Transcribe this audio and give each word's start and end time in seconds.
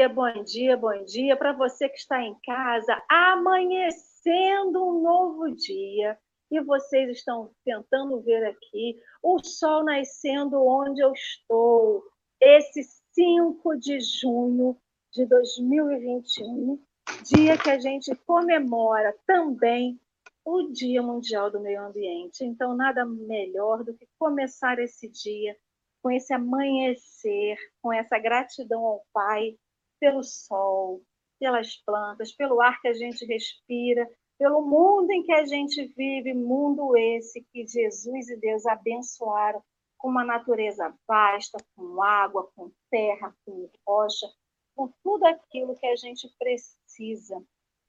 Bom 0.00 0.06
dia, 0.06 0.08
bom 0.08 0.44
dia, 0.44 0.76
bom 0.78 1.04
dia 1.04 1.36
para 1.36 1.52
você 1.52 1.86
que 1.86 1.98
está 1.98 2.22
em 2.22 2.34
casa, 2.46 3.02
amanhecendo 3.06 4.82
um 4.82 5.02
novo 5.02 5.54
dia. 5.54 6.18
E 6.50 6.58
vocês 6.58 7.10
estão 7.10 7.50
tentando 7.66 8.18
ver 8.22 8.46
aqui 8.46 8.98
o 9.22 9.38
sol 9.44 9.84
nascendo 9.84 10.64
onde 10.66 11.02
eu 11.02 11.12
estou. 11.12 12.02
Esse 12.40 12.82
5 13.12 13.76
de 13.76 14.00
junho 14.00 14.74
de 15.12 15.26
2021, 15.26 16.82
dia 17.22 17.58
que 17.58 17.68
a 17.68 17.78
gente 17.78 18.14
comemora 18.26 19.14
também 19.26 20.00
o 20.42 20.62
Dia 20.72 21.02
Mundial 21.02 21.50
do 21.50 21.60
Meio 21.60 21.82
Ambiente. 21.82 22.42
Então, 22.42 22.74
nada 22.74 23.04
melhor 23.04 23.84
do 23.84 23.92
que 23.92 24.08
começar 24.18 24.78
esse 24.78 25.10
dia 25.10 25.54
com 26.02 26.10
esse 26.10 26.32
amanhecer, 26.32 27.58
com 27.82 27.92
essa 27.92 28.18
gratidão 28.18 28.82
ao 28.82 29.04
Pai 29.12 29.58
pelo 30.00 30.24
sol, 30.24 31.02
pelas 31.38 31.76
plantas, 31.76 32.32
pelo 32.32 32.60
ar 32.60 32.80
que 32.80 32.88
a 32.88 32.92
gente 32.92 33.24
respira, 33.24 34.10
pelo 34.38 34.62
mundo 34.62 35.10
em 35.10 35.22
que 35.22 35.32
a 35.32 35.44
gente 35.44 35.84
vive, 35.94 36.32
mundo 36.32 36.96
esse 36.96 37.42
que 37.52 37.66
Jesus 37.66 38.28
e 38.30 38.36
Deus 38.38 38.64
abençoaram 38.66 39.62
com 39.98 40.08
uma 40.08 40.24
natureza 40.24 40.94
vasta, 41.06 41.58
com 41.76 42.02
água, 42.02 42.50
com 42.56 42.72
terra, 42.90 43.36
com 43.44 43.70
rocha, 43.86 44.26
com 44.74 44.90
tudo 45.04 45.26
aquilo 45.26 45.76
que 45.76 45.86
a 45.86 45.94
gente 45.94 46.26
precisa 46.38 47.44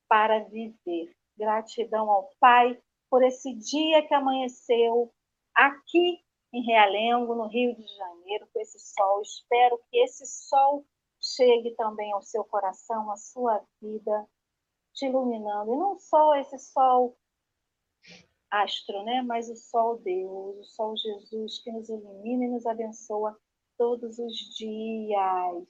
para 0.10 0.40
viver. 0.40 1.16
Gratidão 1.38 2.12
ao 2.12 2.30
Pai 2.38 2.78
por 3.10 3.24
esse 3.24 3.54
dia 3.54 4.06
que 4.06 4.14
amanheceu 4.14 5.10
aqui 5.56 6.20
em 6.54 6.66
Realengo, 6.66 7.34
no 7.34 7.48
Rio 7.48 7.74
de 7.74 7.88
Janeiro, 7.88 8.48
com 8.54 8.60
esse 8.60 8.78
sol. 8.78 9.22
Espero 9.22 9.80
que 9.90 9.98
esse 10.00 10.26
sol 10.26 10.86
chegue 11.22 11.72
também 11.76 12.12
ao 12.14 12.22
seu 12.22 12.44
coração, 12.44 13.12
à 13.12 13.16
sua 13.16 13.64
vida, 13.82 14.28
te 14.94 15.06
iluminando. 15.06 15.74
E 15.74 15.78
não 15.78 15.98
só 16.00 16.36
esse 16.36 16.58
sol 16.58 17.18
astro, 18.50 19.04
né? 19.04 19.22
mas 19.22 19.50
o 19.50 19.56
sol 19.56 20.00
Deus, 20.00 20.58
o 20.58 20.64
sol 20.64 20.98
Jesus, 20.98 21.60
que 21.60 21.72
nos 21.72 21.88
ilumina 21.90 22.46
e 22.46 22.50
nos 22.50 22.66
abençoa 22.66 23.38
todos 23.78 24.20
os 24.20 24.34
dias. 24.58 25.68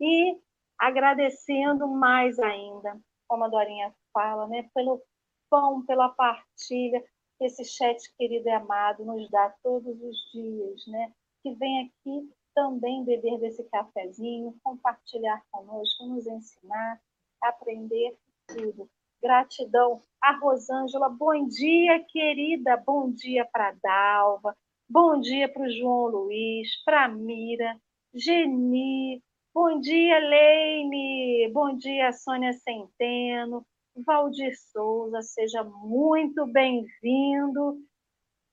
E 0.00 0.38
agradecendo 0.78 1.88
mais 1.88 2.38
ainda, 2.38 3.00
como 3.26 3.44
a 3.44 3.48
Dorinha 3.48 3.94
fala, 4.12 4.46
né? 4.46 4.68
pelo 4.74 5.02
pão, 5.50 5.84
pela 5.84 6.08
partilha, 6.10 7.02
esse 7.40 7.64
chat 7.64 7.98
querido 8.16 8.48
e 8.48 8.52
amado 8.52 9.04
nos 9.04 9.28
dá 9.30 9.52
todos 9.62 10.00
os 10.00 10.16
dias, 10.32 10.86
né? 10.86 11.12
Que 11.42 11.54
vem 11.54 11.86
aqui 11.86 12.32
também 12.54 13.04
beber 13.04 13.38
desse 13.40 13.64
cafezinho, 13.64 14.54
compartilhar 14.62 15.42
conosco, 15.50 16.06
nos 16.06 16.26
ensinar, 16.26 17.00
aprender 17.42 18.16
tudo. 18.46 18.88
Gratidão 19.22 20.02
a 20.20 20.32
Rosângela. 20.38 21.08
Bom 21.08 21.46
dia, 21.48 22.02
querida. 22.08 22.76
Bom 22.76 23.10
dia 23.10 23.44
para 23.44 23.72
Dalva. 23.82 24.56
Bom 24.88 25.18
dia 25.18 25.48
para 25.48 25.62
o 25.62 25.70
João 25.70 26.06
Luiz, 26.06 26.82
para 26.84 27.08
Mira, 27.08 27.78
Geni. 28.14 29.22
Bom 29.52 29.80
dia, 29.80 30.18
Leime. 30.18 31.50
Bom 31.52 31.76
dia, 31.76 32.12
Sônia 32.12 32.52
Centeno. 32.52 33.66
Valdir 33.96 34.52
Souza, 34.72 35.22
seja 35.22 35.62
muito 35.62 36.46
bem-vindo. 36.46 37.78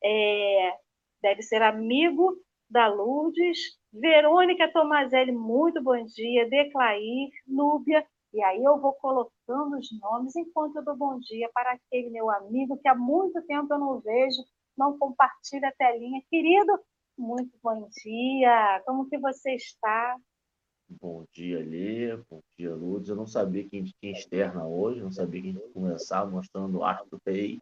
É, 0.03 0.77
deve 1.21 1.41
ser 1.41 1.61
amigo 1.61 2.37
da 2.71 2.87
Lourdes. 2.87 3.77
Verônica 3.93 4.71
Tomazelli, 4.71 5.33
muito 5.33 5.83
bom 5.83 6.03
dia. 6.05 6.49
Declair, 6.49 7.29
Núbia. 7.45 8.05
E 8.33 8.41
aí 8.41 8.63
eu 8.63 8.79
vou 8.79 8.93
colocando 8.93 9.77
os 9.77 9.89
nomes 9.99 10.33
enquanto 10.37 10.77
eu 10.77 10.85
dou 10.85 10.95
bom 10.95 11.19
dia 11.19 11.49
para 11.53 11.73
aquele 11.73 12.09
meu 12.09 12.31
amigo 12.31 12.77
que 12.77 12.87
há 12.87 12.95
muito 12.95 13.41
tempo 13.41 13.73
eu 13.73 13.77
não 13.77 13.99
vejo, 13.99 14.41
não 14.77 14.97
compartilha 14.97 15.67
a 15.67 15.73
telinha. 15.73 16.21
Querido, 16.29 16.79
muito 17.17 17.51
bom 17.61 17.89
dia. 18.01 18.81
Como 18.85 19.09
que 19.09 19.17
você 19.17 19.55
está? 19.55 20.15
Bom 20.89 21.25
dia, 21.33 21.59
Lê. 21.59 22.15
Bom 22.29 22.39
dia, 22.57 22.73
Lourdes. 22.73 23.09
Eu 23.09 23.17
não 23.17 23.27
sabia 23.27 23.67
quem 23.67 23.83
tinha 23.83 24.13
externa 24.13 24.65
hoje, 24.65 25.01
não 25.01 25.11
sabia 25.11 25.41
que 25.41 25.49
a 25.49 25.51
gente 25.51 25.73
começar 25.73 26.25
mostrando 26.25 26.79
o 26.79 27.05
do 27.09 27.21
rei, 27.25 27.59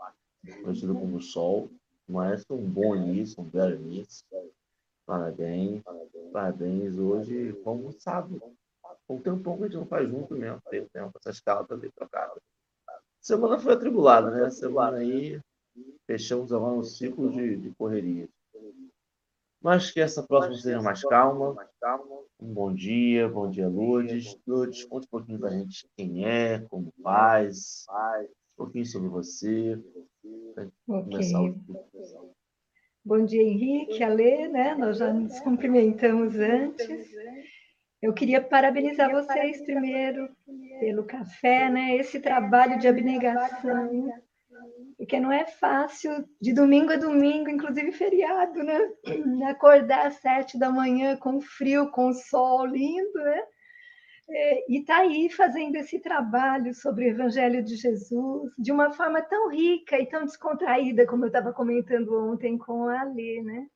conhecido 0.64 0.94
como 0.94 1.20
Sol. 1.20 1.68
Mas 2.08 2.44
um 2.50 2.58
bom 2.58 2.96
início, 2.96 3.42
um 3.42 3.46
belo 3.46 3.76
início. 3.76 4.24
Parabéns, 5.10 5.82
parabéns. 6.32 7.00
Hoje, 7.00 7.54
como 7.64 7.92
sábado. 7.94 8.40
Um 9.10 9.20
tempão 9.20 9.58
que 9.58 9.64
a 9.64 9.66
gente 9.66 9.78
não 9.78 9.88
faz 9.88 10.08
junto 10.08 10.36
mesmo. 10.36 10.62
Tem 10.70 10.86
tempo, 10.86 11.18
essa 11.18 11.32
escala 11.32 11.66
tá 11.66 11.76
bem 11.76 11.90
trocada. 11.90 12.40
Semana 13.20 13.58
foi 13.58 13.74
atribulada, 13.74 14.30
né? 14.30 14.52
Semana 14.52 14.98
aí, 14.98 15.42
fechamos 16.06 16.54
agora 16.54 16.76
um 16.76 16.84
ciclo 16.84 17.32
de, 17.32 17.58
de 17.58 17.72
correria. 17.72 18.30
Mas 19.60 19.90
que 19.90 20.00
essa 20.00 20.22
próxima 20.22 20.56
seja 20.58 20.80
mais 20.80 21.02
calma. 21.02 21.56
Um 22.40 22.54
bom 22.54 22.72
dia, 22.72 23.28
bom 23.28 23.50
dia, 23.50 23.68
Lourdes. 23.68 24.38
Lourdes, 24.46 24.86
conta 24.86 25.08
um 25.08 25.10
pouquinho 25.10 25.40
pra 25.40 25.50
gente 25.50 25.90
quem 25.98 26.24
é, 26.24 26.60
como 26.70 26.94
faz, 27.02 27.88
um 27.90 28.64
pouquinho 28.64 28.86
sobre 28.86 29.10
você. 29.10 29.84
Okay. 30.88 31.20
Bom 33.04 33.26
dia, 33.26 33.42
Henrique, 33.42 34.04
Alê, 34.04 34.48
né? 34.48 34.76
Nós 34.76 34.98
já 34.98 35.12
nos 35.12 35.40
cumprimentamos 35.40 36.36
antes. 36.36 37.10
Eu 38.02 38.14
queria 38.14 38.42
parabenizar 38.42 39.12
vocês 39.12 39.62
primeiro 39.64 40.30
pelo 40.80 41.04
café, 41.04 41.70
né? 41.70 41.96
Esse 41.96 42.20
trabalho 42.20 42.78
de 42.80 42.88
abnegação 42.88 44.10
porque 45.00 45.18
não 45.18 45.32
é 45.32 45.46
fácil 45.46 46.28
de 46.42 46.52
domingo 46.52 46.92
a 46.92 46.98
domingo, 46.98 47.50
inclusive 47.50 47.94
feriado, 47.94 48.62
né? 48.62 48.78
Acordar 49.50 50.08
às 50.08 50.16
sete 50.16 50.60
da 50.60 50.70
manhã 50.70 51.16
com 51.16 51.40
frio, 51.40 51.90
com 51.90 52.12
sol 52.12 52.66
lindo, 52.66 53.18
né? 53.24 53.42
E 54.68 54.84
tá 54.86 54.98
aí 54.98 55.30
fazendo 55.30 55.76
esse 55.76 56.00
trabalho 56.00 56.74
sobre 56.74 57.06
o 57.06 57.10
Evangelho 57.10 57.64
de 57.64 57.76
Jesus 57.76 58.52
de 58.58 58.72
uma 58.72 58.92
forma 58.92 59.22
tão 59.22 59.50
rica 59.50 60.00
e 60.00 60.06
tão 60.06 60.26
descontraída, 60.26 61.08
como 61.08 61.24
eu 61.24 61.28
estava 61.28 61.52
comentando 61.52 62.32
ontem 62.32 62.58
com 62.58 62.88
a 62.88 63.04
Lê, 63.04 63.42
né? 63.42 63.68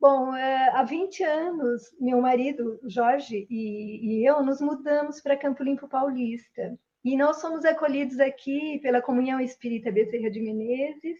Bom, 0.00 0.34
é, 0.34 0.68
há 0.70 0.82
20 0.84 1.24
anos, 1.24 1.82
meu 2.00 2.20
marido, 2.20 2.78
Jorge, 2.84 3.46
e, 3.50 4.20
e 4.20 4.28
eu 4.28 4.44
nos 4.44 4.60
mudamos 4.60 5.20
para 5.20 5.36
Campo 5.36 5.62
Limpo 5.62 5.88
Paulista. 5.88 6.78
E 7.04 7.16
nós 7.16 7.40
somos 7.40 7.64
acolhidos 7.64 8.20
aqui 8.20 8.78
pela 8.80 9.02
Comunhão 9.02 9.40
Espírita 9.40 9.90
Bezerra 9.90 10.30
de 10.30 10.40
Menezes, 10.40 11.18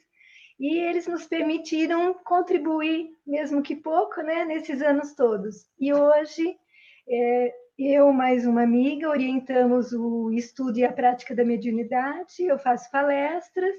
e 0.58 0.76
eles 0.78 1.06
nos 1.06 1.26
permitiram 1.26 2.14
contribuir, 2.14 3.10
mesmo 3.26 3.62
que 3.62 3.76
pouco, 3.76 4.20
né, 4.22 4.44
nesses 4.44 4.82
anos 4.82 5.14
todos. 5.14 5.66
E 5.78 5.92
hoje, 5.92 6.56
é, 7.08 7.54
eu 7.78 8.12
mais 8.12 8.44
uma 8.44 8.62
amiga 8.64 9.08
orientamos 9.08 9.92
o 9.92 10.32
estudo 10.32 10.78
e 10.78 10.84
a 10.84 10.92
prática 10.92 11.32
da 11.34 11.44
mediunidade, 11.44 12.42
eu 12.42 12.58
faço 12.58 12.90
palestras 12.90 13.76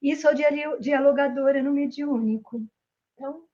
e 0.00 0.16
sou 0.16 0.32
dialogadora 0.80 1.62
no 1.62 1.70
Mediúnico. 1.70 2.66
Então, 3.12 3.44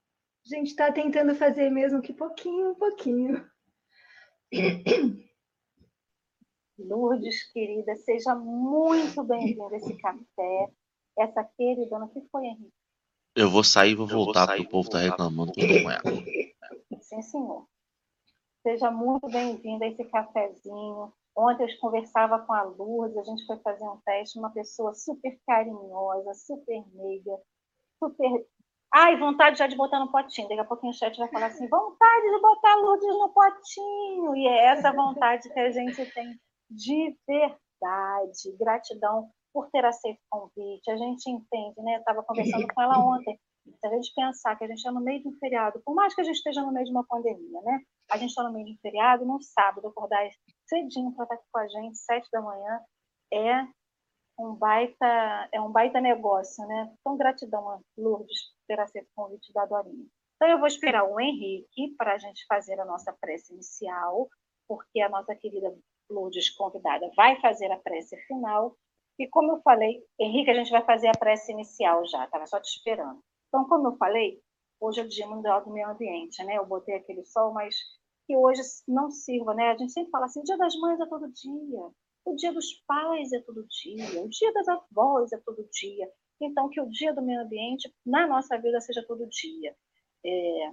a 0.47 0.49
gente 0.49 0.69
está 0.69 0.93
tentando 0.93 1.35
fazer 1.35 1.71
mesmo 1.71 2.01
que 2.01 2.13
pouquinho, 2.13 2.77
pouquinho. 2.77 3.45
Lourdes, 6.79 7.53
querida, 7.53 7.95
seja 7.97 8.35
muito 8.37 9.23
bem-vinda 9.25 9.75
a 9.75 9.77
esse 9.77 9.97
café. 9.99 10.71
Essa 11.19 11.45
queridona 11.45 12.09
que 12.09 12.21
foi, 12.31 12.47
Henrique? 12.47 12.73
Eu 13.37 13.51
vou 13.51 13.63
sair 13.63 13.93
e 13.93 13.95
vou 13.95 14.07
voltar, 14.07 14.47
porque 14.47 14.63
o 14.63 14.69
povo 14.69 14.89
está 14.89 14.99
reclamando 14.99 15.53
que 15.53 15.61
eu 15.61 15.83
não 15.83 17.01
Sim, 17.01 17.23
senhor. 17.23 17.70
Seja 18.63 18.91
muito 18.91 19.27
bem-vinda 19.27 19.87
a 19.87 19.89
esse 19.89 20.05
cafezinho. 20.05 21.13
Ontem 21.35 21.65
eu 21.65 21.81
conversava 21.81 22.39
com 22.41 22.53
a 22.53 22.63
Lourdes, 22.63 23.17
a 23.17 23.25
gente 23.25 23.47
foi 23.47 23.57
fazer 23.59 23.85
um 23.85 23.99
teste, 24.05 24.39
uma 24.39 24.51
pessoa 24.51 24.93
super 24.93 25.39
carinhosa, 25.47 26.35
super 26.35 26.85
meiga, 26.93 27.39
super. 27.99 28.47
Ai, 28.93 29.17
vontade 29.17 29.59
já 29.59 29.67
de 29.67 29.77
botar 29.77 29.99
no 29.99 30.13
potinho. 30.13 30.49
Daqui 30.49 30.61
a 30.61 30.65
pouquinho 30.65 30.93
o 30.93 30.95
chat 30.95 31.17
vai 31.17 31.29
falar 31.29 31.47
assim: 31.47 31.69
vontade 31.69 32.31
de 32.31 32.41
botar 32.41 32.77
Lourdes 32.77 33.09
no 33.09 33.33
potinho. 33.33 34.37
E 34.37 34.47
é 34.47 34.67
essa 34.67 34.93
vontade 34.93 35.49
que 35.49 35.61
a 35.61 35.71
gente 35.71 36.05
tem 36.13 36.39
de 36.71 37.17
verdade. 37.27 38.57
Gratidão 38.59 39.31
por 39.55 39.71
ter 39.71 39.85
aceito 39.87 40.19
o 40.31 40.39
convite. 40.39 40.91
A 40.91 40.97
gente 40.97 41.31
entende, 41.31 41.81
né? 41.83 41.95
Eu 41.95 42.01
estava 42.01 42.23
conversando 42.23 42.67
com 42.75 42.83
ela 42.83 42.99
ontem. 42.99 43.41
Se 43.79 43.87
a 43.87 43.91
gente 43.91 44.13
pensar 44.15 44.57
que 44.57 44.65
a 44.65 44.67
gente 44.67 44.79
está 44.79 44.93
no 44.93 45.01
meio 45.01 45.23
de 45.23 45.29
um 45.29 45.37
feriado, 45.39 45.81
por 45.85 45.95
mais 45.95 46.15
que 46.15 46.21
a 46.21 46.25
gente 46.25 46.37
esteja 46.37 46.63
no 46.63 46.73
meio 46.73 46.85
de 46.85 46.91
uma 46.91 47.05
pandemia, 47.05 47.61
né? 47.63 47.81
A 48.11 48.17
gente 48.17 48.31
está 48.31 48.43
no 48.43 48.53
meio 48.53 48.67
de 48.67 48.73
um 48.73 48.79
feriado, 48.79 49.25
no 49.25 49.41
sábado, 49.41 49.89
acordar 49.89 50.29
cedinho 50.69 51.13
para 51.15 51.25
estar 51.25 51.35
aqui 51.35 51.45
com 51.53 51.61
a 51.61 51.69
gente, 51.69 51.99
sete 51.99 52.29
da 52.33 52.41
manhã, 52.41 52.81
é 53.33 53.67
um 54.39 54.55
baita, 54.55 55.49
é 55.53 55.61
um 55.61 55.71
baita 55.71 56.01
negócio, 56.01 56.67
né? 56.67 56.95
Então, 57.01 57.17
gratidão, 57.17 57.81
Lourdes, 57.97 58.43
por 58.43 58.67
ter 58.67 58.81
aceito 58.81 59.09
o 59.09 59.23
convite 59.23 59.53
da 59.53 59.67
Dorinha. 59.67 60.07
Então, 60.37 60.49
eu 60.49 60.59
vou 60.59 60.67
esperar 60.67 61.05
o 61.05 61.21
Henrique 61.21 61.95
para 61.99 62.15
a 62.15 62.19
gente 62.19 62.47
fazer 62.47 62.81
a 62.81 62.85
nossa 62.85 63.13
prece 63.21 63.53
inicial 63.53 64.29
porque 64.71 65.01
a 65.01 65.09
nossa 65.09 65.35
querida 65.35 65.77
Lourdes, 66.09 66.49
convidada, 66.51 67.11
vai 67.17 67.41
fazer 67.41 67.73
a 67.73 67.79
prece 67.79 68.17
final. 68.29 68.77
E 69.19 69.27
como 69.27 69.53
eu 69.53 69.63
falei, 69.63 70.01
Henrique, 70.19 70.49
a 70.49 70.55
gente 70.55 70.71
vai 70.71 70.85
fazer 70.85 71.09
a 71.09 71.19
prece 71.19 71.51
inicial 71.51 72.07
já, 72.07 72.25
estava 72.25 72.47
só 72.47 72.61
te 72.61 72.69
esperando. 72.69 73.21
Então, 73.51 73.67
como 73.67 73.89
eu 73.89 73.97
falei, 73.97 74.41
hoje 74.81 75.01
é 75.01 75.05
o 75.05 75.09
Dia 75.09 75.27
Mundial 75.27 75.65
do 75.65 75.73
Meio 75.73 75.91
Ambiente, 75.91 76.43
né? 76.45 76.57
Eu 76.57 76.67
botei 76.67 76.95
aquele 76.95 77.25
sol, 77.25 77.53
mas 77.53 77.75
que 78.27 78.37
hoje 78.37 78.63
não 78.87 79.11
sirva, 79.11 79.53
né? 79.55 79.71
A 79.73 79.77
gente 79.77 79.93
sempre 79.93 80.11
fala 80.11 80.27
assim, 80.27 80.43
Dia 80.45 80.57
das 80.57 80.75
Mães 80.77 81.01
é 81.01 81.07
todo 81.07 81.31
dia, 81.33 81.91
o 82.25 82.37
Dia 82.37 82.53
dos 82.53 82.73
Pais 82.87 83.33
é 83.33 83.41
todo 83.41 83.67
dia, 83.67 84.23
o 84.23 84.29
Dia 84.29 84.53
das 84.53 84.69
Avós 84.69 85.33
é 85.33 85.39
todo 85.39 85.69
dia. 85.73 86.09
Então, 86.41 86.69
que 86.69 86.81
o 86.81 86.89
Dia 86.89 87.13
do 87.13 87.23
Meio 87.23 87.43
Ambiente 87.43 87.93
na 88.07 88.27
nossa 88.27 88.57
vida 88.57 88.81
seja 88.81 89.05
todo 89.07 89.29
dia. 89.29 89.77
É, 90.25 90.71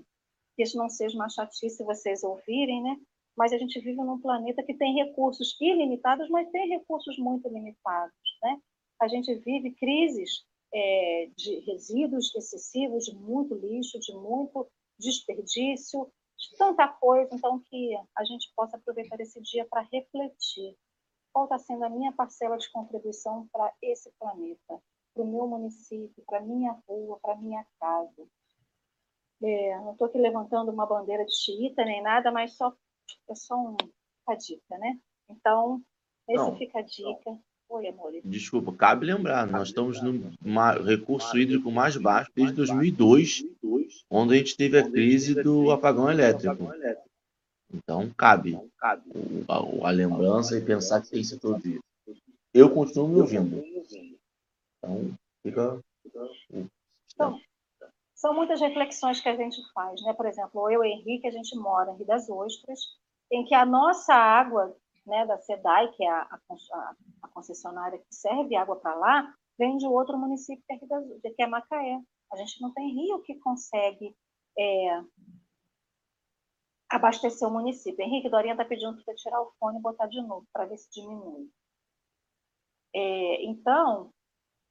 que 0.56 0.64
isso 0.64 0.78
não 0.78 0.90
seja 0.90 1.16
uma 1.16 1.30
chatice 1.30 1.84
vocês 1.84 2.24
ouvirem, 2.24 2.84
né? 2.84 2.98
Mas 3.36 3.54
a 3.54 3.58
gente 3.58 3.80
vive 3.80 3.98
num 3.98 4.20
planeta 4.20 4.64
que 4.64 4.74
tem 4.74 4.96
recursos 4.96 5.56
ilimitados, 5.62 6.30
mas 6.30 6.50
tem 6.52 6.70
recursos 6.70 7.18
muito 7.18 7.48
limitados, 7.50 8.14
né? 8.44 8.60
A 9.00 9.08
gente 9.08 9.34
vive 9.36 9.76
crises 9.76 10.46
é, 10.78 11.30
de 11.36 11.60
resíduos 11.62 12.34
excessivos, 12.36 13.06
de 13.06 13.16
muito 13.16 13.56
lixo, 13.56 14.00
de 14.00 14.14
muito 14.14 14.70
desperdício, 15.00 16.12
de 16.38 16.56
tanta 16.56 16.88
coisa, 16.88 17.34
então 17.34 17.60
que 17.60 17.98
a 18.16 18.24
gente 18.24 18.52
possa 18.56 18.78
aproveitar 18.78 19.20
esse 19.20 19.42
dia 19.42 19.66
para 19.66 19.82
refletir 19.92 20.78
qual 21.34 21.46
está 21.46 21.58
sendo 21.58 21.84
a 21.84 21.90
minha 21.90 22.12
parcela 22.14 22.58
de 22.58 22.70
contribuição 22.72 23.48
para 23.52 23.74
esse 23.82 24.12
planeta, 24.20 24.80
para 25.14 25.24
o 25.24 25.28
meu 25.28 25.48
município, 25.48 26.24
para 26.28 26.38
a 26.38 26.42
minha 26.42 26.74
rua, 26.88 27.20
para 27.22 27.34
a 27.34 27.38
minha 27.38 27.66
casa. 27.80 28.28
É, 29.42 29.80
não 29.80 29.94
estou 29.94 30.08
aqui 30.08 30.20
levantando 30.20 30.72
uma 30.72 30.86
bandeira 30.86 31.26
de 31.26 31.36
xiita 31.36 31.84
nem 31.86 32.04
nada, 32.04 32.32
mas 32.32 32.54
só, 32.54 32.72
é 33.30 33.36
só 33.36 33.56
um, 33.56 33.78
uma 34.28 34.36
dica, 34.36 34.78
né? 34.78 35.00
Então, 35.30 35.82
esse 36.28 36.50
não, 36.50 36.56
fica 36.56 36.80
a 36.80 36.84
dica. 36.84 37.32
Não. 37.32 37.44
Desculpa, 38.24 38.74
cabe 38.74 39.06
lembrar, 39.06 39.46
nós 39.48 39.70
estamos 39.70 40.02
no 40.02 40.34
recurso 40.84 41.38
hídrico 41.38 41.70
mais 41.70 41.98
baixo 41.98 42.32
desde 42.34 42.56
2002, 42.56 43.46
onde 44.10 44.34
a 44.34 44.38
gente 44.38 44.56
teve 44.56 44.80
a 44.80 44.90
crise 44.90 45.42
do 45.42 45.72
apagão 45.72 46.10
elétrico. 46.10 46.70
Então, 47.74 48.10
cabe 48.18 48.58
a, 48.82 48.98
a 49.84 49.90
lembrança 49.92 50.58
e 50.58 50.62
pensar 50.62 51.02
que 51.02 51.10
tem 51.10 51.22
isso 51.22 51.40
todo 51.40 51.62
dia. 51.62 51.80
Eu 52.54 52.74
continuo 52.74 53.10
me 53.10 53.22
ouvindo. 53.22 53.64
Então, 54.78 55.14
fica. 55.44 55.80
Então, 57.14 57.40
são 58.16 58.34
muitas 58.34 58.60
reflexões 58.62 59.20
que 59.20 59.30
a 59.30 59.36
gente 59.36 59.62
faz, 59.74 60.02
né? 60.04 60.14
Por 60.14 60.26
exemplo, 60.26 60.72
eu 60.72 60.84
e 60.84 60.90
Henrique, 60.90 61.28
a 61.28 61.32
gente 61.32 61.56
mora 61.56 61.92
em 61.92 61.98
Rio 61.98 62.08
das 62.08 62.30
Ostras, 62.30 62.80
em 63.32 63.46
que 63.46 63.54
a 63.54 63.66
nossa 63.66 64.14
água 64.14 64.76
né, 65.08 65.26
da 65.26 65.38
SEDAI, 65.40 65.92
que 65.94 66.04
é 66.04 66.10
a, 66.10 66.22
a, 66.22 66.96
a 67.24 67.28
concessionária 67.30 67.98
que 67.98 68.14
serve 68.14 68.56
água 68.56 68.76
para 68.76 68.94
lá, 68.96 69.34
vem 69.58 69.78
de 69.78 69.88
outro 69.88 70.18
município 70.18 70.64
que 70.68 70.74
é, 70.74 70.88
das, 70.88 71.06
que 71.36 71.42
é 71.42 71.48
Macaé. 71.48 72.00
A 72.32 72.36
gente 72.36 72.62
não 72.62 72.74
tem 72.74 72.94
rio 72.94 73.22
que 73.22 73.40
consegue 73.40 74.16
é, 74.60 75.02
abastecer 76.90 77.48
o 77.48 77.52
município. 77.52 78.04
Henrique 78.04 78.30
Dorinha 78.30 78.54
está 78.54 78.66
pedindo 78.66 79.02
para 79.04 79.16
tirar 79.16 79.42
o 79.42 79.52
fone 79.60 79.80
e 79.80 79.82
botar 79.82 80.08
de 80.08 80.22
novo, 80.22 80.46
para 80.54 80.66
ver 80.66 80.78
se 80.78 80.90
diminui. 80.92 81.50
É, 82.94 83.46
então, 83.46 84.12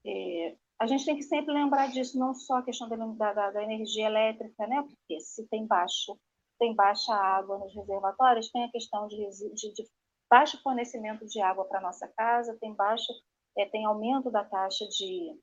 é, 0.04 0.56
a 0.78 0.86
gente 0.86 1.06
tem 1.06 1.16
que 1.16 1.22
sempre 1.22 1.52
lembrar 1.52 1.88
disso, 1.88 2.18
não 2.18 2.34
só 2.34 2.58
a 2.58 2.62
questão 2.62 2.88
da, 2.88 3.32
da, 3.32 3.50
da 3.50 3.62
energia 3.62 4.06
elétrica, 4.06 4.66
né? 4.66 4.82
porque 4.82 5.18
se 5.20 5.46
tem 5.48 5.66
baixo 5.66 6.18
tem 6.58 6.74
baixa 6.74 7.14
água 7.14 7.58
nos 7.58 7.74
reservatórios, 7.74 8.50
tem 8.50 8.64
a 8.64 8.70
questão 8.70 9.06
de, 9.08 9.16
de, 9.54 9.72
de 9.72 9.84
baixo 10.30 10.60
fornecimento 10.62 11.26
de 11.26 11.40
água 11.40 11.64
para 11.64 11.80
nossa 11.80 12.08
casa, 12.08 12.56
tem 12.60 12.74
baixo, 12.74 13.12
é, 13.56 13.66
tem 13.66 13.84
aumento 13.84 14.30
da 14.30 14.44
taxa 14.44 14.86
de, 14.88 15.40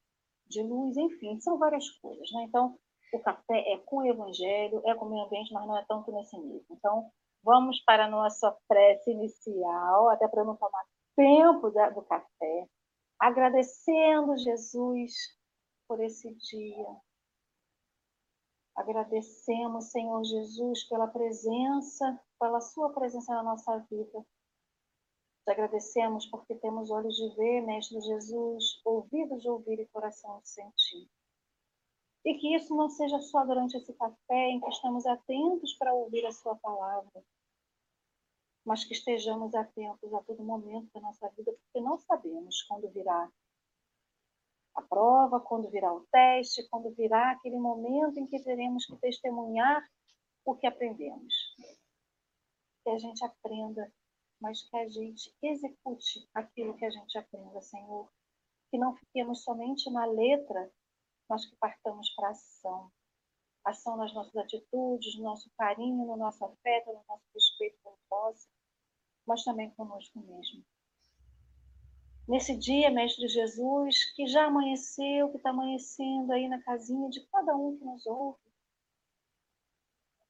de 0.48 0.62
luz, 0.62 0.98
enfim, 0.98 1.40
são 1.40 1.58
várias 1.58 1.90
coisas. 2.00 2.30
Né? 2.32 2.44
Então, 2.44 2.78
o 3.14 3.20
café 3.20 3.74
é 3.74 3.78
com 3.86 3.98
o 3.98 4.06
evangelho, 4.06 4.82
é 4.86 4.96
com 4.96 5.06
o 5.06 5.10
meio 5.10 5.26
ambiente, 5.26 5.54
mas 5.54 5.68
não 5.68 5.78
é 5.78 5.86
tanto 5.88 6.12
nesse 6.12 6.38
nível. 6.38 6.66
Então, 6.72 7.12
vamos 7.44 7.80
para 7.82 8.06
a 8.06 8.10
nossa 8.10 8.56
prece 8.68 9.12
inicial, 9.12 10.10
até 10.10 10.28
para 10.28 10.44
não 10.44 10.56
tomar 10.56 10.84
tempo 11.16 11.70
da, 11.72 11.90
do 11.90 12.02
café, 12.04 12.68
agradecendo 13.20 14.38
Jesus 14.38 15.14
por 15.88 16.02
esse 16.02 16.34
dia. 16.36 16.88
Agradecemos, 18.76 19.92
Senhor 19.92 20.24
Jesus, 20.24 20.84
pela 20.90 21.08
presença, 21.08 22.20
pela 22.40 22.60
Sua 22.60 22.92
presença 22.92 23.34
na 23.36 23.44
nossa 23.44 23.78
vida. 23.90 24.26
Te 25.46 25.52
agradecemos 25.52 26.26
porque 26.28 26.56
temos 26.56 26.90
olhos 26.90 27.16
de 27.16 27.36
ver, 27.36 27.62
Mestre 27.62 28.00
Jesus, 28.00 28.82
ouvidos 28.86 29.42
de 29.42 29.50
ouvir 29.50 29.80
e 29.80 29.88
coração 29.88 30.40
de 30.40 30.50
sentir. 30.50 31.10
E 32.26 32.36
que 32.36 32.56
isso 32.56 32.74
não 32.74 32.90
seja 32.90 33.20
só 33.20 33.46
durante 33.46 33.76
esse 33.76 33.94
café 33.94 34.50
em 34.50 34.62
que 34.62 34.70
estamos 34.70 35.06
atentos 35.06 35.74
para 35.74 35.94
ouvir 35.94 36.26
a 36.26 36.32
Sua 36.32 36.56
palavra, 36.56 37.24
mas 38.66 38.86
que 38.86 38.94
estejamos 38.94 39.54
atentos 39.54 40.14
a 40.14 40.24
todo 40.24 40.42
momento 40.42 40.90
da 40.94 41.02
nossa 41.02 41.30
vida, 41.32 41.52
porque 41.52 41.82
não 41.82 41.98
sabemos 41.98 42.64
quando 42.64 42.90
virá 42.92 43.30
a 44.76 44.82
prova, 44.82 45.42
quando 45.42 45.70
virá 45.70 45.94
o 45.94 46.08
teste, 46.12 46.68
quando 46.70 46.90
virá 46.92 47.32
aquele 47.32 47.58
momento 47.58 48.18
em 48.18 48.26
que 48.26 48.42
teremos 48.42 48.86
que 48.86 48.96
testemunhar 48.96 49.86
o 50.46 50.56
que 50.56 50.66
aprendemos. 50.66 51.34
Que 52.84 52.90
a 52.90 52.98
gente 52.98 53.24
aprenda 53.26 53.92
mas 54.44 54.62
que 54.62 54.76
a 54.76 54.90
gente 54.90 55.34
execute 55.42 56.30
aquilo 56.34 56.76
que 56.76 56.84
a 56.84 56.90
gente 56.90 57.18
aprenda, 57.18 57.62
Senhor. 57.62 58.12
Que 58.70 58.78
não 58.78 58.94
fiquemos 58.94 59.42
somente 59.42 59.90
na 59.90 60.04
letra, 60.04 60.70
mas 61.30 61.46
que 61.46 61.56
partamos 61.56 62.10
para 62.10 62.28
a 62.28 62.32
ação. 62.32 62.92
Ação 63.64 63.96
nas 63.96 64.14
nossas 64.14 64.36
atitudes, 64.36 65.16
no 65.16 65.24
nosso 65.24 65.50
carinho, 65.58 66.06
no 66.06 66.18
nosso 66.18 66.44
afeto, 66.44 66.88
no 66.88 67.06
nosso 67.08 67.24
respeito 67.34 67.78
pelo 67.82 67.98
próximo, 68.10 68.52
mas 69.26 69.46
também 69.46 69.70
conosco 69.72 70.20
mesmo. 70.20 70.62
Nesse 72.28 72.58
dia, 72.58 72.92
Mestre 72.92 73.30
Jesus, 73.30 74.12
que 74.14 74.28
já 74.28 74.48
amanheceu, 74.48 75.30
que 75.32 75.38
está 75.38 75.52
amanhecendo 75.52 76.34
aí 76.34 76.50
na 76.50 76.62
casinha 76.62 77.10
de 77.10 77.26
cada 77.28 77.56
um 77.56 77.78
que 77.78 77.86
nos 77.86 78.06
ouve, 78.06 78.42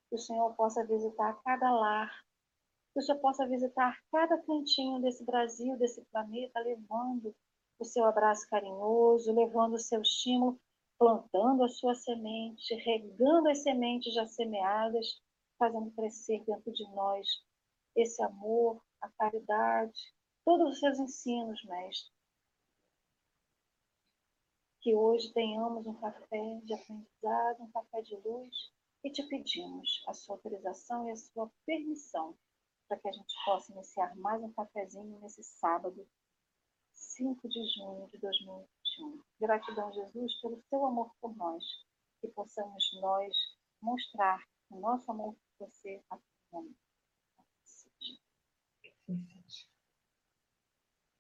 que 0.07 0.15
o 0.15 0.19
Senhor 0.19 0.53
possa 0.53 0.85
visitar 0.85 1.33
cada 1.43 1.71
lar, 1.71 2.22
que 2.93 3.01
você 3.01 3.15
possa 3.15 3.47
visitar 3.47 3.99
cada 4.11 4.37
cantinho 4.43 5.01
desse 5.01 5.25
Brasil, 5.25 5.75
desse 5.77 6.05
planeta, 6.05 6.59
levando 6.59 7.35
o 7.79 7.83
seu 7.83 8.05
abraço 8.05 8.47
carinhoso, 8.47 9.33
levando 9.33 9.73
o 9.73 9.79
seu 9.79 10.01
estímulo, 10.01 10.61
plantando 10.99 11.63
a 11.63 11.69
sua 11.69 11.95
semente, 11.95 12.75
regando 12.75 13.49
as 13.49 13.63
sementes 13.63 14.13
já 14.13 14.27
semeadas, 14.27 15.19
fazendo 15.57 15.91
crescer 15.91 16.43
dentro 16.45 16.71
de 16.71 16.83
nós 16.91 17.27
esse 17.95 18.21
amor, 18.21 18.79
a 19.01 19.09
caridade, 19.09 20.13
todos 20.45 20.73
os 20.73 20.79
seus 20.79 20.99
ensinos, 20.99 21.63
mestre. 21.63 22.13
Que 24.81 24.93
hoje 24.93 25.33
tenhamos 25.33 25.87
um 25.87 25.95
café 25.95 26.59
de 26.63 26.73
aprendizado, 26.73 27.63
um 27.63 27.71
café 27.71 28.01
de 28.01 28.15
luz, 28.17 28.71
e 29.03 29.11
te 29.11 29.23
pedimos 29.23 30.03
a 30.07 30.13
sua 30.13 30.35
autorização 30.35 31.07
e 31.07 31.11
a 31.11 31.15
sua 31.15 31.51
permissão 31.65 32.35
para 32.87 32.99
que 32.99 33.07
a 33.07 33.11
gente 33.11 33.33
possa 33.45 33.71
iniciar 33.71 34.15
mais 34.17 34.41
um 34.41 34.51
cafezinho 34.53 35.19
nesse 35.19 35.43
sábado, 35.43 36.07
5 36.93 37.47
de 37.47 37.65
junho 37.75 38.07
de 38.09 38.17
2021. 38.19 39.23
Gratidão, 39.39 39.93
Jesus, 39.93 40.41
pelo 40.41 40.61
seu 40.69 40.85
amor 40.85 41.11
por 41.21 41.35
nós, 41.35 41.63
que 42.21 42.27
possamos 42.29 42.89
nós 43.01 43.35
mostrar 43.81 44.39
o 44.69 44.79
nosso 44.79 45.11
amor 45.11 45.35
por 45.57 45.67
você 45.67 46.03
a. 46.09 46.19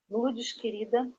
Lourdes, 0.09 0.53
querida, 0.53 1.11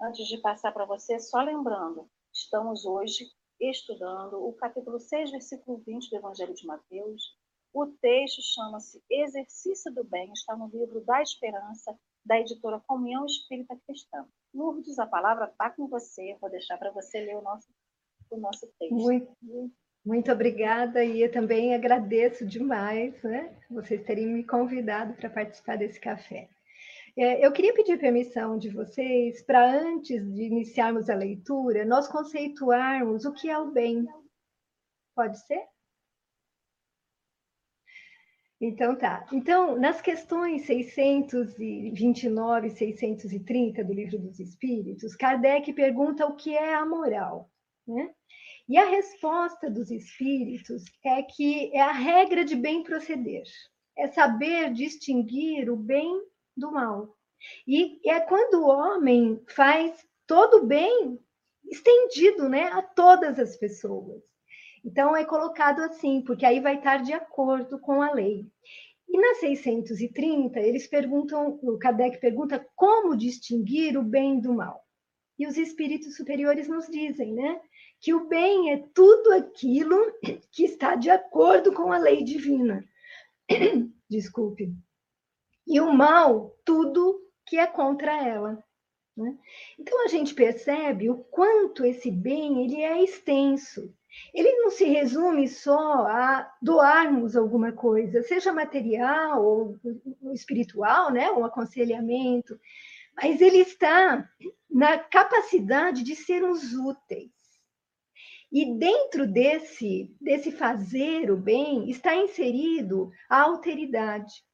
antes 0.00 0.26
de 0.26 0.38
passar 0.38 0.72
para 0.72 0.84
você, 0.84 1.20
só 1.20 1.40
lembrando, 1.42 2.10
estamos 2.32 2.84
hoje 2.84 3.30
estudando 3.60 4.44
o 4.44 4.52
capítulo 4.54 4.98
6, 4.98 5.30
versículo 5.30 5.78
20 5.78 6.10
do 6.10 6.16
Evangelho 6.16 6.54
de 6.54 6.66
Mateus, 6.66 7.38
o 7.72 7.86
texto 7.86 8.42
chama-se 8.42 9.02
Exercício 9.10 9.92
do 9.92 10.04
Bem, 10.04 10.30
está 10.32 10.54
no 10.56 10.68
livro 10.68 11.00
da 11.00 11.22
Esperança, 11.22 11.96
da 12.24 12.38
editora 12.38 12.80
Comunhão 12.86 13.24
Espírita 13.24 13.76
Cristã. 13.86 14.26
Lourdes, 14.54 14.98
a 14.98 15.06
palavra 15.06 15.46
está 15.46 15.70
com 15.70 15.88
você, 15.88 16.36
vou 16.40 16.50
deixar 16.50 16.76
para 16.76 16.90
você 16.90 17.20
ler 17.20 17.36
o 17.36 17.42
nosso, 17.42 17.68
o 18.30 18.36
nosso 18.36 18.66
texto. 18.78 18.94
Muito, 18.94 19.36
muito 20.04 20.30
obrigada 20.30 21.02
e 21.02 21.22
eu 21.22 21.32
também 21.32 21.74
agradeço 21.74 22.46
demais 22.46 23.20
né, 23.22 23.56
vocês 23.70 24.02
terem 24.04 24.26
me 24.26 24.44
convidado 24.44 25.14
para 25.14 25.30
participar 25.30 25.78
desse 25.78 25.98
café. 26.00 26.48
É, 27.16 27.44
eu 27.44 27.52
queria 27.52 27.74
pedir 27.74 27.98
permissão 27.98 28.56
de 28.56 28.70
vocês 28.70 29.42
para, 29.42 29.80
antes 29.80 30.22
de 30.34 30.42
iniciarmos 30.42 31.10
a 31.10 31.14
leitura, 31.14 31.84
nós 31.84 32.08
conceituarmos 32.08 33.24
o 33.24 33.32
que 33.32 33.50
é 33.50 33.58
o 33.58 33.70
bem. 33.70 34.06
Pode 35.14 35.38
ser? 35.46 35.62
Então 38.64 38.94
tá. 38.94 39.26
Então, 39.32 39.76
nas 39.76 40.00
questões 40.00 40.66
629 40.66 42.68
e 42.68 42.70
630 42.70 43.82
do 43.82 43.92
Livro 43.92 44.20
dos 44.20 44.38
Espíritos, 44.38 45.16
Kardec 45.16 45.72
pergunta 45.72 46.24
o 46.24 46.36
que 46.36 46.56
é 46.56 46.72
a 46.72 46.86
moral, 46.86 47.50
né? 47.84 48.14
E 48.68 48.78
a 48.78 48.84
resposta 48.84 49.68
dos 49.68 49.90
espíritos 49.90 50.84
é 51.04 51.24
que 51.24 51.74
é 51.74 51.80
a 51.80 51.90
regra 51.90 52.44
de 52.44 52.54
bem 52.54 52.84
proceder, 52.84 53.42
é 53.98 54.06
saber 54.06 54.72
distinguir 54.72 55.68
o 55.68 55.74
bem 55.74 56.22
do 56.56 56.70
mal. 56.70 57.16
E 57.66 57.98
é 58.08 58.20
quando 58.20 58.62
o 58.62 58.68
homem 58.68 59.42
faz 59.48 60.06
todo 60.24 60.58
o 60.58 60.66
bem 60.66 61.18
estendido 61.64 62.48
né, 62.48 62.68
a 62.68 62.80
todas 62.80 63.40
as 63.40 63.56
pessoas. 63.56 64.22
Então, 64.84 65.16
é 65.16 65.24
colocado 65.24 65.80
assim, 65.80 66.22
porque 66.22 66.44
aí 66.44 66.60
vai 66.60 66.76
estar 66.76 66.98
de 66.98 67.12
acordo 67.12 67.78
com 67.78 68.02
a 68.02 68.12
lei. 68.12 68.46
E 69.08 69.18
na 69.18 69.34
630, 69.34 70.58
eles 70.60 70.86
perguntam, 70.86 71.58
o 71.62 71.78
Kardec 71.78 72.18
pergunta 72.18 72.66
como 72.74 73.16
distinguir 73.16 73.96
o 73.98 74.02
bem 74.02 74.40
do 74.40 74.54
mal. 74.54 74.82
E 75.38 75.46
os 75.46 75.56
espíritos 75.56 76.16
superiores 76.16 76.68
nos 76.68 76.86
dizem, 76.86 77.32
né, 77.34 77.60
que 78.00 78.14
o 78.14 78.26
bem 78.26 78.72
é 78.72 78.84
tudo 78.94 79.32
aquilo 79.32 79.96
que 80.50 80.64
está 80.64 80.94
de 80.94 81.10
acordo 81.10 81.72
com 81.72 81.92
a 81.92 81.98
lei 81.98 82.24
divina. 82.24 82.84
Desculpe. 84.08 84.74
E 85.66 85.80
o 85.80 85.92
mal, 85.92 86.56
tudo 86.64 87.20
que 87.46 87.56
é 87.56 87.66
contra 87.66 88.12
ela. 88.26 88.62
Né? 89.16 89.38
Então 89.78 90.04
a 90.04 90.08
gente 90.08 90.34
percebe 90.34 91.10
o 91.10 91.18
quanto 91.24 91.84
esse 91.84 92.10
bem 92.10 92.64
ele 92.64 92.80
é 92.80 93.02
extenso. 93.02 93.94
Ele 94.34 94.52
não 94.58 94.70
se 94.70 94.84
resume 94.84 95.48
só 95.48 96.06
a 96.06 96.52
doarmos 96.60 97.36
alguma 97.36 97.72
coisa, 97.72 98.22
seja 98.22 98.52
material 98.52 99.44
ou 99.44 99.78
espiritual, 100.32 101.10
né, 101.10 101.30
um 101.30 101.44
aconselhamento, 101.44 102.58
mas 103.16 103.40
ele 103.40 103.58
está 103.58 104.28
na 104.70 104.98
capacidade 104.98 106.02
de 106.02 106.16
sermos 106.16 106.72
úteis. 106.74 107.30
E 108.50 108.74
dentro 108.74 109.26
desse, 109.26 110.14
desse 110.20 110.52
fazer 110.52 111.30
o 111.30 111.36
bem 111.36 111.88
está 111.88 112.14
inserido 112.14 113.10
a 113.28 113.40
alteridade. 113.40 114.44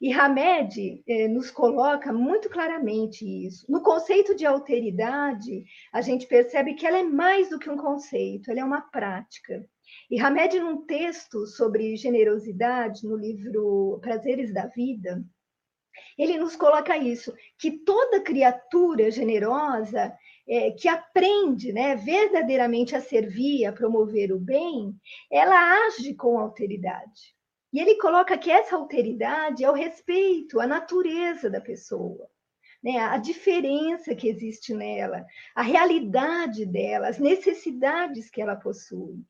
E 0.00 0.12
Hamed 0.12 1.02
eh, 1.06 1.28
nos 1.28 1.50
coloca 1.50 2.12
muito 2.12 2.48
claramente 2.48 3.24
isso. 3.24 3.64
No 3.70 3.82
conceito 3.82 4.34
de 4.34 4.46
alteridade, 4.46 5.64
a 5.92 6.00
gente 6.00 6.26
percebe 6.26 6.74
que 6.74 6.86
ela 6.86 6.98
é 6.98 7.02
mais 7.02 7.50
do 7.50 7.58
que 7.58 7.70
um 7.70 7.76
conceito, 7.76 8.50
ela 8.50 8.60
é 8.60 8.64
uma 8.64 8.80
prática. 8.80 9.64
E 10.10 10.20
Hamed, 10.20 10.58
num 10.60 10.84
texto 10.86 11.46
sobre 11.46 11.96
generosidade, 11.96 13.06
no 13.06 13.16
livro 13.16 13.98
Prazeres 14.02 14.52
da 14.52 14.66
Vida, 14.66 15.24
ele 16.16 16.38
nos 16.38 16.56
coloca 16.56 16.96
isso, 16.96 17.34
que 17.58 17.70
toda 17.70 18.22
criatura 18.22 19.10
generosa 19.10 20.16
é, 20.48 20.70
que 20.72 20.88
aprende 20.88 21.72
né, 21.72 21.96
verdadeiramente 21.96 22.94
a 22.94 23.00
servir, 23.00 23.64
a 23.64 23.72
promover 23.72 24.32
o 24.32 24.38
bem, 24.38 24.94
ela 25.30 25.86
age 25.86 26.14
com 26.14 26.38
alteridade. 26.38 27.34
E 27.72 27.78
ele 27.78 27.96
coloca 27.96 28.36
que 28.36 28.50
essa 28.50 28.76
alteridade 28.76 29.64
é 29.64 29.70
o 29.70 29.74
respeito 29.74 30.60
à 30.60 30.66
natureza 30.66 31.48
da 31.48 31.60
pessoa, 31.60 32.28
né? 32.82 32.98
a 32.98 33.16
diferença 33.16 34.14
que 34.14 34.28
existe 34.28 34.74
nela, 34.74 35.24
a 35.54 35.62
realidade 35.62 36.66
dela, 36.66 37.08
as 37.08 37.18
necessidades 37.18 38.28
que 38.28 38.42
ela 38.42 38.56
possui. 38.56 39.22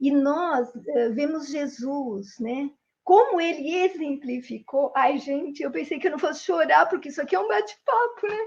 E 0.00 0.10
nós 0.10 0.68
uh, 0.74 1.14
vemos 1.14 1.48
Jesus, 1.48 2.38
né? 2.40 2.68
Como 3.04 3.40
ele 3.40 3.74
exemplificou. 3.84 4.92
Ai, 4.96 5.18
gente, 5.18 5.62
eu 5.62 5.70
pensei 5.70 5.98
que 5.98 6.08
eu 6.08 6.12
não 6.12 6.18
fosse 6.18 6.42
chorar, 6.44 6.88
porque 6.88 7.10
isso 7.10 7.20
aqui 7.20 7.36
é 7.36 7.40
um 7.40 7.46
bate-papo, 7.46 8.26
né? 8.26 8.38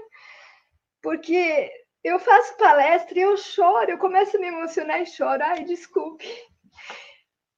Porque 1.00 1.70
eu 2.04 2.18
faço 2.18 2.56
palestra 2.56 3.18
e 3.18 3.22
eu 3.22 3.36
choro, 3.36 3.90
eu 3.90 3.98
começo 3.98 4.36
a 4.36 4.40
me 4.40 4.48
emocionar 4.48 5.00
e 5.00 5.06
choro. 5.06 5.42
Ai, 5.42 5.64
desculpe. 5.64 6.26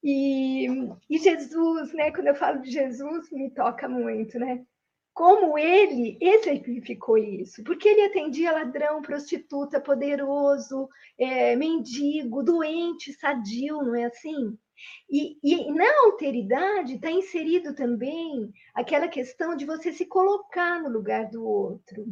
E, 0.02 0.66
e 1.08 1.18
Jesus, 1.18 1.92
né? 1.92 2.10
Quando 2.10 2.28
eu 2.28 2.34
falo 2.34 2.60
de 2.60 2.70
Jesus, 2.70 3.30
me 3.30 3.50
toca 3.50 3.88
muito, 3.88 4.38
né? 4.38 4.64
Como 5.12 5.58
ele 5.58 6.16
exemplificou 6.20 7.18
isso, 7.18 7.62
porque 7.64 7.88
ele 7.88 8.02
atendia 8.02 8.52
ladrão, 8.52 9.02
prostituta, 9.02 9.80
poderoso, 9.80 10.88
é, 11.18 11.54
mendigo, 11.56 12.42
doente, 12.42 13.12
sadio, 13.12 13.82
não 13.82 13.94
é 13.94 14.04
assim? 14.04 14.56
E, 15.10 15.38
e, 15.42 15.70
na 15.72 15.84
alteridade 16.04 16.94
está 16.94 17.10
inserido 17.10 17.74
também 17.74 18.50
aquela 18.74 19.08
questão 19.08 19.54
de 19.54 19.66
você 19.66 19.92
se 19.92 20.06
colocar 20.06 20.80
no 20.82 20.88
lugar 20.88 21.28
do 21.28 21.44
outro. 21.44 22.06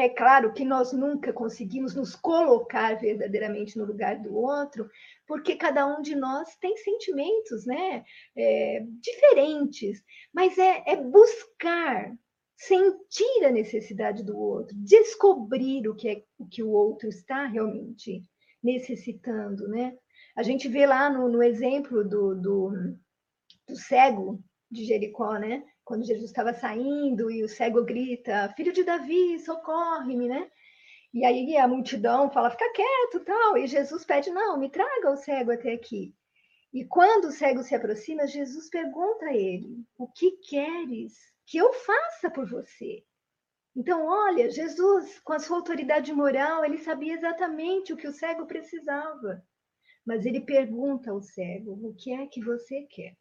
É 0.00 0.08
claro 0.08 0.54
que 0.54 0.64
nós 0.64 0.94
nunca 0.94 1.30
conseguimos 1.30 1.94
nos 1.94 2.16
colocar 2.16 2.98
verdadeiramente 2.98 3.76
no 3.76 3.84
lugar 3.84 4.18
do 4.18 4.34
outro, 4.34 4.88
porque 5.26 5.56
cada 5.56 5.86
um 5.86 6.00
de 6.00 6.16
nós 6.16 6.56
tem 6.56 6.74
sentimentos 6.78 7.66
né, 7.66 8.02
é, 8.34 8.82
diferentes, 8.98 10.02
mas 10.32 10.56
é, 10.56 10.82
é 10.86 10.96
buscar 10.96 12.16
sentir 12.56 13.44
a 13.44 13.50
necessidade 13.50 14.24
do 14.24 14.38
outro, 14.38 14.74
descobrir 14.78 15.86
o 15.86 15.94
que, 15.94 16.08
é, 16.08 16.24
o 16.38 16.46
que 16.46 16.62
o 16.62 16.70
outro 16.70 17.06
está 17.10 17.44
realmente 17.44 18.22
necessitando, 18.62 19.68
né? 19.68 19.94
A 20.34 20.42
gente 20.42 20.66
vê 20.66 20.86
lá 20.86 21.10
no, 21.10 21.28
no 21.28 21.42
exemplo 21.42 22.02
do, 22.02 22.34
do, 22.34 22.70
do 23.68 23.76
cego 23.76 24.42
de 24.70 24.86
Jericó, 24.86 25.36
né? 25.38 25.62
Quando 25.90 26.06
Jesus 26.06 26.26
estava 26.26 26.54
saindo 26.54 27.28
e 27.32 27.42
o 27.42 27.48
cego 27.48 27.84
grita: 27.84 28.54
Filho 28.56 28.72
de 28.72 28.84
Davi, 28.84 29.40
socorre-me, 29.40 30.28
né? 30.28 30.48
E 31.12 31.24
aí 31.24 31.56
a 31.56 31.66
multidão 31.66 32.30
fala: 32.30 32.48
Fica 32.48 32.72
quieto, 32.72 33.24
tal. 33.24 33.58
E 33.58 33.66
Jesus 33.66 34.04
pede: 34.04 34.30
Não, 34.30 34.56
me 34.56 34.70
traga 34.70 35.10
o 35.10 35.16
cego 35.16 35.50
até 35.50 35.72
aqui. 35.72 36.14
E 36.72 36.84
quando 36.84 37.24
o 37.24 37.32
cego 37.32 37.64
se 37.64 37.74
aproxima, 37.74 38.24
Jesus 38.28 38.70
pergunta 38.70 39.26
a 39.26 39.36
ele: 39.36 39.84
O 39.98 40.06
que 40.06 40.30
queres 40.48 41.12
que 41.44 41.58
eu 41.58 41.72
faça 41.72 42.30
por 42.30 42.48
você? 42.48 43.02
Então, 43.74 44.06
olha, 44.06 44.48
Jesus, 44.48 45.18
com 45.24 45.32
a 45.32 45.40
sua 45.40 45.56
autoridade 45.56 46.12
moral, 46.12 46.64
ele 46.64 46.78
sabia 46.78 47.14
exatamente 47.14 47.92
o 47.92 47.96
que 47.96 48.06
o 48.06 48.12
cego 48.12 48.46
precisava. 48.46 49.42
Mas 50.06 50.24
ele 50.24 50.40
pergunta 50.40 51.10
ao 51.10 51.20
cego: 51.20 51.72
O 51.82 51.92
que 51.96 52.12
é 52.12 52.28
que 52.28 52.40
você 52.40 52.82
quer? 52.88 53.16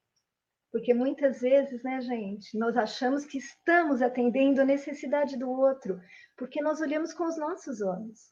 Porque 0.71 0.93
muitas 0.93 1.41
vezes, 1.41 1.81
né, 1.83 1.99
gente, 2.01 2.57
nós 2.57 2.77
achamos 2.77 3.25
que 3.25 3.39
estamos 3.39 4.01
atendendo 4.01 4.61
a 4.61 4.65
necessidade 4.65 5.37
do 5.37 5.49
outro, 5.49 5.99
porque 6.37 6.61
nós 6.61 6.79
olhamos 6.79 7.13
com 7.13 7.25
os 7.25 7.37
nossos 7.37 7.81
olhos. 7.81 8.31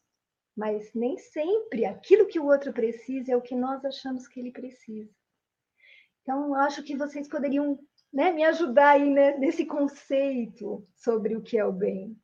Mas 0.55 0.93
nem 0.93 1.17
sempre 1.17 1.85
aquilo 1.85 2.27
que 2.27 2.39
o 2.39 2.45
outro 2.45 2.71
precisa 2.73 3.31
é 3.31 3.37
o 3.37 3.41
que 3.41 3.55
nós 3.55 3.83
achamos 3.83 4.27
que 4.27 4.39
ele 4.39 4.51
precisa. 4.51 5.09
Então, 6.21 6.53
acho 6.55 6.83
que 6.83 6.95
vocês 6.95 7.27
poderiam 7.27 7.79
né, 8.13 8.31
me 8.31 8.43
ajudar 8.43 8.91
aí 8.91 9.09
né, 9.09 9.37
nesse 9.37 9.65
conceito 9.65 10.85
sobre 10.95 11.35
o 11.35 11.41
que 11.41 11.57
é 11.57 11.65
o 11.65 11.71
bem. 11.71 12.15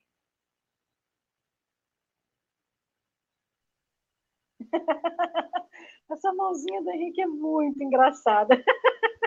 Essa 6.12 6.34
mãozinha 6.34 6.82
do 6.84 6.90
Henrique 6.92 7.22
é 7.22 7.28
muito 7.28 7.82
engraçada. 7.82 8.56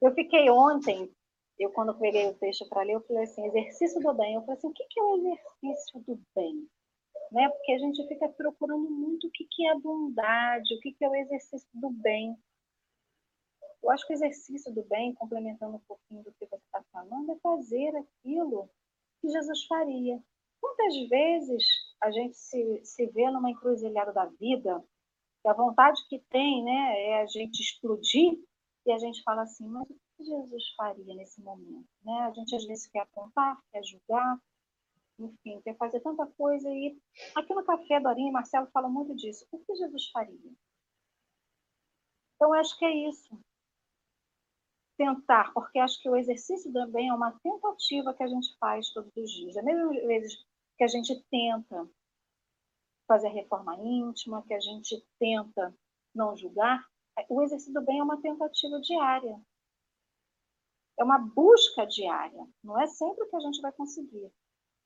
Eu 0.00 0.12
fiquei 0.14 0.50
ontem, 0.50 1.10
eu 1.58 1.70
quando 1.70 1.98
peguei 1.98 2.28
o 2.28 2.34
texto 2.34 2.68
para 2.68 2.82
ler, 2.82 2.94
eu 2.94 3.00
falei 3.02 3.24
assim, 3.24 3.46
exercício 3.46 4.00
do 4.00 4.14
bem. 4.14 4.34
Eu 4.34 4.40
falei 4.42 4.56
assim, 4.58 4.68
o 4.68 4.72
que 4.72 5.00
é 5.00 5.02
o 5.02 5.16
exercício 5.16 6.00
do 6.00 6.20
bem? 6.34 6.68
Né? 7.32 7.48
Porque 7.48 7.72
a 7.72 7.78
gente 7.78 8.06
fica 8.06 8.28
procurando 8.28 8.90
muito 8.90 9.26
o 9.26 9.30
que 9.30 9.66
é 9.66 9.70
a 9.70 9.78
bondade, 9.78 10.74
o 10.74 10.80
que 10.80 10.94
é 11.00 11.08
o 11.08 11.14
exercício 11.14 11.68
do 11.74 11.90
bem. 11.90 12.36
Eu 13.82 13.90
acho 13.90 14.06
que 14.06 14.14
o 14.14 14.16
exercício 14.16 14.72
do 14.72 14.82
bem, 14.84 15.14
complementando 15.14 15.76
um 15.76 15.80
pouquinho 15.80 16.22
do 16.22 16.32
que 16.32 16.46
você 16.46 16.56
está 16.56 16.82
falando, 16.90 17.32
é 17.32 17.36
fazer 17.36 17.94
aquilo 17.96 18.68
que 19.20 19.28
Jesus 19.28 19.64
faria. 19.66 20.22
Quantas 20.60 21.08
vezes 21.08 21.64
a 22.00 22.10
gente 22.10 22.36
se, 22.36 22.80
se 22.84 23.06
vê 23.08 23.30
numa 23.30 23.50
encruzilhada 23.50 24.12
da 24.12 24.24
vida, 24.26 24.82
que 25.42 25.48
a 25.48 25.52
vontade 25.52 26.00
que 26.08 26.18
tem 26.30 26.64
né, 26.64 27.02
é 27.02 27.22
a 27.22 27.26
gente 27.26 27.60
explodir, 27.60 28.38
e 28.86 28.92
a 28.92 28.98
gente 28.98 29.22
fala 29.22 29.42
assim, 29.42 29.66
mas 29.66 29.88
o 29.88 29.94
que 30.16 30.24
Jesus 30.24 30.70
faria 30.76 31.14
nesse 31.14 31.40
momento? 31.40 31.88
Né? 32.02 32.12
A 32.20 32.30
gente 32.32 32.54
às 32.54 32.64
vezes 32.66 32.86
quer 32.86 33.00
apontar, 33.00 33.58
quer 33.72 33.82
julgar, 33.82 34.38
enfim, 35.18 35.60
quer 35.62 35.76
fazer 35.76 36.00
tanta 36.00 36.26
coisa. 36.26 36.68
E 36.68 36.98
aqui 37.34 37.54
no 37.54 37.64
Café, 37.64 38.00
Dorinha 38.00 38.28
e 38.28 38.32
Marcelo 38.32 38.66
falam 38.72 38.90
muito 38.90 39.14
disso. 39.14 39.46
O 39.50 39.58
que 39.58 39.74
Jesus 39.74 40.10
faria? 40.10 40.52
Então, 42.36 42.52
acho 42.52 42.78
que 42.78 42.84
é 42.84 43.08
isso. 43.08 43.38
Tentar, 44.96 45.52
porque 45.54 45.78
acho 45.78 46.00
que 46.00 46.08
o 46.08 46.16
exercício 46.16 46.72
também 46.72 47.08
é 47.08 47.14
uma 47.14 47.32
tentativa 47.40 48.14
que 48.14 48.22
a 48.22 48.28
gente 48.28 48.56
faz 48.58 48.90
todos 48.90 49.10
os 49.16 49.30
dias. 49.30 49.56
É 49.56 49.62
mesmo 49.62 49.90
vezes 50.06 50.36
que 50.76 50.84
a 50.84 50.88
gente 50.88 51.20
tenta 51.30 51.88
fazer 53.06 53.28
a 53.28 53.32
reforma 53.32 53.76
íntima, 53.76 54.44
que 54.46 54.54
a 54.54 54.60
gente 54.60 55.04
tenta 55.18 55.74
não 56.14 56.36
julgar, 56.36 56.86
o 57.28 57.42
exercício 57.42 57.72
do 57.72 57.82
bem 57.82 57.98
é 57.98 58.02
uma 58.02 58.20
tentativa 58.20 58.80
diária. 58.80 59.40
é 60.98 61.04
uma 61.04 61.18
busca 61.18 61.86
diária, 61.86 62.46
não 62.62 62.80
é 62.80 62.86
sempre 62.86 63.26
que 63.28 63.36
a 63.36 63.40
gente 63.40 63.60
vai 63.60 63.72
conseguir. 63.72 64.30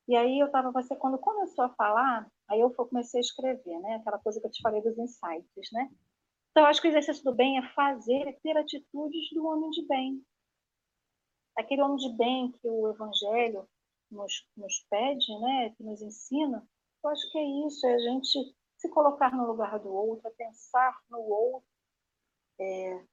E 0.09 0.17
aí 0.17 0.39
eu 0.39 0.47
estava, 0.47 0.73
você 0.73 0.97
quando 0.97 1.19
começou 1.19 1.65
a 1.65 1.75
falar, 1.75 2.27
aí 2.49 2.61
eu 2.61 2.71
comecei 2.73 3.21
a 3.21 3.23
escrever, 3.23 3.79
né? 3.81 3.97
Aquela 3.97 4.19
coisa 4.19 4.41
que 4.41 4.47
eu 4.47 4.51
te 4.51 4.63
falei 4.63 4.81
dos 4.81 4.97
insights, 4.97 5.71
né? 5.73 5.91
Então, 6.51 6.65
acho 6.65 6.81
que 6.81 6.89
o 6.89 6.91
exercício 6.91 7.23
do 7.25 7.35
bem 7.35 7.59
é 7.59 7.69
fazer 7.75 8.27
e 8.27 8.41
ter 8.41 8.57
atitudes 8.57 9.31
do 9.35 9.47
homem 9.47 9.69
de 9.71 9.87
bem. 9.87 10.25
Aquele 11.57 11.83
homem 11.83 11.99
de 11.99 12.17
bem 12.17 12.53
que 12.53 12.69
o 12.69 12.89
Evangelho 12.89 13.69
nos, 14.11 14.33
nos 14.57 14.87
pede, 14.89 15.39
né? 15.41 15.75
Que 15.77 15.85
nos 15.85 16.01
ensina, 16.01 16.67
eu 17.05 17.11
acho 17.11 17.31
que 17.31 17.39
é 17.39 17.67
isso, 17.67 17.87
é 17.87 17.95
a 17.95 17.99
gente 17.99 18.57
se 18.79 18.89
colocar 18.89 19.37
no 19.37 19.47
lugar 19.47 19.79
do 19.79 19.93
outro, 19.93 20.27
é 20.27 20.31
pensar 20.31 20.99
no 21.11 21.21
outro, 21.21 21.69
é, 22.59 23.05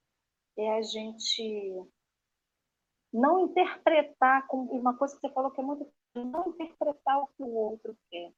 é 0.57 0.77
a 0.77 0.81
gente 0.81 1.87
não 3.13 3.45
interpretar, 3.45 4.45
como 4.47 4.71
uma 4.71 4.97
coisa 4.97 5.15
que 5.15 5.21
você 5.21 5.33
falou 5.33 5.51
que 5.51 5.61
é 5.61 5.63
muito 5.63 5.89
não 6.13 6.49
interpretar 6.49 7.19
o 7.19 7.27
que 7.27 7.43
o 7.43 7.53
outro 7.53 7.97
quer, 8.09 8.33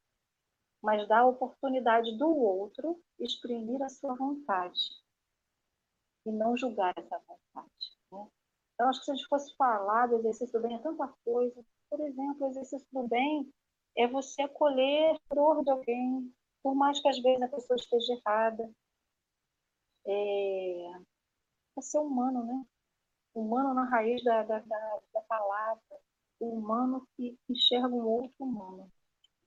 mas 0.82 1.08
dar 1.08 1.20
a 1.20 1.28
oportunidade 1.28 2.18
do 2.18 2.28
outro 2.28 3.00
exprimir 3.20 3.82
a 3.82 3.90
sua 3.90 4.16
vontade 4.16 4.80
e 6.26 6.32
não 6.32 6.58
julgar 6.58 6.94
essa 6.98 7.18
vontade. 7.20 7.98
Né? 8.12 8.28
Então, 8.74 8.90
acho 8.90 9.00
que 9.00 9.06
se 9.06 9.12
a 9.12 9.16
gente 9.16 9.28
fosse 9.28 9.56
falar 9.56 10.08
do 10.08 10.18
exercício 10.18 10.60
do 10.60 10.68
bem, 10.68 10.76
é 10.76 10.80
tanta 10.80 11.08
coisa. 11.24 11.66
Por 11.90 12.00
exemplo, 12.02 12.46
o 12.46 12.50
exercício 12.50 12.88
do 12.92 13.08
bem 13.08 13.52
é 13.98 14.08
você 14.08 14.44
acolher 14.44 15.16
a 15.16 15.36
dor 15.36 15.64
de 15.64 15.72
alguém, 15.72 16.32
por 16.62 16.76
mais 16.76 17.00
que 17.00 17.08
às 17.08 17.20
vezes 17.20 17.42
a 17.42 17.48
pessoa 17.48 17.76
esteja 17.76 18.14
errada. 18.14 18.70
É, 20.08 20.92
é 21.78 21.82
ser 21.82 22.00
humano, 22.00 22.46
né? 22.46 22.66
Humano 23.36 23.74
na 23.74 23.86
raiz 23.90 24.24
da, 24.24 24.44
da, 24.44 24.60
da, 24.60 25.00
da 25.14 25.22
palavra 25.22 25.82
o 26.40 26.58
humano 26.58 27.08
que 27.16 27.38
enxerga 27.50 27.88
um 27.88 28.06
outro 28.06 28.36
humano. 28.40 28.92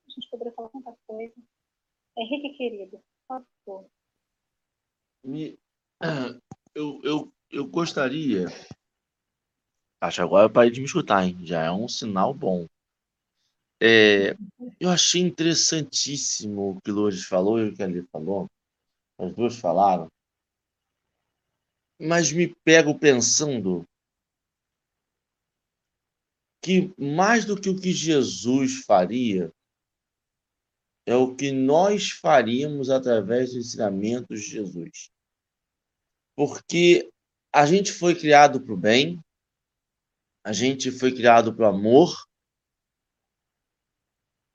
A 0.07 0.11
gente 0.11 0.29
poderia 0.29 0.53
falar 0.53 0.69
tanta 0.69 0.95
coisa. 1.07 1.33
Henrique, 2.17 2.57
querido, 2.57 3.01
por 3.27 3.45
favor. 3.65 3.89
Me, 5.23 5.57
eu, 6.75 7.01
eu, 7.03 7.33
eu 7.49 7.67
gostaria. 7.67 8.47
Acho 10.01 10.23
agora 10.23 10.45
eu 10.45 10.51
parei 10.51 10.71
de 10.71 10.79
me 10.79 10.85
escutar, 10.85 11.23
hein? 11.23 11.37
Já 11.45 11.63
é 11.63 11.71
um 11.71 11.87
sinal 11.87 12.33
bom. 12.33 12.65
É, 13.83 14.35
eu 14.79 14.89
achei 14.89 15.21
interessantíssimo 15.21 16.71
o 16.71 16.81
que 16.81 16.91
o 16.91 16.93
Lourdes 16.93 17.25
falou 17.25 17.59
e 17.59 17.69
o 17.69 17.75
que 17.75 17.81
Ali 17.81 18.03
falou. 18.11 18.47
As 19.17 19.33
duas 19.33 19.55
falaram. 19.57 20.07
Mas 22.01 22.31
me 22.31 22.55
pego 22.65 22.97
pensando 22.97 23.87
que 26.63 26.91
mais 26.97 27.45
do 27.45 27.59
que 27.59 27.69
o 27.69 27.79
que 27.79 27.91
Jesus 27.91 28.83
faria, 28.85 29.53
é 31.05 31.15
o 31.15 31.35
que 31.35 31.51
nós 31.51 32.09
faríamos 32.09 32.89
através 32.89 33.53
dos 33.53 33.67
ensinamentos 33.67 34.41
de 34.41 34.47
Jesus. 34.47 35.11
Porque 36.35 37.11
a 37.53 37.65
gente 37.65 37.91
foi 37.91 38.15
criado 38.15 38.59
para 38.61 38.73
o 38.73 38.77
bem, 38.77 39.19
a 40.43 40.53
gente 40.53 40.91
foi 40.91 41.13
criado 41.13 41.53
para 41.53 41.65
o 41.65 41.75
amor, 41.75 42.27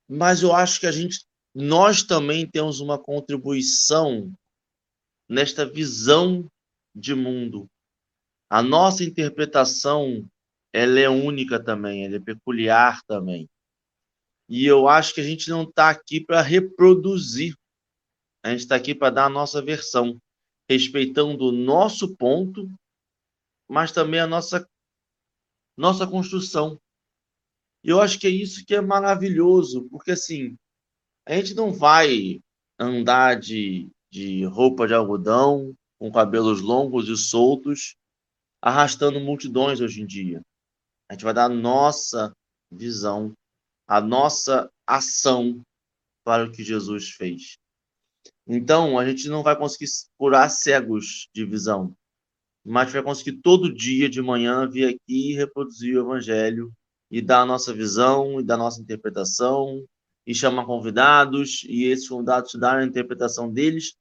mas 0.09 0.41
eu 0.41 0.53
acho 0.53 0.81
que 0.81 0.87
a 0.87 0.91
gente, 0.91 1.25
nós 1.53 2.03
também 2.03 2.49
temos 2.49 2.81
uma 2.81 3.01
contribuição 3.01 4.33
nesta 5.29 5.65
visão 5.65 6.49
de 6.97 7.13
mundo. 7.13 7.69
A 8.49 8.61
nossa 8.63 9.03
interpretação 9.03 10.27
ela 10.73 10.99
é 10.99 11.09
única 11.09 11.63
também, 11.63 12.05
ela 12.05 12.15
é 12.15 12.19
peculiar 12.19 13.01
também. 13.03 13.49
E 14.49 14.65
eu 14.65 14.87
acho 14.87 15.13
que 15.13 15.21
a 15.21 15.23
gente 15.23 15.49
não 15.49 15.63
está 15.63 15.89
aqui 15.89 16.19
para 16.19 16.41
reproduzir, 16.41 17.55
a 18.43 18.49
gente 18.51 18.61
está 18.61 18.75
aqui 18.75 18.95
para 18.95 19.09
dar 19.09 19.25
a 19.25 19.29
nossa 19.29 19.61
versão, 19.61 20.17
respeitando 20.69 21.45
o 21.45 21.51
nosso 21.51 22.15
ponto, 22.15 22.69
mas 23.67 23.91
também 23.91 24.19
a 24.19 24.27
nossa, 24.27 24.67
nossa 25.75 26.07
construção. 26.07 26.79
E 27.83 27.89
eu 27.89 28.01
acho 28.01 28.19
que 28.19 28.27
é 28.27 28.29
isso 28.29 28.65
que 28.65 28.75
é 28.75 28.81
maravilhoso, 28.81 29.87
porque 29.89 30.11
assim, 30.11 30.57
a 31.25 31.35
gente 31.35 31.53
não 31.53 31.73
vai 31.73 32.41
andar 32.79 33.39
de, 33.39 33.89
de 34.09 34.45
roupa 34.45 34.87
de 34.87 34.93
algodão, 34.93 35.75
com 35.99 36.11
cabelos 36.11 36.61
longos 36.61 37.07
e 37.07 37.17
soltos, 37.17 37.95
arrastando 38.61 39.19
multidões 39.19 39.81
hoje 39.81 40.01
em 40.01 40.05
dia. 40.05 40.41
A 41.09 41.13
gente 41.13 41.23
vai 41.23 41.33
dar 41.33 41.45
a 41.45 41.49
nossa 41.49 42.31
visão, 42.71 43.33
a 43.87 44.01
nossa 44.01 44.69
ação 44.85 45.61
para 46.23 46.45
o 46.45 46.51
que 46.51 46.63
Jesus 46.63 47.11
fez. 47.11 47.57
Então, 48.45 48.97
a 48.97 49.05
gente 49.07 49.29
não 49.29 49.43
vai 49.43 49.57
conseguir 49.57 49.89
curar 50.17 50.49
cegos 50.49 51.29
de 51.33 51.45
visão, 51.45 51.93
mas 52.65 52.91
vai 52.91 53.01
conseguir 53.01 53.41
todo 53.41 53.73
dia 53.73 54.09
de 54.09 54.21
manhã 54.21 54.67
vir 54.69 54.85
aqui 54.85 55.31
e 55.31 55.35
reproduzir 55.35 55.95
o 55.95 56.01
evangelho 56.01 56.71
e 57.09 57.21
dar 57.21 57.41
a 57.41 57.45
nossa 57.45 57.73
visão 57.73 58.39
e 58.39 58.43
dar 58.43 58.55
a 58.55 58.57
nossa 58.57 58.81
interpretação 58.81 59.85
e 60.25 60.35
chamar 60.35 60.65
convidados 60.65 61.63
e 61.63 61.85
esses 61.85 62.09
convidados 62.09 62.53
darem 62.55 62.85
a 62.85 62.87
interpretação 62.87 63.51
deles, 63.51 63.95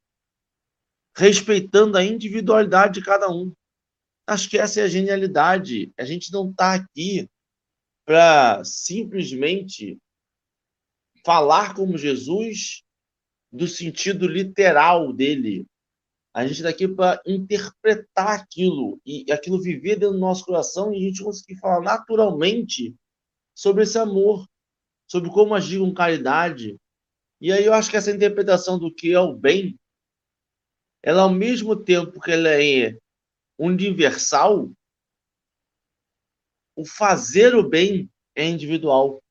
respeitando 1.16 1.96
a 1.96 2.04
individualidade 2.04 3.00
de 3.00 3.04
cada 3.04 3.30
um. 3.30 3.52
Acho 4.26 4.50
que 4.50 4.58
essa 4.58 4.80
é 4.80 4.82
a 4.84 4.88
genialidade. 4.88 5.92
A 5.98 6.04
gente 6.04 6.30
não 6.32 6.50
está 6.50 6.74
aqui 6.74 7.28
para 8.04 8.62
simplesmente 8.64 9.98
falar 11.24 11.74
como 11.74 11.98
Jesus 11.98 12.82
do 13.50 13.66
sentido 13.66 14.26
literal 14.26 15.12
dele. 15.12 15.66
A 16.34 16.46
gente 16.46 16.58
está 16.58 16.68
aqui 16.68 16.86
para 16.86 17.20
interpretar 17.26 18.40
aquilo 18.40 19.00
e 19.06 19.24
aquilo 19.32 19.60
viver 19.60 19.96
dentro 19.96 20.12
do 20.12 20.20
nosso 20.20 20.44
coração 20.44 20.92
e 20.92 20.96
a 20.96 21.00
gente 21.00 21.24
conseguir 21.24 21.58
falar 21.58 21.80
naturalmente 21.80 22.94
sobre 23.54 23.84
esse 23.84 23.98
amor, 23.98 24.46
sobre 25.10 25.30
como 25.30 25.54
agir 25.54 25.78
com 25.78 25.94
caridade. 25.94 26.76
E 27.40 27.50
aí 27.50 27.64
eu 27.64 27.72
acho 27.72 27.90
que 27.90 27.96
essa 27.96 28.10
interpretação 28.10 28.78
do 28.78 28.94
que 28.94 29.12
é 29.12 29.20
o 29.20 29.34
bem, 29.34 29.78
ela 31.06 31.22
ao 31.22 31.30
mesmo 31.30 31.76
tempo 31.76 32.20
que 32.20 32.32
ela 32.32 32.48
é 32.60 32.98
universal, 33.56 34.68
o 36.74 36.84
fazer 36.84 37.54
o 37.54 37.62
bem 37.62 38.10
é 38.34 38.44
individual. 38.44 39.22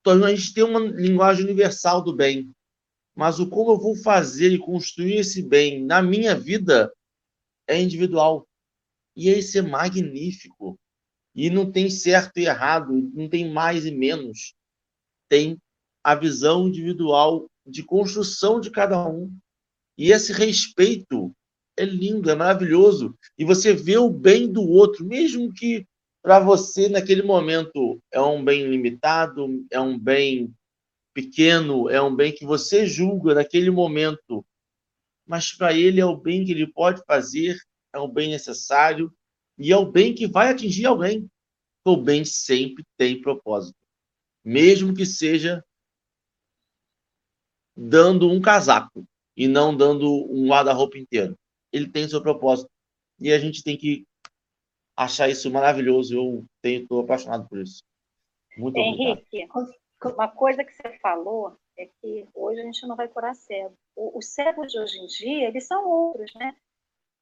Então, 0.00 0.22
a 0.22 0.34
gente 0.34 0.52
tem 0.52 0.62
uma 0.62 0.78
linguagem 0.78 1.44
universal 1.44 2.04
do 2.04 2.14
bem, 2.14 2.54
mas 3.14 3.40
o 3.40 3.48
como 3.48 3.72
eu 3.72 3.78
vou 3.78 3.96
fazer 3.96 4.52
e 4.52 4.58
construir 4.58 5.16
esse 5.16 5.42
bem 5.42 5.82
na 5.82 6.02
minha 6.02 6.38
vida 6.38 6.92
é 7.66 7.80
individual. 7.80 8.46
E 9.16 9.30
isso 9.30 9.56
é 9.56 9.62
magnífico. 9.62 10.78
E 11.34 11.48
não 11.48 11.72
tem 11.72 11.88
certo 11.88 12.36
e 12.36 12.44
errado, 12.44 12.92
não 12.92 13.26
tem 13.26 13.50
mais 13.50 13.86
e 13.86 13.90
menos. 13.90 14.54
Tem 15.30 15.56
a 16.04 16.14
visão 16.14 16.68
individual 16.68 17.50
de 17.66 17.82
construção 17.82 18.60
de 18.60 18.70
cada 18.70 19.08
um. 19.08 19.34
E 19.96 20.10
esse 20.10 20.32
respeito 20.32 21.34
é 21.76 21.84
lindo, 21.84 22.30
é 22.30 22.34
maravilhoso. 22.34 23.16
E 23.38 23.44
você 23.44 23.72
vê 23.74 23.96
o 23.96 24.10
bem 24.10 24.50
do 24.50 24.62
outro, 24.62 25.04
mesmo 25.04 25.52
que 25.52 25.86
para 26.22 26.38
você, 26.38 26.88
naquele 26.88 27.22
momento, 27.22 28.00
é 28.10 28.20
um 28.20 28.44
bem 28.44 28.66
limitado, 28.68 29.66
é 29.70 29.80
um 29.80 29.98
bem 29.98 30.54
pequeno, 31.12 31.90
é 31.90 32.00
um 32.00 32.14
bem 32.14 32.32
que 32.32 32.44
você 32.44 32.86
julga 32.86 33.34
naquele 33.34 33.70
momento, 33.70 34.44
mas 35.26 35.52
para 35.52 35.72
ele 35.76 36.00
é 36.00 36.06
o 36.06 36.16
bem 36.16 36.44
que 36.44 36.52
ele 36.52 36.66
pode 36.66 37.02
fazer, 37.04 37.58
é 37.92 37.98
o 37.98 38.08
bem 38.08 38.30
necessário 38.30 39.12
e 39.58 39.72
é 39.72 39.76
o 39.76 39.90
bem 39.90 40.14
que 40.14 40.26
vai 40.26 40.50
atingir 40.50 40.86
alguém. 40.86 41.28
O 41.84 41.96
bem 41.96 42.24
sempre 42.24 42.84
tem 42.96 43.20
propósito, 43.20 43.76
mesmo 44.44 44.94
que 44.94 45.04
seja 45.04 45.62
dando 47.76 48.30
um 48.30 48.40
casaco 48.40 49.04
e 49.36 49.48
não 49.48 49.76
dando 49.76 50.08
um 50.30 50.48
guarda-roupa 50.48 50.98
inteiro 50.98 51.36
ele 51.72 51.88
tem 51.88 52.06
seu 52.08 52.22
propósito. 52.22 52.70
E 53.18 53.32
a 53.32 53.38
gente 53.38 53.64
tem 53.64 53.76
que 53.76 54.06
achar 54.96 55.28
isso 55.28 55.50
maravilhoso. 55.50 56.14
Eu 56.14 56.46
estou 56.62 57.00
apaixonado 57.00 57.48
por 57.48 57.58
isso. 57.58 57.82
Muito 58.56 58.76
Henrique, 58.76 59.44
obrigado. 59.44 60.14
uma 60.14 60.28
coisa 60.28 60.62
que 60.62 60.72
você 60.74 60.98
falou 60.98 61.56
é 61.78 61.86
que 61.86 62.28
hoje 62.34 62.60
a 62.60 62.64
gente 62.64 62.86
não 62.86 62.94
vai 62.94 63.08
curar 63.08 63.34
cego. 63.34 63.74
Os 63.96 64.26
cegos 64.34 64.70
de 64.70 64.78
hoje 64.78 64.98
em 64.98 65.06
dia, 65.06 65.48
eles 65.48 65.66
são 65.66 65.88
outros, 65.88 66.34
né? 66.34 66.54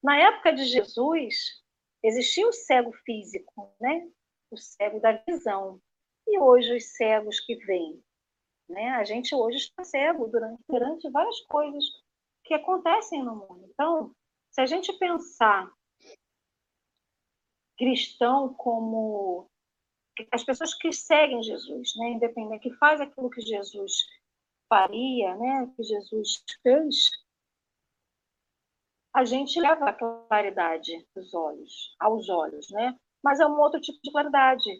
Na 0.02 0.16
época 0.16 0.52
de 0.52 0.64
Jesus, 0.64 1.62
existia 2.02 2.48
o 2.48 2.52
cego 2.52 2.92
físico, 3.04 3.72
né? 3.80 4.08
O 4.50 4.56
cego 4.56 4.98
da 4.98 5.12
visão. 5.12 5.80
E 6.26 6.38
hoje 6.38 6.76
os 6.76 6.84
cegos 6.96 7.38
que 7.38 7.54
vêm, 7.54 8.02
né? 8.70 8.90
A 8.90 9.04
gente 9.04 9.34
hoje 9.34 9.58
está 9.58 9.84
cego 9.84 10.28
durante, 10.28 10.62
durante 10.68 11.10
várias 11.10 11.40
coisas 11.42 11.84
que 12.44 12.54
acontecem 12.54 13.22
no 13.22 13.36
mundo. 13.36 13.68
Então, 13.72 14.14
se 14.50 14.60
a 14.60 14.66
gente 14.66 14.92
pensar 14.94 15.70
cristão 17.76 18.52
como 18.54 19.48
as 20.30 20.44
pessoas 20.44 20.74
que 20.74 20.92
seguem 20.92 21.42
Jesus, 21.42 21.94
né, 21.96 22.10
independente, 22.10 22.62
que 22.62 22.76
faz 22.76 23.00
aquilo 23.00 23.30
que 23.30 23.40
Jesus 23.40 24.06
faria, 24.68 25.34
né, 25.36 25.72
que 25.74 25.82
Jesus 25.82 26.44
fez, 26.62 27.10
a 29.14 29.24
gente 29.24 29.58
leva 29.58 29.86
a 29.86 29.92
claridade 29.92 31.06
dos 31.14 31.34
olhos, 31.34 31.96
aos 31.98 32.28
olhos, 32.28 32.70
né? 32.70 32.96
Mas 33.22 33.40
é 33.40 33.46
um 33.46 33.58
outro 33.58 33.80
tipo 33.80 33.98
de 34.02 34.12
claridade. 34.12 34.70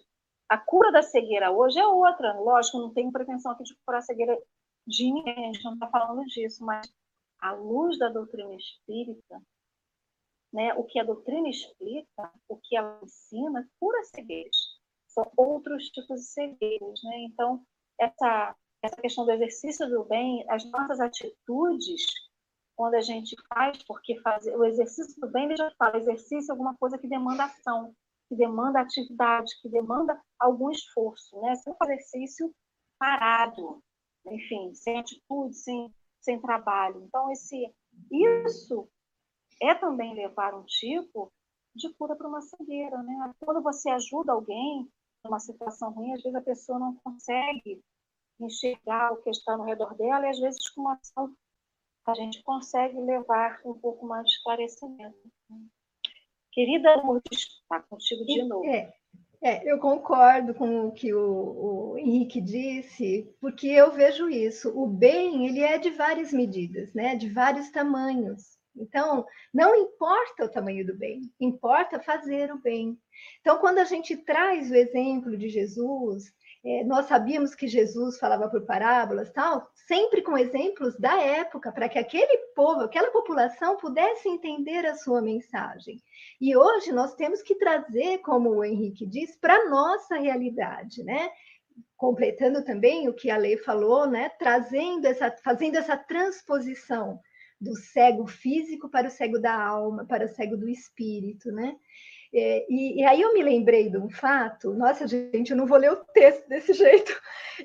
A 0.51 0.59
cura 0.59 0.91
da 0.91 1.01
cegueira 1.01 1.53
hoje 1.53 1.79
é 1.79 1.87
outra. 1.87 2.33
Lógico, 2.41 2.81
não 2.81 2.93
tenho 2.93 3.13
pretensão 3.13 3.53
aqui 3.53 3.63
de 3.63 3.77
curar 3.87 3.99
a 3.99 4.03
cegueira 4.03 4.37
de 4.85 5.05
ninguém, 5.05 5.45
a 5.45 5.53
gente 5.53 5.63
não 5.63 5.75
está 5.75 5.87
falando 5.87 6.27
disso, 6.27 6.65
mas 6.65 6.93
a 7.39 7.53
luz 7.53 7.97
da 8.01 8.09
doutrina 8.09 8.53
espírita, 8.57 9.41
né, 10.53 10.75
o 10.75 10.83
que 10.83 10.99
a 10.99 11.05
doutrina 11.05 11.49
explica, 11.49 12.33
o 12.49 12.57
que 12.57 12.77
ela 12.77 12.99
ensina, 13.01 13.71
cura 13.79 14.03
cegueiras. 14.03 14.57
São 15.07 15.31
outros 15.37 15.85
tipos 15.91 16.21
de 16.21 16.27
cegueiras. 16.27 17.01
Né? 17.05 17.27
Então, 17.27 17.65
essa, 17.97 18.57
essa 18.83 18.97
questão 18.97 19.25
do 19.25 19.31
exercício 19.31 19.89
do 19.89 20.03
bem, 20.03 20.45
as 20.49 20.69
nossas 20.69 20.99
atitudes, 20.99 22.07
quando 22.75 22.95
a 22.95 23.01
gente 23.01 23.37
faz, 23.55 23.81
porque 23.85 24.21
fazer 24.21 24.57
o 24.57 24.65
exercício 24.65 25.15
do 25.21 25.31
bem, 25.31 25.45
ele 25.45 25.57
já 25.57 25.71
fala, 25.79 25.97
exercício 25.97 26.51
é 26.51 26.53
alguma 26.53 26.77
coisa 26.77 26.99
que 26.99 27.07
demanda 27.07 27.45
ação, 27.45 27.95
que 28.31 28.37
demanda 28.37 28.81
atividade, 28.81 29.61
que 29.61 29.69
demanda 29.69 30.19
algum 30.39 30.71
esforço, 30.71 31.39
né? 31.43 31.55
Sem 31.57 31.73
um 31.73 31.85
exercício 31.85 32.55
parado, 32.99 33.83
enfim, 34.25 34.73
sem 34.75 34.99
atitude, 34.99 35.55
sem 35.55 35.93
sem 36.21 36.41
trabalho. 36.41 37.03
Então, 37.05 37.31
esse, 37.33 37.75
isso 38.11 38.89
é 39.61 39.75
também 39.75 40.15
levar 40.15 40.55
um 40.55 40.65
tipo 40.65 41.33
de 41.75 41.93
cura 41.95 42.15
para 42.15 42.29
uma 42.29 42.43
cegueira. 42.43 43.03
Né? 43.03 43.35
Quando 43.41 43.63
você 43.63 43.91
ajuda 43.91 44.33
alguém 44.33 44.89
numa 45.25 45.41
situação 45.41 45.91
ruim, 45.93 46.13
às 46.13 46.23
vezes 46.23 46.37
a 46.37 46.43
pessoa 46.43 46.79
não 46.79 46.95
consegue 46.97 47.83
enxergar 48.39 49.13
o 49.13 49.23
que 49.23 49.31
está 49.31 49.57
no 49.57 49.65
redor 49.65 49.95
dela, 49.95 50.27
e 50.27 50.31
às 50.31 50.39
vezes 50.39 50.69
com 50.71 50.83
uma 50.83 50.95
ação 50.95 51.35
a 52.07 52.15
gente 52.15 52.43
consegue 52.43 52.99
levar 52.99 53.61
um 53.65 53.75
pouco 53.79 54.07
mais 54.07 54.25
de 54.27 54.33
esclarecimento. 54.33 55.31
Querida 56.53 56.97
Lourdes, 56.97 57.61
está 57.63 57.81
contigo 57.81 58.25
de 58.25 58.43
novo. 58.45 58.67
É, 58.67 58.93
é, 59.43 59.71
eu 59.73 59.79
concordo 59.79 60.53
com 60.55 60.87
o 60.87 60.93
que 60.93 61.15
o, 61.15 61.93
o, 61.93 61.99
Henrique 61.99 62.41
disse, 62.41 63.35
porque 63.41 63.69
eu 63.69 63.91
vejo 63.93 64.29
isso. 64.29 64.71
O 64.79 64.87
bem, 64.87 65.47
ele 65.47 65.61
é 65.61 65.79
de 65.79 65.91
várias 65.91 66.33
medidas, 66.33 66.93
né? 66.93 67.17
De 67.17 67.29
vários 67.31 67.71
tamanhos. 67.71 68.59
Então, 68.77 69.27
não 69.53 69.75
importa 69.75 70.45
o 70.45 70.49
tamanho 70.49 70.87
do 70.87 70.97
bem, 70.97 71.23
importa 71.41 72.01
fazer 72.01 72.53
o 72.53 72.59
bem. 72.59 72.99
Então, 73.41 73.59
quando 73.59 73.79
a 73.79 73.85
gente 73.85 74.17
traz 74.17 74.71
o 74.71 74.75
exemplo 74.75 75.37
de 75.37 75.49
Jesus, 75.49 76.33
nós 76.85 77.07
sabíamos 77.07 77.55
que 77.55 77.67
Jesus 77.67 78.19
falava 78.19 78.49
por 78.49 78.67
parábolas, 78.67 79.31
tal, 79.33 79.67
sempre 79.75 80.21
com 80.21 80.37
exemplos 80.37 80.95
da 80.99 81.19
época, 81.19 81.73
para 81.73 81.89
que 81.89 81.99
aquele 81.99 82.37
povo, 82.55 82.83
aquela 82.83 83.11
população 83.11 83.79
pudesse 83.79 84.29
entender 84.29 84.85
a 84.85 84.95
sua 84.95 85.23
mensagem. 85.23 86.03
E 86.39 86.55
hoje 86.55 86.93
nós 86.93 87.15
temos 87.15 87.41
que 87.43 87.55
trazer, 87.55 88.19
como 88.19 88.51
o 88.51 88.65
Henrique 88.65 89.07
diz, 89.07 89.35
para 89.37 89.55
a 89.55 89.71
nossa 89.71 90.17
realidade, 90.17 91.03
né? 91.03 91.31
Completando 91.97 92.63
também 92.63 93.09
o 93.09 93.15
que 93.15 93.31
a 93.31 93.39
lei 93.39 93.57
falou, 93.57 94.07
né? 94.07 94.29
Trazendo 94.39 95.07
essa, 95.07 95.35
fazendo 95.43 95.77
essa 95.77 95.97
transposição 95.97 97.19
do 97.59 97.75
cego 97.75 98.27
físico 98.27 98.89
para 98.89 99.09
o 99.09 99.11
cego 99.11 99.39
da 99.39 99.55
alma, 99.55 100.05
para 100.07 100.27
o 100.27 100.29
cego 100.29 100.59
do 100.59 100.69
espírito, 100.69 101.51
né? 101.53 101.77
É, 102.33 102.65
e, 102.69 103.01
e, 103.01 103.05
aí 103.05 103.21
eu 103.21 103.35
me 103.35 103.43
lembrei 103.43 103.91
de 103.91 103.99
um 103.99 104.09
fato, 104.09 104.73
nossa 104.73 105.07
gente, 105.07 105.51
eu 105.51 105.57
não 105.57 105.67
vou 105.67 105.77
ler 105.79 105.91
o 105.91 106.05
texto 106.15 106.49
desse 106.49 106.73
jeito. 106.75 107.13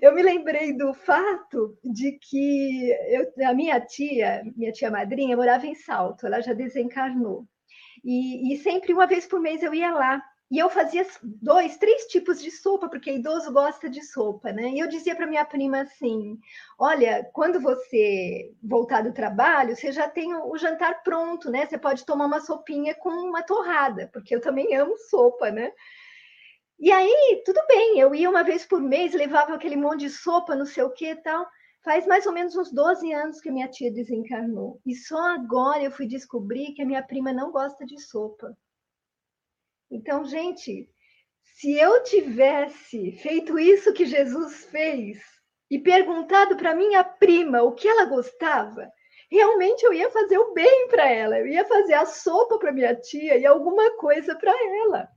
Eu 0.01 0.13
me 0.13 0.23
lembrei 0.23 0.73
do 0.73 0.93
fato 0.93 1.77
de 1.83 2.13
que 2.13 2.91
eu, 3.09 3.47
a 3.47 3.53
minha 3.53 3.79
tia, 3.79 4.41
minha 4.55 4.71
tia 4.71 4.89
madrinha, 4.89 5.37
morava 5.37 5.67
em 5.67 5.75
Salto, 5.75 6.25
ela 6.25 6.41
já 6.41 6.53
desencarnou. 6.53 7.45
E, 8.03 8.53
e 8.53 8.57
sempre 8.57 8.93
uma 8.93 9.07
vez 9.07 9.25
por 9.25 9.39
mês 9.39 9.61
eu 9.61 9.73
ia 9.73 9.93
lá 9.93 10.21
e 10.51 10.59
eu 10.59 10.69
fazia 10.69 11.05
dois, 11.23 11.75
três 11.77 12.05
tipos 12.05 12.41
de 12.41 12.51
sopa, 12.51 12.87
porque 12.87 13.11
idoso 13.11 13.51
gosta 13.51 13.89
de 13.89 14.03
sopa, 14.03 14.51
né? 14.51 14.69
E 14.69 14.79
eu 14.79 14.87
dizia 14.87 15.15
para 15.15 15.25
minha 15.25 15.43
prima 15.43 15.81
assim: 15.81 16.37
olha, 16.77 17.27
quando 17.33 17.59
você 17.59 18.53
voltar 18.63 19.01
do 19.01 19.13
trabalho, 19.13 19.75
você 19.75 19.91
já 19.91 20.07
tem 20.07 20.35
o 20.35 20.55
jantar 20.57 21.01
pronto, 21.03 21.49
né? 21.49 21.65
Você 21.65 21.77
pode 21.79 22.05
tomar 22.05 22.25
uma 22.27 22.41
sopinha 22.41 22.93
com 22.95 23.09
uma 23.09 23.41
torrada, 23.41 24.09
porque 24.13 24.35
eu 24.35 24.41
também 24.41 24.75
amo 24.75 24.95
sopa, 25.09 25.49
né? 25.49 25.71
E 26.77 26.91
aí, 26.91 27.41
tudo 27.45 27.59
bem, 27.67 27.99
eu 27.99 28.13
ia 28.13 28.29
uma 28.29 28.43
vez 28.43 28.65
por 28.65 28.81
mês, 28.81 29.13
levava 29.13 29.55
aquele 29.55 29.75
monte 29.75 30.01
de 30.01 30.09
sopa, 30.09 30.55
não 30.55 30.65
sei 30.65 30.83
o 30.83 30.91
que 30.91 31.07
e 31.09 31.15
tal. 31.15 31.47
Faz 31.83 32.05
mais 32.05 32.25
ou 32.25 32.33
menos 32.33 32.55
uns 32.55 32.71
12 32.71 33.11
anos 33.13 33.39
que 33.41 33.49
minha 33.49 33.67
tia 33.67 33.91
desencarnou. 33.91 34.79
E 34.85 34.93
só 34.95 35.19
agora 35.35 35.83
eu 35.83 35.91
fui 35.91 36.05
descobrir 36.05 36.73
que 36.73 36.81
a 36.81 36.85
minha 36.85 37.01
prima 37.01 37.31
não 37.33 37.51
gosta 37.51 37.85
de 37.85 37.99
sopa. 37.99 38.55
Então, 39.89 40.25
gente, 40.25 40.89
se 41.41 41.77
eu 41.77 42.03
tivesse 42.03 43.13
feito 43.13 43.57
isso 43.57 43.93
que 43.93 44.05
Jesus 44.05 44.65
fez 44.65 45.19
e 45.69 45.79
perguntado 45.79 46.57
para 46.57 46.75
minha 46.75 47.03
prima 47.03 47.63
o 47.63 47.73
que 47.73 47.87
ela 47.87 48.05
gostava, 48.05 48.91
realmente 49.31 49.83
eu 49.83 49.93
ia 49.93 50.09
fazer 50.09 50.37
o 50.37 50.53
bem 50.53 50.87
para 50.89 51.09
ela, 51.09 51.39
eu 51.39 51.47
ia 51.47 51.65
fazer 51.65 51.93
a 51.93 52.05
sopa 52.05 52.57
para 52.59 52.71
minha 52.71 52.95
tia 52.95 53.37
e 53.37 53.45
alguma 53.45 53.95
coisa 53.97 54.35
para 54.35 54.51
ela. 54.51 55.07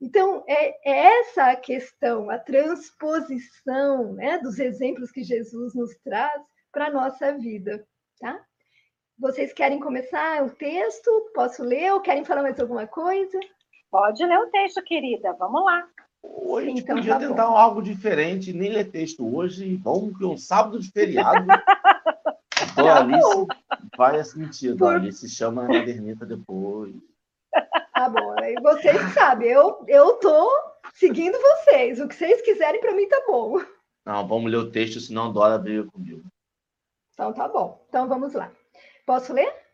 Então, 0.00 0.44
é, 0.46 0.68
é, 0.88 1.20
essa 1.20 1.50
a 1.50 1.56
questão, 1.56 2.30
a 2.30 2.38
transposição 2.38 4.14
né, 4.14 4.38
dos 4.38 4.58
exemplos 4.58 5.10
que 5.10 5.24
Jesus 5.24 5.74
nos 5.74 5.96
traz 5.98 6.40
para 6.70 6.86
a 6.86 6.92
nossa 6.92 7.36
vida. 7.36 7.84
Tá? 8.20 8.40
Vocês 9.18 9.52
querem 9.52 9.80
começar 9.80 10.44
o 10.44 10.50
texto? 10.50 11.32
Posso 11.34 11.64
ler 11.64 11.92
ou 11.92 12.00
querem 12.00 12.24
falar 12.24 12.42
mais 12.42 12.58
alguma 12.60 12.86
coisa? 12.86 13.38
Pode 13.90 14.24
ler 14.24 14.38
o 14.38 14.50
texto, 14.50 14.82
querida. 14.82 15.32
Vamos 15.34 15.64
lá. 15.64 15.88
Hoje 16.22 16.66
a 16.66 16.70
gente 16.70 16.82
então, 16.82 16.96
podia 16.96 17.14
tá 17.14 17.20
tentar 17.20 17.46
bom. 17.46 17.56
algo 17.56 17.82
diferente, 17.82 18.52
nem 18.52 18.70
ler 18.70 18.90
texto 18.90 19.34
hoje. 19.34 19.76
Vamos 19.76 20.16
que 20.16 20.24
é 20.24 20.26
um 20.26 20.36
sábado 20.36 20.78
de 20.78 20.90
feriado. 20.90 21.46
então, 22.72 22.88
a 22.88 22.98
Alice 22.98 23.46
vai 23.96 24.24
sentir. 24.24 24.76
Por... 24.76 24.92
A 24.92 24.96
Alice 24.96 25.28
chama 25.28 25.64
a 25.64 25.68
Madernita 25.68 26.26
depois. 26.26 26.94
Tá 27.94 28.08
bom. 28.08 28.34
E 28.40 28.60
vocês 28.60 29.00
sabem, 29.14 29.48
eu, 29.48 29.84
eu 29.88 30.14
tô 30.14 30.50
seguindo 30.92 31.38
vocês. 31.38 32.00
O 32.00 32.08
que 32.08 32.14
vocês 32.14 32.42
quiserem 32.42 32.80
para 32.80 32.94
mim 32.94 33.08
tá 33.08 33.22
bom. 33.26 33.58
Não, 34.04 34.26
vamos 34.26 34.50
ler 34.50 34.58
o 34.58 34.70
texto, 34.70 35.00
senão 35.00 35.32
Dora 35.32 35.58
briga 35.58 35.90
comigo. 35.90 36.22
Então 37.12 37.32
tá 37.32 37.48
bom. 37.48 37.84
Então 37.88 38.06
vamos 38.06 38.34
lá. 38.34 38.52
Posso 39.06 39.32
ler? 39.32 39.67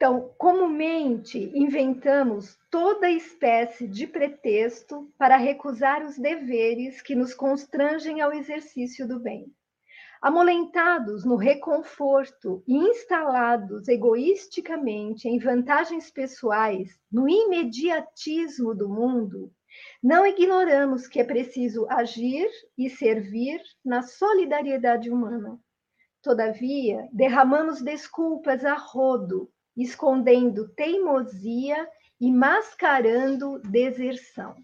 Então, 0.00 0.32
comumente 0.38 1.50
inventamos 1.58 2.56
toda 2.70 3.10
espécie 3.10 3.88
de 3.88 4.06
pretexto 4.06 5.12
para 5.18 5.36
recusar 5.36 6.06
os 6.06 6.16
deveres 6.16 7.02
que 7.02 7.16
nos 7.16 7.34
constrangem 7.34 8.20
ao 8.20 8.32
exercício 8.32 9.08
do 9.08 9.18
bem. 9.18 9.52
Amolentados 10.22 11.24
no 11.24 11.34
reconforto 11.34 12.62
e 12.64 12.76
instalados 12.76 13.88
egoisticamente 13.88 15.26
em 15.26 15.36
vantagens 15.40 16.12
pessoais, 16.12 16.96
no 17.10 17.28
imediatismo 17.28 18.76
do 18.76 18.88
mundo, 18.88 19.52
não 20.00 20.24
ignoramos 20.24 21.08
que 21.08 21.18
é 21.18 21.24
preciso 21.24 21.88
agir 21.90 22.48
e 22.78 22.88
servir 22.88 23.60
na 23.84 24.02
solidariedade 24.02 25.10
humana. 25.10 25.58
Todavia, 26.22 27.08
derramamos 27.12 27.82
desculpas 27.82 28.64
a 28.64 28.74
rodo 28.74 29.50
escondendo 29.82 30.68
teimosia 30.68 31.88
e 32.20 32.30
mascarando 32.32 33.60
deserção. 33.60 34.56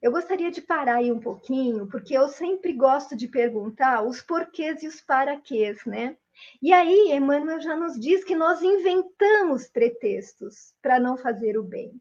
Eu 0.00 0.12
gostaria 0.12 0.50
de 0.50 0.62
parar 0.62 0.96
aí 0.96 1.10
um 1.10 1.18
pouquinho, 1.18 1.88
porque 1.88 2.16
eu 2.16 2.28
sempre 2.28 2.72
gosto 2.72 3.16
de 3.16 3.26
perguntar 3.26 4.02
os 4.02 4.22
porquês 4.22 4.82
e 4.82 4.86
os 4.86 5.00
paraquês, 5.00 5.84
né? 5.84 6.16
E 6.62 6.72
aí, 6.72 7.10
Emmanuel 7.12 7.60
já 7.60 7.76
nos 7.76 7.98
diz 7.98 8.22
que 8.22 8.36
nós 8.36 8.62
inventamos 8.62 9.66
pretextos 9.66 10.72
para 10.80 11.00
não 11.00 11.16
fazer 11.16 11.58
o 11.58 11.64
bem. 11.64 12.00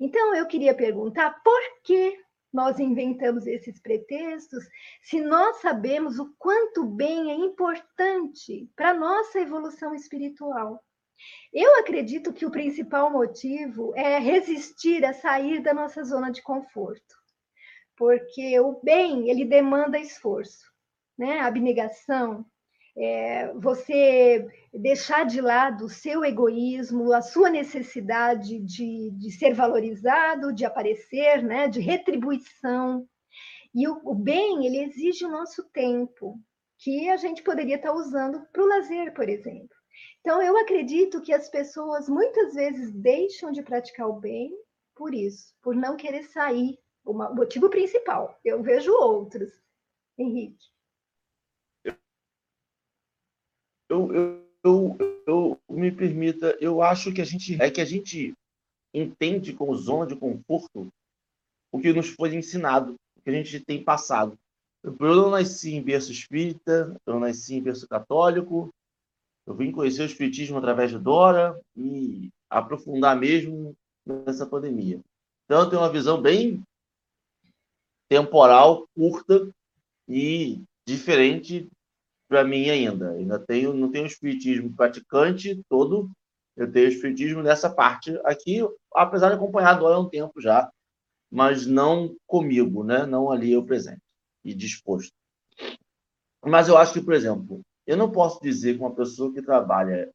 Então, 0.00 0.34
eu 0.34 0.46
queria 0.46 0.74
perguntar 0.74 1.40
por 1.44 1.60
que 1.84 2.18
nós 2.52 2.80
inventamos 2.80 3.46
esses 3.46 3.78
pretextos 3.80 4.64
se 5.02 5.20
nós 5.20 5.60
sabemos 5.60 6.18
o 6.18 6.34
quanto 6.38 6.84
bem 6.84 7.30
é 7.30 7.34
importante 7.34 8.68
para 8.74 8.90
a 8.90 8.94
nossa 8.94 9.38
evolução 9.38 9.94
espiritual. 9.94 10.82
Eu 11.52 11.78
acredito 11.78 12.32
que 12.32 12.46
o 12.46 12.50
principal 12.50 13.10
motivo 13.10 13.92
é 13.96 14.18
resistir 14.18 15.04
a 15.04 15.12
sair 15.12 15.60
da 15.60 15.72
nossa 15.74 16.04
zona 16.04 16.30
de 16.30 16.42
conforto, 16.42 17.16
porque 17.96 18.58
o 18.60 18.80
bem 18.82 19.30
ele 19.30 19.44
demanda 19.44 19.98
esforço, 19.98 20.64
né? 21.18 21.40
Abnegação, 21.40 22.44
é, 23.00 23.52
você 23.54 24.44
deixar 24.74 25.24
de 25.24 25.40
lado 25.40 25.84
o 25.84 25.88
seu 25.88 26.24
egoísmo, 26.24 27.12
a 27.12 27.22
sua 27.22 27.48
necessidade 27.48 28.58
de, 28.58 29.12
de 29.12 29.30
ser 29.30 29.54
valorizado, 29.54 30.52
de 30.52 30.64
aparecer, 30.64 31.42
né, 31.42 31.68
de 31.68 31.80
retribuição. 31.80 33.06
E 33.72 33.86
o, 33.86 34.00
o 34.02 34.14
bem, 34.14 34.66
ele 34.66 34.82
exige 34.82 35.24
o 35.24 35.30
nosso 35.30 35.62
tempo, 35.70 36.40
que 36.78 37.08
a 37.08 37.16
gente 37.16 37.42
poderia 37.42 37.76
estar 37.76 37.92
usando 37.92 38.44
para 38.52 38.62
o 38.62 38.66
lazer, 38.66 39.14
por 39.14 39.28
exemplo. 39.28 39.77
Então, 40.20 40.42
eu 40.42 40.56
acredito 40.56 41.22
que 41.22 41.32
as 41.32 41.48
pessoas 41.48 42.08
muitas 42.08 42.54
vezes 42.54 42.92
deixam 42.92 43.50
de 43.52 43.62
praticar 43.62 44.08
o 44.08 44.20
bem 44.20 44.52
por 44.94 45.14
isso, 45.14 45.54
por 45.62 45.74
não 45.74 45.96
querer 45.96 46.24
sair. 46.24 46.78
O 47.04 47.12
motivo 47.12 47.70
principal. 47.70 48.38
Eu 48.44 48.62
vejo 48.62 48.92
outros. 48.92 49.50
Henrique. 50.18 50.66
eu, 53.88 54.12
eu, 54.12 54.44
eu, 54.62 54.98
eu, 55.26 55.60
me 55.68 55.90
permita, 55.90 56.56
eu 56.60 56.82
acho 56.82 57.12
que 57.12 57.20
a 57.20 57.24
gente 57.24 57.60
é 57.60 57.70
que 57.70 57.80
a 57.80 57.84
gente 57.84 58.34
entende 58.92 59.52
como 59.52 59.74
zona 59.74 60.06
de 60.06 60.16
conforto 60.16 60.88
o 61.72 61.80
que 61.80 61.92
nos 61.92 62.08
foi 62.08 62.34
ensinado, 62.34 62.94
o 63.16 63.22
que 63.22 63.30
a 63.30 63.32
gente 63.32 63.60
tem 63.60 63.82
passado. 63.82 64.38
Eu 64.84 64.94
não 65.16 65.30
nasci 65.30 65.74
em 65.74 65.82
berço 65.82 66.12
espírita, 66.12 66.96
eu 67.04 67.18
nasci 67.18 67.56
em 67.56 67.62
berço 67.62 67.88
católico, 67.88 68.70
eu 69.48 69.54
vim 69.54 69.72
conhecer 69.72 70.02
o 70.02 70.06
espiritismo 70.06 70.58
através 70.58 70.90
de 70.90 70.98
Dora 70.98 71.58
e 71.74 72.28
aprofundar 72.50 73.16
mesmo 73.16 73.74
nessa 74.04 74.46
pandemia. 74.46 75.00
Então, 75.46 75.62
eu 75.62 75.70
tenho 75.70 75.80
uma 75.80 75.90
visão 75.90 76.20
bem 76.20 76.62
temporal, 78.10 78.86
curta 78.94 79.50
e 80.06 80.62
diferente 80.86 81.66
para 82.28 82.44
mim 82.44 82.68
ainda. 82.68 83.12
Ainda 83.12 83.38
tenho, 83.38 83.72
não 83.72 83.90
tenho 83.90 84.06
espiritismo 84.06 84.70
praticante 84.76 85.62
todo, 85.66 86.10
eu 86.54 86.70
tenho 86.70 86.88
espiritismo 86.88 87.42
nessa 87.42 87.70
parte 87.70 88.20
aqui, 88.24 88.60
apesar 88.94 89.30
de 89.30 89.36
acompanhar 89.36 89.70
a 89.70 89.78
Dória 89.78 89.96
há 89.96 90.00
um 90.00 90.10
tempo 90.10 90.42
já, 90.42 90.70
mas 91.30 91.64
não 91.64 92.14
comigo, 92.26 92.84
né? 92.84 93.06
não 93.06 93.30
ali 93.30 93.52
eu 93.52 93.64
presente 93.64 94.02
e 94.44 94.52
disposto. 94.52 95.12
Mas 96.44 96.68
eu 96.68 96.76
acho 96.76 96.92
que, 96.92 97.00
por 97.00 97.14
exemplo, 97.14 97.62
eu 97.88 97.96
não 97.96 98.12
posso 98.12 98.40
dizer 98.40 98.74
que 98.74 98.80
uma 98.80 98.94
pessoa 98.94 99.32
que 99.32 99.42
trabalha, 99.42 100.12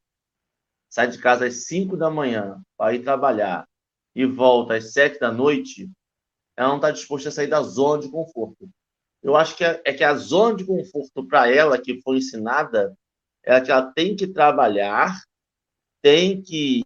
sai 0.88 1.08
de 1.08 1.18
casa 1.18 1.46
às 1.46 1.66
5 1.66 1.96
da 1.96 2.10
manhã 2.10 2.62
para 2.76 2.94
ir 2.94 3.02
trabalhar 3.02 3.68
e 4.14 4.24
volta 4.24 4.76
às 4.76 4.92
7 4.92 5.18
da 5.20 5.30
noite, 5.30 5.90
ela 6.56 6.68
não 6.68 6.76
está 6.76 6.90
disposta 6.90 7.28
a 7.28 7.32
sair 7.32 7.48
da 7.48 7.62
zona 7.62 8.00
de 8.02 8.10
conforto 8.10 8.68
eu 9.24 9.34
acho 9.34 9.56
que 9.56 9.64
é, 9.64 9.80
é 9.86 9.94
que 9.94 10.04
a 10.04 10.14
zona 10.14 10.54
de 10.54 10.66
conforto 10.66 11.26
para 11.26 11.50
ela 11.50 11.80
que 11.80 12.02
foi 12.02 12.18
ensinada 12.18 12.94
é 13.42 13.58
que 13.58 13.72
ela 13.72 13.90
tem 13.90 14.14
que 14.14 14.26
trabalhar, 14.26 15.18
tem 16.02 16.42
que 16.42 16.84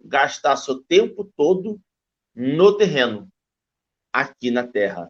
gastar 0.00 0.56
seu 0.56 0.82
tempo 0.82 1.24
todo 1.36 1.80
no 2.34 2.76
terreno, 2.76 3.28
aqui 4.12 4.50
na 4.50 4.66
Terra. 4.66 5.08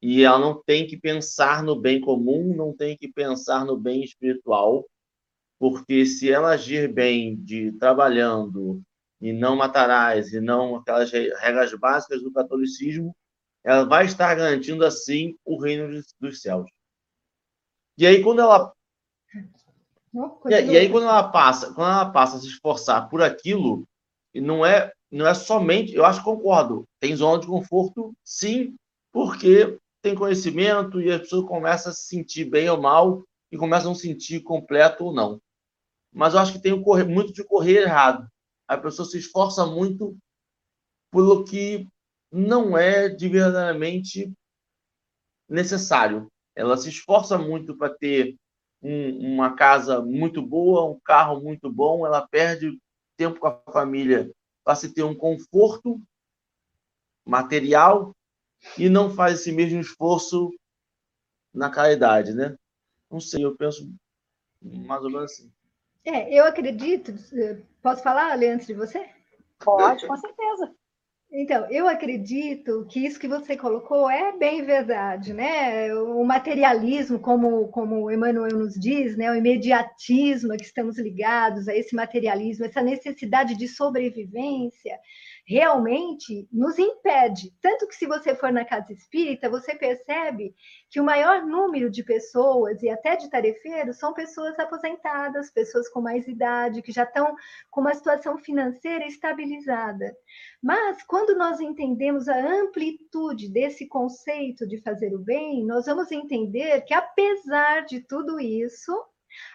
E 0.00 0.22
ela 0.22 0.38
não 0.38 0.62
tem 0.62 0.86
que 0.86 0.96
pensar 0.96 1.62
no 1.62 1.80
bem 1.80 2.00
comum, 2.00 2.54
não 2.54 2.74
tem 2.74 2.96
que 2.96 3.08
pensar 3.08 3.64
no 3.64 3.76
bem 3.78 4.02
espiritual, 4.02 4.86
porque 5.58 6.04
se 6.04 6.30
ela 6.30 6.50
agir 6.50 6.92
bem 6.92 7.36
de 7.36 7.72
trabalhando 7.72 8.82
e 9.20 9.32
não 9.32 9.56
matarás 9.56 10.32
e 10.32 10.40
não 10.40 10.76
aquelas 10.76 11.10
regras 11.10 11.72
básicas 11.74 12.22
do 12.22 12.32
catolicismo, 12.32 13.16
ela 13.64 13.84
vai 13.84 14.04
estar 14.04 14.34
garantindo 14.34 14.84
assim 14.84 15.34
o 15.44 15.58
reino 15.58 16.02
dos 16.20 16.40
céus. 16.40 16.68
E 17.98 18.06
aí 18.06 18.22
quando 18.22 18.42
ela 18.42 18.72
e, 20.46 20.50
e, 20.50 20.78
aí 20.78 20.90
quando 20.90 21.04
ela 21.04 21.28
passa, 21.30 21.72
quando 21.74 21.90
ela 21.90 22.10
passa 22.10 22.36
a 22.36 22.40
se 22.40 22.46
esforçar 22.46 23.08
por 23.08 23.22
aquilo, 23.22 23.86
não 24.34 24.64
é 24.64 24.92
não 25.10 25.26
é 25.26 25.34
somente, 25.34 25.94
eu 25.94 26.04
acho 26.04 26.18
que 26.18 26.24
concordo, 26.24 26.84
tem 27.00 27.14
zona 27.14 27.40
de 27.40 27.46
conforto, 27.46 28.12
sim, 28.24 28.74
porque 29.12 29.78
tem 30.06 30.14
conhecimento 30.14 31.00
e 31.00 31.12
a 31.12 31.18
pessoa 31.18 31.44
começa 31.44 31.90
a 31.90 31.92
se 31.92 32.06
sentir 32.06 32.44
bem 32.44 32.70
ou 32.70 32.80
mal 32.80 33.24
e 33.50 33.56
começa 33.56 33.86
a 33.86 33.88
não 33.88 33.94
sentir 33.94 34.40
completo 34.40 35.06
ou 35.06 35.12
não. 35.12 35.42
Mas 36.12 36.32
eu 36.32 36.38
acho 36.38 36.52
que 36.52 36.60
tem 36.60 36.80
muito 37.08 37.32
de 37.32 37.42
correr 37.42 37.82
errado. 37.82 38.24
A 38.68 38.78
pessoa 38.78 39.08
se 39.08 39.18
esforça 39.18 39.66
muito 39.66 40.16
pelo 41.10 41.42
que 41.42 41.88
não 42.30 42.78
é 42.78 43.08
de 43.08 43.28
verdadeiramente 43.28 44.32
necessário. 45.48 46.30
Ela 46.54 46.76
se 46.76 46.88
esforça 46.88 47.36
muito 47.36 47.76
para 47.76 47.92
ter 47.92 48.36
um, 48.80 49.34
uma 49.34 49.56
casa 49.56 50.00
muito 50.00 50.40
boa, 50.40 50.88
um 50.88 51.00
carro 51.00 51.40
muito 51.40 51.68
bom, 51.68 52.06
ela 52.06 52.28
perde 52.28 52.78
tempo 53.16 53.40
com 53.40 53.48
a 53.48 53.60
família 53.72 54.30
para 54.62 54.76
se 54.76 54.94
ter 54.94 55.02
um 55.02 55.16
conforto 55.16 56.00
material 57.26 58.14
e 58.78 58.88
não 58.88 59.14
faz 59.14 59.40
esse 59.40 59.52
mesmo 59.52 59.80
esforço 59.80 60.50
na 61.52 61.70
caridade, 61.70 62.32
né? 62.32 62.56
Não 63.10 63.20
sei, 63.20 63.44
eu 63.44 63.56
penso 63.56 63.90
mais 64.62 65.02
ou 65.02 65.10
menos 65.10 65.32
assim. 65.32 65.50
É, 66.04 66.32
eu 66.32 66.44
acredito. 66.44 67.12
Posso 67.82 68.02
falar, 68.02 68.32
Ale, 68.32 68.46
antes 68.46 68.66
de 68.66 68.74
você? 68.74 69.08
Pode, 69.58 70.06
com 70.06 70.16
certeza. 70.16 70.74
Então, 71.30 71.68
eu 71.70 71.88
acredito 71.88 72.86
que 72.88 73.04
isso 73.04 73.18
que 73.18 73.26
você 73.26 73.56
colocou 73.56 74.08
é 74.08 74.36
bem 74.38 74.64
verdade, 74.64 75.34
né? 75.34 75.92
O 75.94 76.24
materialismo, 76.24 77.18
como, 77.18 77.66
como 77.68 78.10
Emmanuel 78.10 78.56
nos 78.56 78.74
diz, 78.74 79.16
né? 79.16 79.30
o 79.30 79.34
imediatismo 79.34 80.52
a 80.52 80.56
que 80.56 80.64
estamos 80.64 80.98
ligados, 80.98 81.66
a 81.66 81.76
esse 81.76 81.96
materialismo, 81.96 82.64
essa 82.64 82.80
necessidade 82.80 83.56
de 83.56 83.66
sobrevivência, 83.66 84.98
realmente 85.46 86.48
nos 86.52 86.76
impede. 86.78 87.54
Tanto 87.62 87.86
que, 87.86 87.94
se 87.94 88.06
você 88.06 88.34
for 88.34 88.52
na 88.52 88.64
casa 88.64 88.92
espírita, 88.92 89.48
você 89.48 89.76
percebe 89.76 90.54
que 90.90 91.00
o 91.00 91.04
maior 91.04 91.46
número 91.46 91.88
de 91.88 92.02
pessoas, 92.02 92.82
e 92.82 92.88
até 92.88 93.14
de 93.14 93.30
tarefeiros, 93.30 93.98
são 93.98 94.12
pessoas 94.12 94.58
aposentadas, 94.58 95.50
pessoas 95.50 95.88
com 95.88 96.00
mais 96.00 96.26
idade, 96.26 96.82
que 96.82 96.90
já 96.90 97.04
estão 97.04 97.36
com 97.70 97.80
uma 97.80 97.94
situação 97.94 98.36
financeira 98.38 99.06
estabilizada. 99.06 100.12
Mas, 100.60 101.02
quando 101.04 101.36
nós 101.38 101.60
entendemos 101.60 102.28
a 102.28 102.36
amplitude 102.36 103.48
desse 103.48 103.86
conceito 103.86 104.66
de 104.66 104.82
fazer 104.82 105.14
o 105.14 105.18
bem, 105.20 105.64
nós 105.64 105.86
vamos 105.86 106.10
entender 106.10 106.80
que, 106.82 106.92
apesar 106.92 107.84
de 107.84 108.00
tudo 108.00 108.40
isso, 108.40 108.92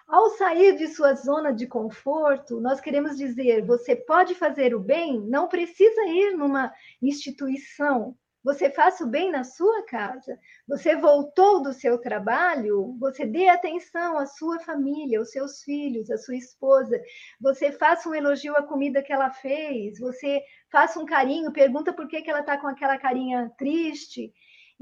ao 0.07 0.29
sair 0.31 0.75
de 0.75 0.87
sua 0.87 1.13
zona 1.13 1.53
de 1.53 1.67
conforto, 1.67 2.59
nós 2.59 2.81
queremos 2.81 3.17
dizer: 3.17 3.65
você 3.65 3.95
pode 3.95 4.35
fazer 4.35 4.75
o 4.75 4.79
bem, 4.79 5.19
não 5.21 5.47
precisa 5.47 6.03
ir 6.05 6.35
numa 6.35 6.73
instituição. 7.01 8.15
Você 8.43 8.71
faça 8.71 9.03
o 9.03 9.07
bem 9.07 9.31
na 9.31 9.43
sua 9.43 9.83
casa. 9.85 10.37
Você 10.67 10.95
voltou 10.95 11.61
do 11.61 11.73
seu 11.73 11.99
trabalho, 11.99 12.97
você 12.99 13.23
dê 13.23 13.47
atenção 13.47 14.17
à 14.17 14.25
sua 14.25 14.59
família, 14.59 15.19
aos 15.19 15.29
seus 15.29 15.61
filhos, 15.61 16.09
à 16.09 16.17
sua 16.17 16.35
esposa. 16.35 16.99
Você 17.39 17.71
faça 17.71 18.09
um 18.09 18.15
elogio 18.15 18.55
à 18.55 18.63
comida 18.63 19.03
que 19.03 19.13
ela 19.13 19.29
fez. 19.29 19.99
Você 19.99 20.41
faça 20.71 20.99
um 20.99 21.05
carinho, 21.05 21.53
pergunta 21.53 21.93
por 21.93 22.07
que, 22.07 22.21
que 22.21 22.31
ela 22.31 22.39
está 22.39 22.57
com 22.57 22.67
aquela 22.67 22.97
carinha 22.97 23.51
triste. 23.57 24.33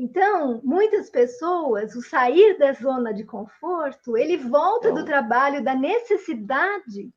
Então, 0.01 0.61
muitas 0.63 1.09
pessoas, 1.09 1.93
o 1.93 2.01
sair 2.01 2.57
da 2.57 2.71
zona 2.71 3.13
de 3.13 3.25
conforto, 3.25 4.15
ele 4.15 4.37
volta 4.37 4.93
do 4.93 5.03
trabalho, 5.03 5.61
da 5.61 5.75
necessidade, 5.75 7.09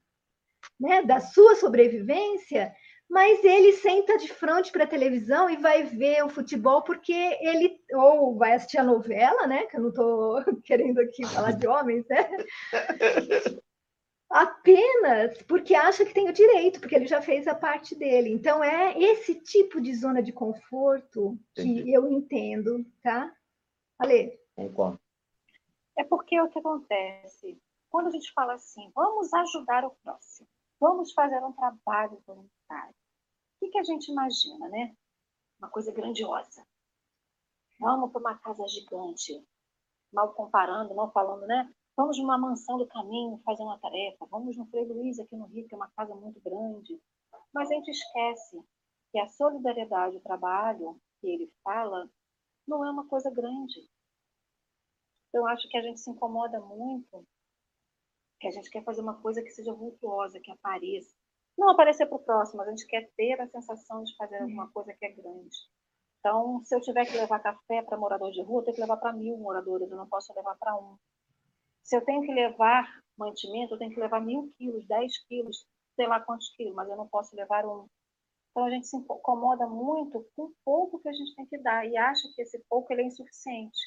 né, 0.80 1.00
da 1.00 1.20
sua 1.20 1.54
sobrevivência, 1.54 2.72
mas 3.08 3.44
ele 3.44 3.74
senta 3.74 4.18
de 4.18 4.26
frente 4.26 4.72
para 4.72 4.82
a 4.82 4.88
televisão 4.88 5.48
e 5.48 5.56
vai 5.58 5.84
ver 5.84 6.24
o 6.24 6.28
futebol 6.28 6.82
porque 6.82 7.12
ele 7.12 7.78
ou 7.94 8.36
vai 8.36 8.54
assistir 8.54 8.78
a 8.78 8.84
novela, 8.84 9.46
né? 9.46 9.64
Que 9.66 9.76
eu 9.76 9.82
não 9.82 9.90
estou 9.90 10.42
querendo 10.64 10.98
aqui 10.98 11.24
falar 11.26 11.52
de 11.52 11.68
homens, 11.68 12.04
né? 12.08 12.28
apenas 14.32 15.40
porque 15.42 15.74
acha 15.74 16.04
que 16.04 16.14
tem 16.14 16.28
o 16.28 16.32
direito, 16.32 16.80
porque 16.80 16.94
ele 16.94 17.06
já 17.06 17.20
fez 17.20 17.46
a 17.46 17.54
parte 17.54 17.94
dele. 17.94 18.30
Então, 18.30 18.64
é 18.64 18.98
esse 18.98 19.34
tipo 19.34 19.80
de 19.80 19.94
zona 19.94 20.22
de 20.22 20.32
conforto 20.32 21.38
Entendi. 21.52 21.84
que 21.84 21.92
eu 21.92 22.08
entendo, 22.08 22.84
tá? 23.02 23.32
Ale. 23.98 24.38
Concordo. 24.56 25.00
É 25.96 26.04
porque 26.04 26.40
o 26.40 26.48
que 26.48 26.58
acontece? 26.58 27.60
Quando 27.90 28.08
a 28.08 28.10
gente 28.10 28.32
fala 28.32 28.54
assim, 28.54 28.90
vamos 28.94 29.32
ajudar 29.34 29.84
o 29.84 29.94
próximo, 30.02 30.48
vamos 30.80 31.12
fazer 31.12 31.38
um 31.44 31.52
trabalho 31.52 32.22
voluntário, 32.26 32.94
o 32.94 33.58
que, 33.60 33.68
que 33.68 33.78
a 33.78 33.84
gente 33.84 34.10
imagina, 34.10 34.68
né? 34.68 34.96
Uma 35.58 35.68
coisa 35.68 35.92
grandiosa. 35.92 36.66
Vamos 37.78 38.10
para 38.10 38.20
uma 38.20 38.38
casa 38.38 38.66
gigante, 38.66 39.46
mal 40.12 40.32
comparando, 40.32 40.94
não 40.94 41.10
falando, 41.10 41.46
né? 41.46 41.72
Vamos 41.96 42.18
numa 42.18 42.38
mansão 42.38 42.78
do 42.78 42.86
caminho 42.86 43.40
fazer 43.44 43.62
uma 43.62 43.78
tarefa. 43.78 44.26
Vamos 44.26 44.56
no 44.56 44.66
Frei 44.66 44.84
Luiz 44.84 45.18
aqui 45.18 45.36
no 45.36 45.46
Rio, 45.46 45.68
que 45.68 45.74
é 45.74 45.76
uma 45.76 45.90
casa 45.90 46.14
muito 46.14 46.40
grande. 46.40 47.00
Mas 47.52 47.70
a 47.70 47.74
gente 47.74 47.90
esquece 47.90 48.62
que 49.10 49.18
a 49.18 49.28
solidariedade, 49.28 50.16
o 50.16 50.22
trabalho 50.22 50.98
que 51.20 51.28
ele 51.28 51.52
fala, 51.62 52.08
não 52.66 52.84
é 52.84 52.90
uma 52.90 53.06
coisa 53.06 53.30
grande. 53.30 53.88
Eu 55.32 55.46
acho 55.46 55.68
que 55.68 55.76
a 55.76 55.82
gente 55.82 56.00
se 56.00 56.10
incomoda 56.10 56.60
muito, 56.60 57.26
que 58.40 58.48
a 58.48 58.50
gente 58.50 58.70
quer 58.70 58.84
fazer 58.84 59.02
uma 59.02 59.20
coisa 59.20 59.42
que 59.42 59.50
seja 59.50 59.72
vultuosa, 59.72 60.40
que 60.40 60.50
apareça. 60.50 61.14
Não 61.56 61.70
aparecer 61.70 62.06
para 62.06 62.16
o 62.16 62.24
próximo, 62.24 62.62
a 62.62 62.70
gente 62.70 62.86
quer 62.86 63.10
ter 63.16 63.40
a 63.40 63.48
sensação 63.48 64.02
de 64.02 64.16
fazer 64.16 64.38
alguma 64.38 64.70
coisa 64.72 64.92
que 64.94 65.04
é 65.04 65.12
grande. 65.12 65.56
Então, 66.18 66.62
se 66.64 66.74
eu 66.74 66.80
tiver 66.80 67.04
que 67.04 67.16
levar 67.16 67.40
café 67.40 67.82
para 67.82 67.98
morador 67.98 68.30
de 68.30 68.42
rua, 68.42 68.60
eu 68.60 68.64
tenho 68.64 68.76
que 68.76 68.80
levar 68.80 68.96
para 68.96 69.12
mil 69.12 69.36
moradores, 69.36 69.90
eu 69.90 69.96
não 69.96 70.08
posso 70.08 70.32
levar 70.34 70.56
para 70.56 70.76
um. 70.76 70.96
Se 71.82 71.96
eu 71.96 72.04
tenho 72.04 72.22
que 72.22 72.32
levar 72.32 72.88
mantimento, 73.16 73.74
eu 73.74 73.78
tenho 73.78 73.92
que 73.92 74.00
levar 74.00 74.20
mil 74.20 74.52
quilos, 74.56 74.86
dez 74.86 75.18
quilos, 75.26 75.66
sei 75.96 76.06
lá 76.06 76.20
quantos 76.20 76.48
quilos, 76.50 76.74
mas 76.74 76.88
eu 76.88 76.96
não 76.96 77.08
posso 77.08 77.34
levar 77.36 77.66
um. 77.66 77.88
Então, 78.50 78.64
a 78.64 78.70
gente 78.70 78.86
se 78.86 78.96
incomoda 78.96 79.66
muito 79.66 80.26
com 80.36 80.44
o 80.44 80.54
pouco 80.64 81.00
que 81.00 81.08
a 81.08 81.12
gente 81.12 81.34
tem 81.34 81.46
que 81.46 81.58
dar 81.58 81.86
e 81.86 81.96
acha 81.96 82.28
que 82.34 82.42
esse 82.42 82.58
pouco 82.68 82.92
ele 82.92 83.02
é 83.02 83.06
insuficiente. 83.06 83.80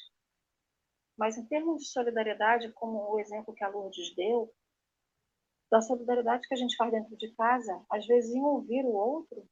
Mas, 1.16 1.38
em 1.38 1.46
termos 1.46 1.82
de 1.82 1.88
solidariedade, 1.88 2.72
como 2.72 3.12
o 3.12 3.18
exemplo 3.18 3.54
que 3.54 3.64
a 3.64 3.68
Lourdes 3.68 4.14
deu, 4.14 4.52
da 5.70 5.80
solidariedade 5.80 6.46
que 6.46 6.54
a 6.54 6.56
gente 6.56 6.76
faz 6.76 6.90
dentro 6.90 7.16
de 7.16 7.32
casa, 7.34 7.84
às 7.90 8.06
vezes 8.06 8.34
em 8.34 8.42
ouvir 8.42 8.84
o 8.84 8.92
outro, 8.92 9.48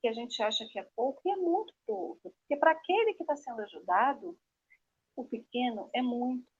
que 0.00 0.08
a 0.08 0.12
gente 0.12 0.42
acha 0.42 0.66
que 0.70 0.78
é 0.78 0.86
pouco, 0.96 1.20
e 1.24 1.30
é 1.30 1.36
muito 1.36 1.72
para 1.86 1.94
o 1.94 1.98
outro. 2.08 2.34
Porque 2.40 2.56
para 2.56 2.72
aquele 2.72 3.14
que 3.14 3.22
está 3.22 3.36
sendo 3.36 3.60
ajudado, 3.62 4.36
o 5.16 5.24
pequeno 5.24 5.88
é 5.94 6.02
muito. 6.02 6.53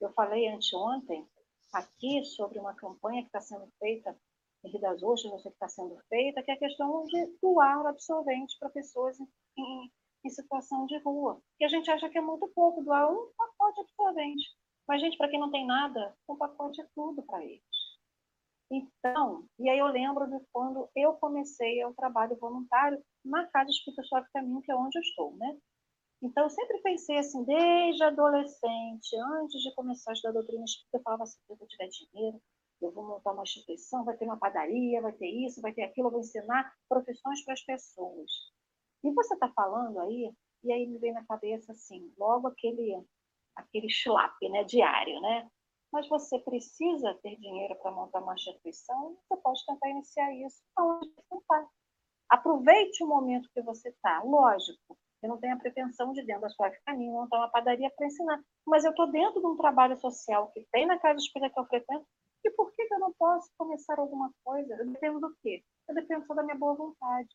Eu 0.00 0.12
falei 0.12 0.48
anteontem 0.48 1.26
aqui 1.72 2.24
sobre 2.24 2.58
uma 2.58 2.74
campanha 2.74 3.22
que 3.22 3.28
está 3.28 3.40
sendo 3.40 3.66
feita 3.78 4.16
em 4.64 4.70
Rio 4.70 4.80
das 4.80 5.02
Ostras, 5.02 5.42
que 5.42 5.48
está 5.48 5.68
sendo 5.68 5.96
feita, 6.08 6.42
que 6.42 6.50
é 6.50 6.54
a 6.54 6.58
questão 6.58 7.04
de 7.06 7.38
doar 7.42 7.86
absorvente 7.86 8.56
para 8.58 8.70
pessoas 8.70 9.18
em, 9.20 9.28
em, 9.58 9.92
em, 10.24 10.30
situação 10.30 10.86
de 10.86 10.98
rua. 10.98 11.40
E 11.60 11.64
a 11.64 11.68
gente 11.68 11.90
acha 11.90 12.08
que 12.08 12.18
é 12.18 12.20
muito 12.20 12.48
pouco 12.48 12.82
doar 12.82 13.10
um 13.10 13.30
pacote 13.36 13.80
absorvente. 13.80 14.44
Mas, 14.86 15.00
gente, 15.00 15.16
para 15.16 15.28
quem 15.28 15.40
não 15.40 15.50
tem 15.50 15.66
nada, 15.66 16.16
um 16.28 16.36
pacote 16.36 16.80
é 16.80 16.86
tudo 16.94 17.22
para 17.22 17.44
eles. 17.44 17.62
Então, 18.70 19.46
e 19.58 19.68
aí 19.68 19.78
eu 19.78 19.86
lembro 19.86 20.26
de 20.26 20.44
quando 20.52 20.88
eu 20.96 21.14
comecei 21.14 21.84
o 21.84 21.94
trabalho 21.94 22.36
voluntário 22.36 23.02
na 23.24 23.46
Casa 23.46 23.70
Espírita 23.70 24.02
Suave 24.02 24.28
Caminho, 24.32 24.62
que 24.62 24.72
é 24.72 24.76
onde 24.76 24.98
eu 24.98 25.02
estou, 25.02 25.36
né? 25.36 25.56
Então, 26.22 26.44
eu 26.44 26.50
sempre 26.50 26.78
pensei 26.78 27.18
assim, 27.18 27.44
desde 27.44 28.02
adolescente, 28.02 29.16
antes 29.40 29.62
de 29.62 29.74
começar 29.74 30.10
a 30.10 30.14
estudar 30.14 30.32
doutrina 30.32 30.64
espírita, 30.64 30.98
eu 30.98 31.02
falava 31.02 31.24
assim, 31.24 31.38
se 31.46 31.52
eu 31.52 31.68
tiver 31.68 31.88
dinheiro, 31.88 32.40
eu 32.80 32.92
vou 32.92 33.06
montar 33.06 33.32
uma 33.32 33.42
instituição, 33.42 34.04
vai 34.04 34.16
ter 34.16 34.24
uma 34.24 34.38
padaria, 34.38 35.02
vai 35.02 35.12
ter 35.12 35.28
isso, 35.28 35.60
vai 35.60 35.72
ter 35.72 35.82
aquilo, 35.82 36.08
eu 36.08 36.12
vou 36.12 36.20
ensinar 36.20 36.72
profissões 36.88 37.44
para 37.44 37.54
as 37.54 37.62
pessoas. 37.62 38.30
E 39.02 39.10
você 39.12 39.34
está 39.34 39.50
falando 39.52 40.00
aí, 40.00 40.32
e 40.62 40.72
aí 40.72 40.86
me 40.86 40.98
vem 40.98 41.12
na 41.12 41.24
cabeça 41.26 41.72
assim, 41.72 42.12
logo 42.18 42.48
aquele 42.48 43.04
aquele 43.56 43.88
schlap, 43.88 44.34
né, 44.50 44.64
diário, 44.64 45.20
né? 45.20 45.48
mas 45.94 46.08
você 46.08 46.40
precisa 46.40 47.14
ter 47.22 47.36
dinheiro 47.36 47.76
para 47.76 47.92
montar 47.92 48.20
uma 48.20 48.34
instituição, 48.34 49.16
você 49.28 49.40
pode 49.40 49.64
tentar 49.64 49.88
iniciar 49.90 50.34
isso 50.34 50.60
onde 50.76 51.08
você 51.08 51.36
está. 51.36 51.68
Aproveite 52.28 53.04
o 53.04 53.06
momento 53.06 53.48
que 53.54 53.62
você 53.62 53.90
está. 53.90 54.20
Lógico, 54.24 54.98
eu 55.24 55.28
não 55.28 55.38
tenho 55.38 55.54
a 55.54 55.58
pretensão 55.58 56.12
de 56.12 56.22
dentro 56.22 56.42
da 56.42 56.50
sua 56.50 56.70
caminho 56.84 57.12
montar 57.12 57.38
uma 57.38 57.48
padaria 57.48 57.90
para 57.96 58.06
ensinar, 58.06 58.44
mas 58.66 58.84
eu 58.84 58.90
estou 58.90 59.10
dentro 59.10 59.40
de 59.40 59.46
um 59.46 59.56
trabalho 59.56 59.96
social 59.96 60.50
que 60.52 60.66
tem 60.70 60.84
na 60.84 60.98
casa 60.98 61.18
espírita 61.18 61.50
que 61.52 61.58
eu 61.58 61.64
frequento, 61.64 62.06
e 62.44 62.50
por 62.50 62.70
que, 62.72 62.82
eu 62.82 62.98
não 62.98 63.10
posso 63.14 63.50
começar 63.56 63.98
alguma 63.98 64.30
coisa? 64.44 64.74
Eu 64.74 64.86
dependo 64.86 65.18
do 65.18 65.34
quê? 65.40 65.64
Eu 65.88 65.94
dependo 65.94 66.26
só 66.26 66.34
da 66.34 66.42
minha 66.42 66.58
boa 66.58 66.74
vontade. 66.74 67.30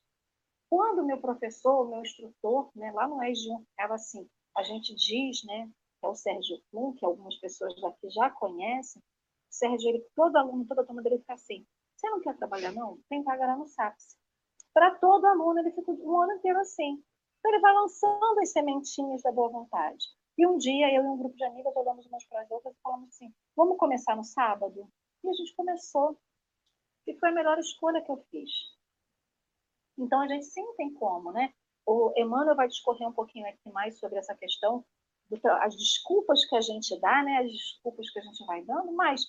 Quando 0.70 1.04
meu 1.04 1.20
professor, 1.20 1.90
meu 1.90 2.02
instrutor, 2.02 2.70
né, 2.76 2.92
lá 2.92 3.08
no 3.08 3.18
ES1, 3.18 3.66
ficava 3.72 3.96
assim, 3.96 4.30
a 4.56 4.62
gente 4.62 4.94
diz, 4.94 5.44
né, 5.46 5.68
que 6.00 6.06
é 6.06 6.10
o 6.10 6.14
Sérgio 6.14 6.62
Plum, 6.70 6.94
que 6.94 7.04
algumas 7.04 7.36
pessoas 7.38 7.74
daqui 7.82 8.08
já 8.12 8.30
conhecem, 8.30 9.02
o 9.02 9.06
Sérgio, 9.50 9.90
ele, 9.90 10.06
todo 10.16 10.36
aluno, 10.36 10.64
toda 10.68 10.86
turma 10.86 11.02
dele 11.02 11.18
fica 11.18 11.34
assim, 11.34 11.66
você 11.98 12.08
não 12.08 12.22
quer 12.22 12.38
trabalhar 12.38 12.72
não? 12.72 13.00
Tem 13.10 13.24
vaga 13.24 13.48
lá 13.48 13.58
no 13.58 13.66
SAPS. 13.66 14.16
Para 14.76 14.94
todo 15.00 15.26
aluno, 15.26 15.60
ele 15.60 15.72
fica 15.72 15.92
um 15.92 16.22
ano 16.22 16.34
inteiro 16.34 16.60
assim. 16.60 17.04
Então, 17.40 17.52
ele 17.52 17.62
vai 17.62 17.74
lançando 17.74 18.40
as 18.40 18.52
sementinhas 18.52 19.22
da 19.22 19.32
boa 19.32 19.50
vontade. 19.50 20.06
E 20.38 20.48
um 20.48 20.58
dia, 20.58 20.94
eu 20.94 21.04
e 21.04 21.08
um 21.08 21.18
grupo 21.18 21.36
de 21.36 21.44
amigas 21.44 21.76
olhamos 21.76 22.06
umas 22.06 22.26
para 22.26 22.42
as 22.42 22.52
outras 22.52 22.76
e 22.76 22.82
falamos 22.82 23.10
assim, 23.10 23.34
vamos 23.56 23.78
começar 23.78 24.16
no 24.16 24.24
sábado? 24.24 24.90
E 25.24 25.30
a 25.30 25.34
gente 25.34 25.56
começou. 25.56 26.18
E 27.08 27.18
foi 27.18 27.30
a 27.30 27.34
melhor 27.34 27.58
escolha 27.60 28.02
que 28.02 28.12
eu 28.12 28.18
fiz. 28.30 28.50
Então, 29.98 30.22
a 30.22 30.28
gente 30.28 30.46
sim 30.46 30.66
tem 30.76 30.94
como, 30.94 31.32
né? 31.32 31.54
O 31.86 32.14
Emmanuel 32.16 32.56
vai 32.56 32.68
discorrer 32.68 33.08
um 33.08 33.14
pouquinho 33.14 33.48
aqui 33.48 33.70
mais 33.72 33.98
sobre 34.00 34.20
essa 34.20 34.36
questão 34.36 34.86
as 35.62 35.76
desculpas 35.76 36.44
que 36.46 36.56
a 36.56 36.62
gente 36.62 37.00
dá, 37.00 37.24
né, 37.24 37.38
as 37.38 37.52
desculpas 37.52 38.10
que 38.10 38.20
a 38.20 38.22
gente 38.22 38.46
vai 38.46 38.64
dando, 38.64 38.92
mas 38.94 39.22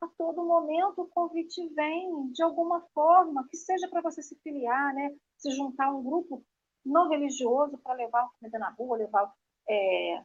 a 0.00 0.08
todo 0.16 0.44
momento 0.44 1.02
o 1.02 1.08
convite 1.08 1.68
vem 1.74 2.32
de 2.32 2.42
alguma 2.42 2.80
forma, 2.94 3.46
que 3.48 3.56
seja 3.56 3.88
para 3.88 4.00
você 4.00 4.22
se 4.22 4.36
filiar, 4.42 4.94
né, 4.94 5.14
se 5.36 5.50
juntar 5.50 5.88
a 5.88 5.94
um 5.94 6.02
grupo 6.02 6.44
não 6.84 7.08
religioso 7.08 7.78
para 7.78 7.94
levar 7.94 8.28
comida 8.38 8.58
na 8.58 8.70
rua, 8.70 8.96
levar 8.96 9.32
é, 9.68 10.22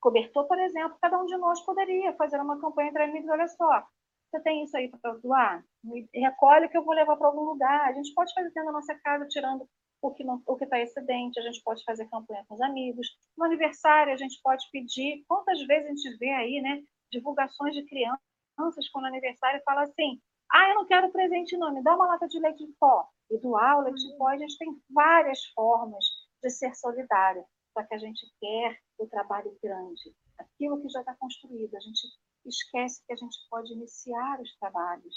cobertor, 0.00 0.46
por 0.46 0.58
exemplo. 0.58 0.98
Cada 1.00 1.20
um 1.20 1.26
de 1.26 1.36
nós 1.36 1.60
poderia 1.64 2.12
fazer 2.14 2.40
uma 2.40 2.60
campanha 2.60 2.90
entre 2.90 3.02
amigos, 3.02 3.30
olha 3.30 3.48
só, 3.48 3.86
você 4.30 4.40
tem 4.40 4.64
isso 4.64 4.76
aí 4.76 4.88
para 4.88 5.14
doar? 5.14 5.64
recolhe 6.12 6.68
que 6.68 6.76
eu 6.76 6.84
vou 6.84 6.94
levar 6.94 7.16
para 7.16 7.28
algum 7.28 7.42
lugar. 7.42 7.88
A 7.88 7.92
gente 7.92 8.12
pode 8.14 8.32
fazer 8.34 8.48
dentro 8.48 8.66
da 8.66 8.72
nossa 8.72 8.94
casa, 8.96 9.28
tirando 9.28 9.68
o 10.02 10.12
que 10.12 10.24
o 10.46 10.56
que 10.56 10.64
está 10.64 10.80
excedente, 10.80 11.38
a 11.38 11.42
gente 11.42 11.62
pode 11.62 11.82
fazer 11.84 12.08
campanha 12.08 12.44
com 12.48 12.54
os 12.54 12.60
amigos. 12.60 13.06
No 13.36 13.44
aniversário, 13.44 14.12
a 14.12 14.16
gente 14.16 14.40
pode 14.42 14.64
pedir. 14.72 15.24
Quantas 15.28 15.64
vezes 15.66 15.86
a 15.86 15.88
gente 15.94 16.18
vê 16.18 16.30
aí, 16.30 16.60
né, 16.60 16.82
divulgações 17.10 17.74
de 17.74 17.84
crianças 17.84 18.88
com 18.92 19.00
o 19.00 19.06
aniversário 19.06 19.62
fala 19.64 19.82
assim: 19.82 20.20
ah, 20.50 20.68
eu 20.68 20.74
não 20.74 20.86
quero 20.86 21.10
presente, 21.10 21.56
não, 21.56 21.72
me 21.72 21.82
dá 21.82 21.94
uma 21.94 22.06
lata 22.06 22.26
de 22.28 22.38
leite 22.38 22.66
de 22.66 22.72
pó. 22.78 23.08
E 23.30 23.38
doar 23.38 23.78
o 23.78 23.82
leite 23.82 24.06
de 24.06 24.16
pó, 24.16 24.28
a 24.28 24.36
gente 24.36 24.58
tem 24.58 24.68
várias 24.90 25.44
formas 25.54 26.04
de 26.42 26.50
ser 26.50 26.74
solidário, 26.74 27.44
só 27.72 27.82
que 27.82 27.94
a 27.94 27.98
gente 27.98 28.26
quer 28.40 28.78
o 28.98 29.06
trabalho 29.06 29.56
grande, 29.62 30.14
aquilo 30.38 30.80
que 30.80 30.88
já 30.88 31.00
está 31.00 31.14
construído. 31.14 31.74
A 31.74 31.80
gente 31.80 32.06
esquece 32.46 33.02
que 33.06 33.12
a 33.12 33.16
gente 33.16 33.36
pode 33.50 33.72
iniciar 33.72 34.40
os 34.40 34.54
trabalhos, 34.58 35.16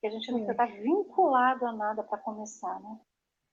que 0.00 0.06
a 0.06 0.10
gente 0.10 0.32
não 0.32 0.50
está 0.50 0.66
vinculado 0.66 1.66
a 1.66 1.72
nada 1.72 2.02
para 2.02 2.18
começar, 2.18 2.80
né? 2.80 2.98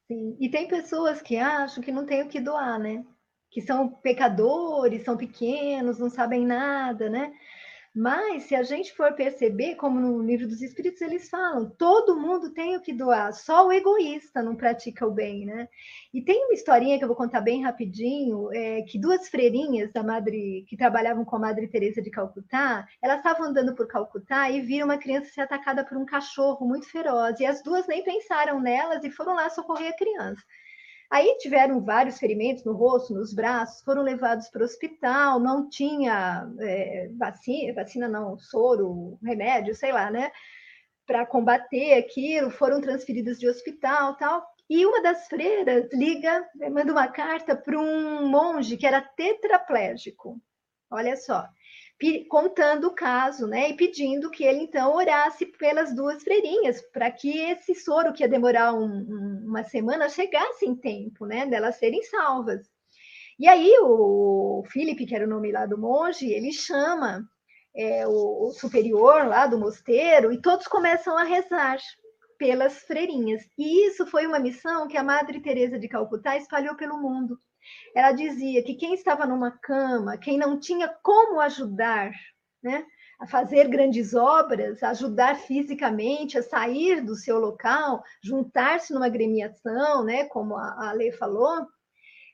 Sim. 0.08 0.38
E 0.40 0.50
tem 0.50 0.68
pessoas 0.68 1.22
que 1.22 1.38
acham 1.38 1.84
que 1.84 1.92
não 1.92 2.06
tem 2.06 2.24
o 2.24 2.30
que 2.30 2.40
doar, 2.40 2.80
né? 2.80 3.06
Que 3.50 3.62
são 3.62 3.90
pecadores, 3.90 5.04
são 5.04 5.16
pequenos, 5.16 6.00
não 6.00 6.10
sabem 6.10 6.46
nada, 6.46 7.10
né? 7.10 7.34
Mas 7.94 8.44
se 8.44 8.56
a 8.56 8.64
gente 8.64 8.94
for 8.94 9.14
perceber, 9.14 9.76
como 9.76 10.00
no 10.00 10.22
livro 10.22 10.48
dos 10.48 10.62
Espíritos 10.62 11.02
eles 11.02 11.30
falam, 11.30 11.70
todo 11.70 12.18
mundo 12.18 12.54
tem 12.54 12.78
o 12.78 12.82
que 12.82 12.94
doar, 12.94 13.34
só 13.34 13.68
o 13.68 13.72
egoísta 13.74 14.42
não 14.42 14.56
pratica 14.56 15.06
o 15.06 15.12
bem, 15.12 15.46
né? 15.46 15.68
E 16.14 16.22
tem 16.22 16.46
uma 16.46 16.54
historinha 16.54 16.98
que 16.98 17.04
eu 17.04 17.08
vou 17.10 17.18
contar 17.18 17.42
bem 17.42 17.62
rapidinho, 17.62 18.50
é, 18.54 18.82
que 18.84 18.98
duas 18.98 19.28
freirinhas 19.28 19.92
da 19.92 20.02
madre 20.02 20.66
que 20.70 20.78
trabalhavam 20.78 21.26
com 21.26 21.36
a 21.36 21.40
Madre 21.40 21.68
Teresa 21.68 22.02
de 22.02 22.10
Calcutá, 22.10 22.88
elas 23.02 23.18
estavam 23.18 23.48
andando 23.48 23.76
por 23.76 23.88
Calcutá 23.88 24.50
e 24.50 24.62
viram 24.62 24.86
uma 24.86 24.98
criança 24.98 25.30
ser 25.30 25.42
atacada 25.42 25.84
por 25.84 25.98
um 25.98 26.06
cachorro 26.06 26.66
muito 26.66 26.90
feroz, 26.90 27.42
e 27.42 27.46
as 27.46 27.62
duas 27.62 27.88
nem 27.88 28.04
pensaram 28.06 28.62
nelas 28.62 29.04
e 29.04 29.12
foram 29.12 29.36
lá 29.36 29.50
socorrer 29.50 29.90
a 29.90 29.98
criança. 29.98 30.42
Aí 31.12 31.38
tiveram 31.40 31.84
vários 31.84 32.18
ferimentos 32.18 32.64
no 32.64 32.72
rosto, 32.72 33.14
nos 33.14 33.34
braços, 33.34 33.84
foram 33.84 34.02
levados 34.02 34.48
para 34.48 34.62
o 34.62 34.66
hospital, 34.66 35.42
não 35.42 35.68
tinha 35.68 36.50
é, 36.62 37.10
vacina, 37.18 37.74
vacina 37.74 38.08
não, 38.08 38.40
soro, 38.40 39.20
remédio, 39.22 39.76
sei 39.76 39.92
lá, 39.92 40.10
né? 40.10 40.32
Para 41.06 41.26
combater 41.26 41.96
aquilo, 41.96 42.50
foram 42.50 42.80
transferidos 42.80 43.38
de 43.38 43.50
hospital 43.50 44.16
tal. 44.16 44.42
E 44.70 44.86
uma 44.86 45.04
das 45.04 45.28
freiras 45.28 45.90
liga, 45.92 46.48
manda 46.72 46.94
uma 46.94 47.10
carta 47.10 47.58
para 47.58 47.78
um 47.78 48.30
monge 48.30 48.78
que 48.78 48.88
era 48.88 49.02
tetraplégico. 49.02 50.42
Olha 50.90 51.18
só 51.18 51.46
contando 52.28 52.88
o 52.88 52.96
caso, 52.96 53.46
né, 53.48 53.70
e 53.70 53.76
pedindo 53.76 54.32
que 54.32 54.44
ele 54.44 54.64
então 54.64 54.96
orasse 54.96 55.46
pelas 55.46 55.94
duas 55.96 56.24
freirinhas, 56.24 56.82
para 56.92 57.12
que 57.12 57.38
esse 57.38 57.76
soro 57.76 58.12
que 58.12 58.24
ia 58.24 58.30
demorar 58.30 58.74
um, 58.74 58.86
um, 58.86 59.44
uma 59.48 59.64
semana 59.64 60.10
chegasse 60.10 60.66
em 60.66 60.76
tempo, 60.76 61.26
né, 61.26 61.46
delas 61.46 61.76
serem 61.76 62.04
salvas. 62.04 62.68
E 63.40 63.48
aí 63.48 63.76
o 63.82 64.64
Felipe, 64.72 65.06
que 65.06 65.16
era 65.16 65.26
o 65.26 65.30
nome 65.30 65.52
lá 65.52 65.66
do 65.66 65.78
monge, 65.78 66.32
ele 66.32 66.52
chama 66.52 67.24
é, 67.76 68.08
o, 68.08 68.48
o 68.48 68.52
superior 68.52 69.28
lá 69.28 69.48
do 69.48 69.58
mosteiro 69.58 70.32
e 70.32 70.42
todos 70.42 70.68
começam 70.68 71.18
a 71.18 71.24
rezar 71.24 71.78
pelas 72.38 72.80
freirinhas. 72.80 73.44
E 73.58 73.88
isso 73.88 74.06
foi 74.08 74.26
uma 74.26 74.40
missão 74.40 74.88
que 74.88 74.98
a 74.98 75.04
Madre 75.04 75.40
Teresa 75.40 75.78
de 75.78 75.88
Calcutá 75.88 76.36
espalhou 76.38 76.76
pelo 76.76 77.00
mundo. 77.00 77.40
Ela 77.96 78.12
dizia 78.12 78.64
que 78.64 78.76
quem 78.76 78.94
estava 78.94 79.26
numa 79.26 79.52
cama, 79.52 80.18
quem 80.18 80.38
não 80.38 80.60
tinha 80.60 80.88
como 81.04 81.40
ajudar, 81.40 82.12
né, 82.64 82.86
a 83.20 83.28
fazer 83.28 83.68
grandes 83.68 84.14
obras, 84.14 84.82
ajudar 84.82 85.36
fisicamente, 85.36 86.38
a 86.38 86.44
sair 86.44 87.02
do 87.02 87.16
seu 87.16 87.40
local, 87.40 88.04
juntar-se 88.24 88.94
numa 88.94 89.10
gremiação, 89.10 90.04
né, 90.04 90.26
como 90.26 90.56
a, 90.56 90.90
a 90.90 90.92
Lê 90.94 91.12
falou, 91.12 91.68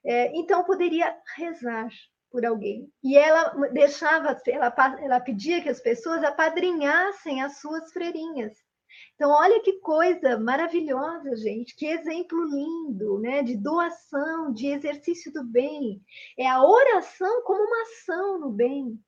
é, 0.06 0.32
então 0.38 0.64
poderia 0.64 1.16
rezar. 1.36 1.90
por 2.32 2.46
alguém. 2.46 2.92
E 3.04 3.18
ela 3.18 3.50
deixava, 3.72 4.38
ela, 4.48 4.74
ela 5.02 5.20
pedia 5.20 5.62
que 5.62 5.70
as 5.70 5.80
pessoas 5.80 6.24
apadrinhassem 6.24 7.42
as 7.42 7.60
suas 7.60 7.92
freirinhas. 7.92 8.54
Então, 9.16 9.32
olha 9.32 9.62
que 9.62 9.80
coisa 9.80 10.38
maravilhosa, 10.40 11.36
gente, 11.38 11.76
que 11.76 11.86
exemplo 11.86 12.44
lindo, 12.44 13.20
né? 13.20 13.42
De 13.44 13.56
doação, 13.56 14.54
de 14.54 14.68
exercício 14.68 15.32
do 15.32 15.44
bem. 15.44 16.02
É 16.38 16.48
a 16.48 16.64
oração 16.64 17.44
como 17.44 17.64
uma 17.64 17.82
ação 17.82 18.40
no 18.40 18.52
bem. 18.52 19.00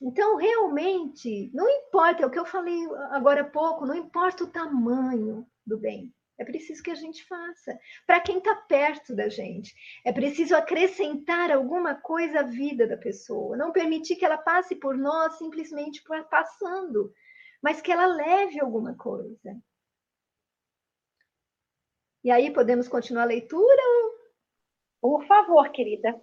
Então, 0.00 0.36
realmente, 0.36 1.50
não 1.54 1.68
importa, 1.68 2.22
é 2.22 2.26
o 2.26 2.30
que 2.30 2.38
eu 2.38 2.44
falei 2.44 2.84
agora 3.10 3.42
há 3.42 3.44
pouco, 3.44 3.86
não 3.86 3.94
importa 3.94 4.44
o 4.44 4.50
tamanho 4.50 5.46
do 5.66 5.78
bem. 5.78 6.12
É 6.36 6.44
preciso 6.44 6.82
que 6.82 6.90
a 6.90 6.96
gente 6.96 7.24
faça. 7.24 7.78
Para 8.06 8.20
quem 8.20 8.38
está 8.38 8.54
perto 8.56 9.14
da 9.14 9.28
gente, 9.28 9.72
é 10.04 10.12
preciso 10.12 10.56
acrescentar 10.56 11.50
alguma 11.52 11.94
coisa 11.94 12.40
à 12.40 12.42
vida 12.42 12.86
da 12.86 12.96
pessoa. 12.96 13.56
Não 13.56 13.70
permitir 13.70 14.16
que 14.16 14.24
ela 14.24 14.38
passe 14.38 14.74
por 14.74 14.96
nós 14.96 15.38
simplesmente 15.38 16.02
passando, 16.28 17.12
mas 17.64 17.80
que 17.80 17.90
ela 17.90 18.04
leve 18.04 18.60
alguma 18.60 18.94
coisa. 18.94 19.58
E 22.22 22.30
aí, 22.30 22.52
podemos 22.52 22.88
continuar 22.88 23.22
a 23.22 23.26
leitura? 23.26 23.82
Por 25.00 25.24
favor, 25.24 25.70
querida. 25.70 26.20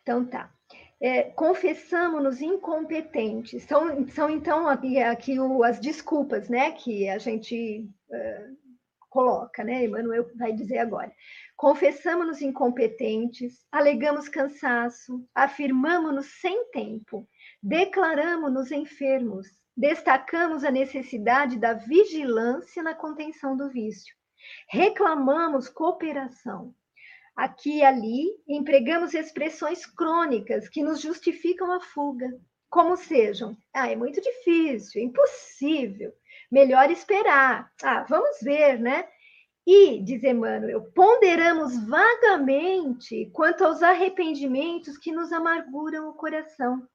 Então 0.00 0.26
tá. 0.26 0.50
É, 0.98 1.24
confessamos-nos 1.24 2.40
incompetentes. 2.40 3.64
São, 3.64 4.08
são 4.08 4.30
então 4.30 4.66
aqui, 4.66 4.98
aqui 4.98 5.38
o, 5.38 5.62
as 5.62 5.78
desculpas, 5.78 6.48
né, 6.48 6.72
que 6.72 7.10
a 7.10 7.18
gente 7.18 7.86
uh, 8.08 8.56
coloca, 9.10 9.62
né? 9.62 9.84
Emmanuel 9.84 10.30
vai 10.36 10.54
dizer 10.54 10.78
agora. 10.78 11.12
Confessamos-nos 11.58 12.40
incompetentes, 12.40 13.66
alegamos 13.70 14.30
cansaço, 14.30 15.28
afirmamos-nos 15.34 16.40
sem 16.40 16.70
tempo, 16.70 17.28
declaramos-nos 17.62 18.70
enfermos, 18.72 19.65
destacamos 19.76 20.64
a 20.64 20.70
necessidade 20.70 21.58
da 21.58 21.74
vigilância 21.74 22.82
na 22.82 22.94
contenção 22.94 23.56
do 23.56 23.68
vício, 23.68 24.14
reclamamos 24.68 25.68
cooperação. 25.68 26.74
Aqui 27.36 27.78
e 27.78 27.84
ali, 27.84 28.28
empregamos 28.48 29.12
expressões 29.12 29.84
crônicas 29.84 30.68
que 30.70 30.82
nos 30.82 31.00
justificam 31.00 31.70
a 31.70 31.80
fuga, 31.80 32.32
como 32.70 32.96
sejam: 32.96 33.54
ah, 33.74 33.90
é 33.90 33.94
muito 33.94 34.20
difícil, 34.22 35.02
impossível, 35.02 36.12
melhor 36.50 36.90
esperar. 36.90 37.70
Ah, 37.82 38.06
vamos 38.08 38.38
ver, 38.40 38.78
né? 38.80 39.06
E, 39.66 40.00
diz 40.00 40.22
Emmanuel, 40.22 40.90
ponderamos 40.94 41.76
vagamente 41.86 43.28
quanto 43.32 43.64
aos 43.64 43.82
arrependimentos 43.82 44.96
que 44.96 45.10
nos 45.10 45.32
amarguram 45.32 46.08
o 46.08 46.14
coração 46.14 46.86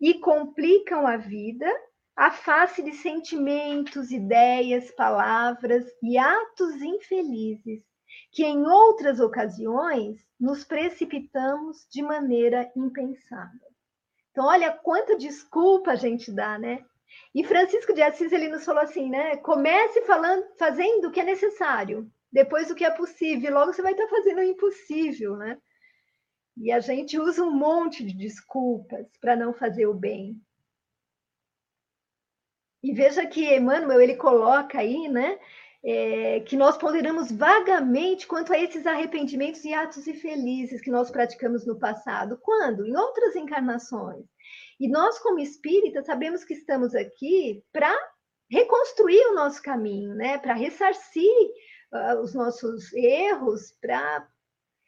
e 0.00 0.14
complicam 0.14 1.06
a 1.06 1.18
vida 1.18 1.70
à 2.16 2.30
face 2.30 2.82
de 2.82 2.92
sentimentos, 2.92 4.10
ideias, 4.10 4.90
palavras 4.92 5.84
e 6.02 6.16
atos 6.16 6.80
infelizes, 6.80 7.82
que 8.32 8.42
em 8.42 8.66
outras 8.66 9.20
ocasiões 9.20 10.24
nos 10.40 10.64
precipitamos 10.64 11.86
de 11.90 12.02
maneira 12.02 12.70
impensada. 12.74 13.52
Então, 14.30 14.46
olha 14.46 14.72
quanta 14.72 15.16
desculpa 15.16 15.92
a 15.92 15.96
gente 15.96 16.32
dá, 16.32 16.58
né? 16.58 16.84
E 17.34 17.44
Francisco 17.44 17.92
de 17.92 18.02
Assis 18.02 18.32
ele 18.32 18.48
nos 18.48 18.64
falou 18.64 18.82
assim, 18.82 19.08
né? 19.08 19.36
Comece 19.36 20.02
falando, 20.02 20.44
fazendo 20.58 21.08
o 21.08 21.10
que 21.10 21.20
é 21.20 21.24
necessário, 21.24 22.10
depois 22.32 22.70
o 22.70 22.74
que 22.74 22.84
é 22.84 22.90
possível, 22.90 23.52
logo 23.52 23.72
você 23.72 23.82
vai 23.82 23.92
estar 23.92 24.08
fazendo 24.08 24.38
o 24.38 24.42
impossível, 24.42 25.36
né? 25.36 25.58
E 26.56 26.72
a 26.72 26.80
gente 26.80 27.18
usa 27.18 27.42
um 27.42 27.50
monte 27.50 28.04
de 28.04 28.16
desculpas 28.16 29.06
para 29.20 29.36
não 29.36 29.52
fazer 29.52 29.86
o 29.86 29.94
bem. 29.94 30.40
E 32.86 32.92
veja 32.92 33.26
que 33.26 33.52
Emmanuel 33.52 34.00
ele 34.00 34.14
coloca 34.14 34.78
aí, 34.78 35.08
né? 35.08 35.40
É, 35.84 36.38
que 36.40 36.56
nós 36.56 36.76
ponderamos 36.76 37.32
vagamente 37.32 38.28
quanto 38.28 38.52
a 38.52 38.58
esses 38.58 38.86
arrependimentos 38.86 39.64
e 39.64 39.74
atos 39.74 40.06
infelizes 40.06 40.80
que 40.80 40.90
nós 40.90 41.10
praticamos 41.10 41.66
no 41.66 41.80
passado. 41.80 42.38
Quando? 42.40 42.86
Em 42.86 42.96
outras 42.96 43.34
encarnações. 43.34 44.24
E 44.78 44.86
nós, 44.88 45.18
como 45.18 45.40
espíritas, 45.40 46.06
sabemos 46.06 46.44
que 46.44 46.54
estamos 46.54 46.94
aqui 46.94 47.60
para 47.72 47.92
reconstruir 48.48 49.32
o 49.32 49.34
nosso 49.34 49.60
caminho, 49.60 50.14
né? 50.14 50.38
Para 50.38 50.54
ressarcir 50.54 51.50
uh, 51.92 52.20
os 52.20 52.34
nossos 52.34 52.92
erros, 52.92 53.72
para. 53.80 54.28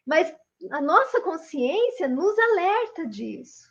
Mas 0.07 0.32
a 0.70 0.80
nossa 0.80 1.20
consciência 1.20 2.07
nos 2.07 2.38
alerta 2.38 3.09
disso. 3.09 3.66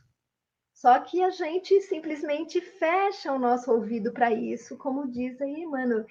Só 0.78 1.00
que 1.00 1.24
a 1.24 1.32
gente 1.32 1.82
simplesmente 1.82 2.62
fecha 2.62 3.34
o 3.34 3.40
nosso 3.40 3.72
ouvido 3.72 4.14
para 4.14 4.32
isso, 4.32 4.78
como 4.78 5.10
diz 5.10 5.42
aí, 5.42 5.66
mano. 5.66 6.06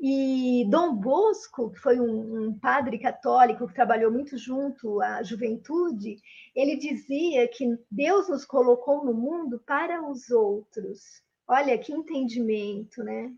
E 0.00 0.64
Dom 0.70 0.94
Bosco, 0.94 1.72
que 1.72 1.80
foi 1.80 1.98
um, 1.98 2.46
um, 2.46 2.56
padre 2.56 3.00
católico 3.00 3.66
que 3.66 3.74
trabalhou 3.74 4.12
muito 4.12 4.38
junto 4.38 5.00
à 5.00 5.24
juventude, 5.24 6.22
ele 6.54 6.76
dizia 6.76 7.48
que 7.48 7.66
Deus 7.90 8.28
nos 8.28 8.44
colocou 8.44 9.04
no 9.04 9.12
mundo 9.12 9.58
para 9.66 10.08
os 10.08 10.30
outros. 10.30 11.20
Olha 11.48 11.76
que 11.76 11.92
entendimento, 11.92 13.02
né? 13.02 13.34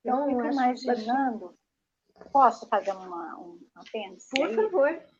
Então, 0.00 0.30
eu 0.30 0.36
fico 0.38 0.50
imaginando. 0.50 1.54
Posso 2.32 2.66
fazer 2.70 2.92
uma, 2.92 3.38
um 3.38 3.60
apêndice? 3.74 4.30
Por 4.30 4.46
aí? 4.46 4.56
favor 4.56 5.11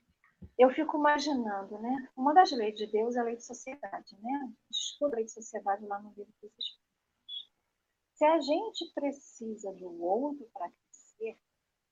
eu 0.58 0.70
fico 0.70 0.98
imaginando, 0.98 1.78
né? 1.78 2.08
Uma 2.16 2.34
das 2.34 2.52
leis 2.52 2.76
de 2.76 2.86
Deus 2.86 3.16
é 3.16 3.20
a 3.20 3.24
lei 3.24 3.36
de 3.36 3.44
sociedade, 3.44 4.16
né? 4.20 4.52
Estuda 4.70 5.14
a 5.14 5.16
lei 5.16 5.24
de 5.24 5.32
sociedade 5.32 5.84
lá 5.86 6.00
no 6.00 6.10
livro 6.10 6.32
dos 6.40 6.52
Espíritos. 6.58 6.80
Se 8.14 8.24
a 8.24 8.40
gente 8.40 8.92
precisa 8.94 9.72
do 9.72 10.02
outro 10.02 10.48
para 10.52 10.70
crescer, 10.70 11.38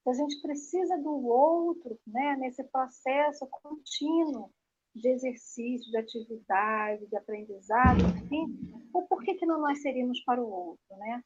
se 0.03 0.11
a 0.11 0.13
gente 0.13 0.41
precisa 0.43 0.99
do 0.99 1.27
outro, 1.27 1.99
né? 2.07 2.37
Nesse 2.37 2.63
processo 2.65 3.47
contínuo 3.47 4.53
de 4.95 5.09
exercício, 5.09 5.91
de 5.91 5.97
atividade, 5.97 7.07
de 7.07 7.17
aprendizado, 7.17 8.01
enfim, 8.25 8.89
o 8.93 9.03
porquê 9.03 9.35
que 9.35 9.47
não 9.47 9.61
nós 9.61 9.81
seríamos 9.81 10.21
para 10.25 10.43
o 10.43 10.51
outro, 10.51 10.97
né? 10.97 11.25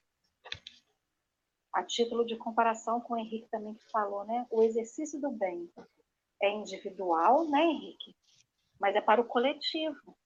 A 1.73 1.83
título 1.83 2.25
de 2.25 2.37
comparação 2.37 3.01
com 3.01 3.15
o 3.15 3.19
Henrique 3.19 3.49
também 3.51 3.75
que 3.75 3.91
falou, 3.91 4.25
né? 4.25 4.47
O 4.51 4.63
exercício 4.63 5.21
do 5.21 5.31
bem 5.31 5.69
é 6.45 6.51
individual, 6.51 7.49
né, 7.49 7.63
Henrique? 7.63 8.17
Mas 8.81 8.95
é 8.95 9.01
para 9.01 9.21
o 9.21 9.27
coletivo. 9.27 10.17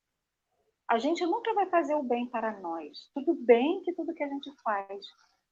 A 0.89 0.99
gente 0.99 1.25
nunca 1.27 1.53
vai 1.55 1.67
fazer 1.67 1.95
o 1.95 2.03
bem 2.03 2.27
para 2.27 2.59
nós. 2.61 3.11
Tudo 3.15 3.35
bem 3.35 3.83
que 3.83 3.93
tudo 3.93 4.15
que 4.15 4.23
a 4.23 4.29
gente 4.29 4.51
faz 4.63 5.05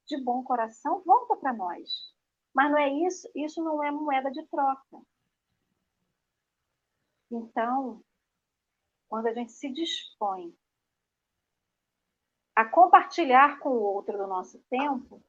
de 0.07 0.21
bom 0.23 0.43
coração 0.43 1.01
volta 1.03 1.35
para 1.35 1.53
nós. 1.53 1.89
Mas 2.53 2.71
não 2.71 2.77
é 2.77 2.89
isso, 2.89 3.29
isso 3.35 3.63
não 3.63 3.83
é 3.83 3.91
moeda 3.91 4.31
de 4.31 4.43
troca. 4.47 5.01
Então, 7.29 8.01
quando 9.07 9.27
a 9.27 9.33
gente 9.33 9.51
se 9.51 9.71
dispõe 9.71 10.55
a 12.55 12.65
compartilhar 12.65 13.59
com 13.59 13.69
o 13.69 13.83
outro 13.83 14.17
do 14.17 14.25
nosso 14.25 14.59
tempo, 14.69 15.21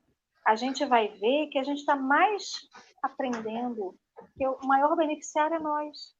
a 0.47 0.57
gente 0.57 0.86
vai 0.86 1.09
ver 1.09 1.49
que 1.49 1.59
a 1.59 1.64
gente 1.64 1.80
está 1.80 1.95
mais 1.95 2.66
aprendendo 3.03 3.95
que 4.37 4.47
o 4.47 4.59
maior 4.66 4.97
beneficiário 4.97 5.57
é 5.57 5.61
nós. 5.61 6.16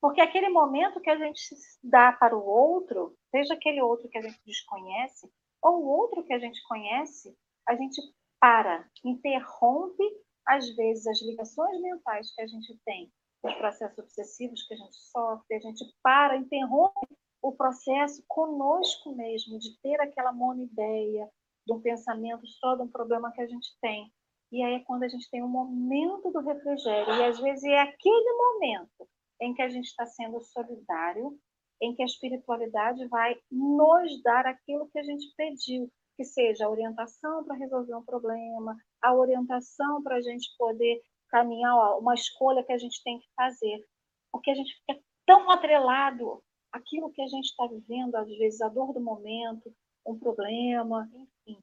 Porque 0.00 0.20
aquele 0.20 0.48
momento 0.48 1.00
que 1.00 1.10
a 1.10 1.16
gente 1.16 1.54
dá 1.82 2.12
para 2.12 2.36
o 2.36 2.44
outro, 2.44 3.16
seja 3.30 3.54
aquele 3.54 3.80
outro 3.80 4.08
que 4.08 4.18
a 4.18 4.22
gente 4.22 4.40
desconhece, 4.44 5.30
ou 5.62 5.82
o 5.82 5.86
outro 5.86 6.24
que 6.24 6.32
a 6.32 6.38
gente 6.38 6.62
conhece, 6.68 7.36
a 7.66 7.74
gente 7.74 8.00
para, 8.40 8.88
interrompe, 9.04 10.04
às 10.46 10.68
vezes, 10.76 11.06
as 11.06 11.20
ligações 11.22 11.80
mentais 11.80 12.32
que 12.34 12.42
a 12.42 12.46
gente 12.46 12.78
tem, 12.84 13.10
os 13.42 13.54
processos 13.54 13.98
obsessivos 13.98 14.62
que 14.62 14.74
a 14.74 14.76
gente 14.76 14.96
sofre, 14.96 15.56
a 15.56 15.60
gente 15.60 15.84
para, 16.02 16.36
interrompe 16.36 17.16
o 17.42 17.52
processo 17.52 18.24
conosco 18.28 19.14
mesmo, 19.14 19.58
de 19.58 19.76
ter 19.80 20.00
aquela 20.00 20.32
monoideia, 20.32 21.28
de 21.66 21.72
um 21.72 21.80
pensamento 21.80 22.46
só 22.46 22.76
de 22.76 22.82
um 22.82 22.88
problema 22.88 23.32
que 23.32 23.40
a 23.40 23.46
gente 23.46 23.68
tem. 23.80 24.12
E 24.52 24.62
aí 24.62 24.74
é 24.74 24.80
quando 24.80 25.02
a 25.02 25.08
gente 25.08 25.28
tem 25.30 25.42
um 25.42 25.48
momento 25.48 26.30
do 26.30 26.40
refrigério. 26.40 27.14
E 27.14 27.24
às 27.24 27.38
vezes 27.40 27.64
é 27.64 27.80
aquele 27.80 28.32
momento 28.32 29.08
em 29.40 29.54
que 29.54 29.62
a 29.62 29.68
gente 29.68 29.86
está 29.86 30.06
sendo 30.06 30.40
solidário, 30.40 31.38
em 31.80 31.94
que 31.94 32.02
a 32.02 32.06
espiritualidade 32.06 33.06
vai 33.08 33.36
nos 33.50 34.22
dar 34.22 34.46
aquilo 34.46 34.88
que 34.88 34.98
a 34.98 35.02
gente 35.02 35.26
pediu, 35.36 35.90
que 36.16 36.24
seja 36.24 36.64
a 36.64 36.70
orientação 36.70 37.44
para 37.44 37.56
resolver 37.56 37.94
um 37.94 38.04
problema, 38.04 38.76
a 39.02 39.14
orientação 39.14 40.02
para 40.02 40.16
a 40.16 40.22
gente 40.22 40.48
poder 40.56 41.02
caminhar, 41.28 41.74
ó, 41.74 41.98
uma 41.98 42.14
escolha 42.14 42.64
que 42.64 42.72
a 42.72 42.78
gente 42.78 43.02
tem 43.02 43.18
que 43.18 43.26
fazer. 43.36 43.84
Porque 44.32 44.50
a 44.50 44.54
gente 44.54 44.74
fica 44.74 44.98
tão 45.26 45.50
atrelado 45.50 46.42
àquilo 46.72 47.10
que 47.10 47.20
a 47.20 47.26
gente 47.26 47.46
está 47.46 47.66
vivendo, 47.66 48.14
às 48.14 48.28
vezes 48.38 48.60
a 48.60 48.68
dor 48.68 48.92
do 48.92 49.00
momento, 49.00 49.74
um 50.06 50.18
problema, 50.18 51.10
enfim, 51.14 51.60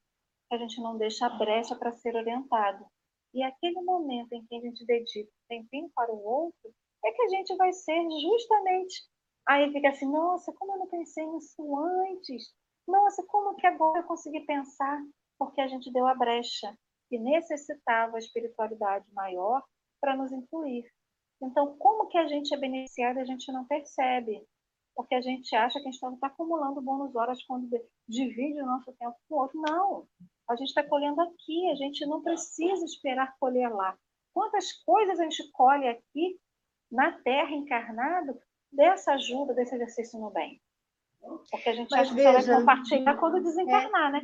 que 0.54 0.56
a 0.56 0.68
gente 0.68 0.82
não 0.82 0.98
deixa 0.98 1.28
brecha 1.30 1.76
para 1.76 1.92
ser 1.94 2.16
orientado. 2.16 2.86
E 3.34 3.42
aquele 3.44 3.82
momento 3.82 4.34
em 4.34 4.46
que 4.46 4.56
a 4.56 4.60
gente 4.60 4.86
dedica 4.86 5.30
um 5.30 5.48
tempinho 5.48 5.90
para 5.96 6.14
o 6.14 6.24
outro, 6.24 6.72
é 7.04 7.12
que 7.12 7.22
a 7.24 7.30
gente 7.30 7.56
vai 7.56 7.74
ser 7.74 8.00
justamente. 8.22 9.04
Aí 9.48 9.72
fica 9.72 9.90
assim, 9.90 10.10
nossa, 10.10 10.54
como 10.54 10.74
eu 10.74 10.80
não 10.80 10.88
pensei 10.88 11.26
nisso 11.26 11.76
antes? 11.76 12.54
Nossa, 12.88 13.24
como 13.28 13.56
que 13.56 13.66
agora 13.66 14.00
eu 14.00 14.04
consegui 14.04 14.42
pensar? 14.42 15.02
Porque 15.40 15.60
a 15.60 15.68
gente 15.68 15.92
deu 15.92 16.06
a 16.08 16.14
brecha 16.14 16.78
que 17.10 17.18
necessitava 17.18 18.16
a 18.16 18.20
espiritualidade 18.20 19.12
maior 19.12 19.64
para 20.00 20.16
nos 20.16 20.32
incluir. 20.32 20.86
Então, 21.42 21.76
como 21.78 22.08
que 22.08 22.18
a 22.18 22.28
gente 22.28 22.54
é 22.54 22.58
beneficiado 22.58 23.18
a 23.18 23.26
gente 23.26 23.52
não 23.52 23.66
percebe? 23.66 24.48
Porque 24.96 25.16
a 25.16 25.22
gente 25.22 25.56
acha 25.56 25.80
que 25.82 25.88
a 25.88 25.92
gente 25.92 26.14
está 26.14 26.28
acumulando 26.28 26.82
bônus 26.82 27.16
horas 27.16 27.44
quando 27.46 27.68
divide 28.08 28.62
o 28.62 28.66
nosso 28.66 28.94
tempo 28.94 29.16
com 29.28 29.36
o 29.36 29.40
outro. 29.40 29.60
Não, 29.60 30.08
a 30.50 30.56
gente 30.56 30.70
está 30.70 30.84
colhendo 30.84 31.22
aqui, 31.22 31.70
a 31.72 31.76
gente 31.76 32.06
não 32.06 32.22
precisa 32.22 32.84
esperar 32.86 33.36
colher 33.40 33.70
lá. 33.70 33.98
Quantas 34.34 34.74
coisas 34.84 35.20
a 35.20 35.24
gente 35.24 35.50
colhe 35.52 35.88
aqui 35.88 36.40
na 36.92 37.12
Terra 37.12 37.52
encarnado 37.52 38.38
dessa 38.72 39.14
ajuda, 39.14 39.54
desse 39.54 39.76
exercício 39.76 40.20
no 40.20 40.32
bem? 40.32 40.62
Porque 41.50 41.70
a 41.70 41.74
gente 41.74 41.90
Mas 41.92 42.08
acha 42.08 42.14
veja, 42.14 42.40
que 42.40 42.48
vai 42.48 42.60
compartilhar 42.60 43.18
quando 43.18 43.44
desencarnar, 43.44 44.10
é... 44.10 44.12
né? 44.14 44.22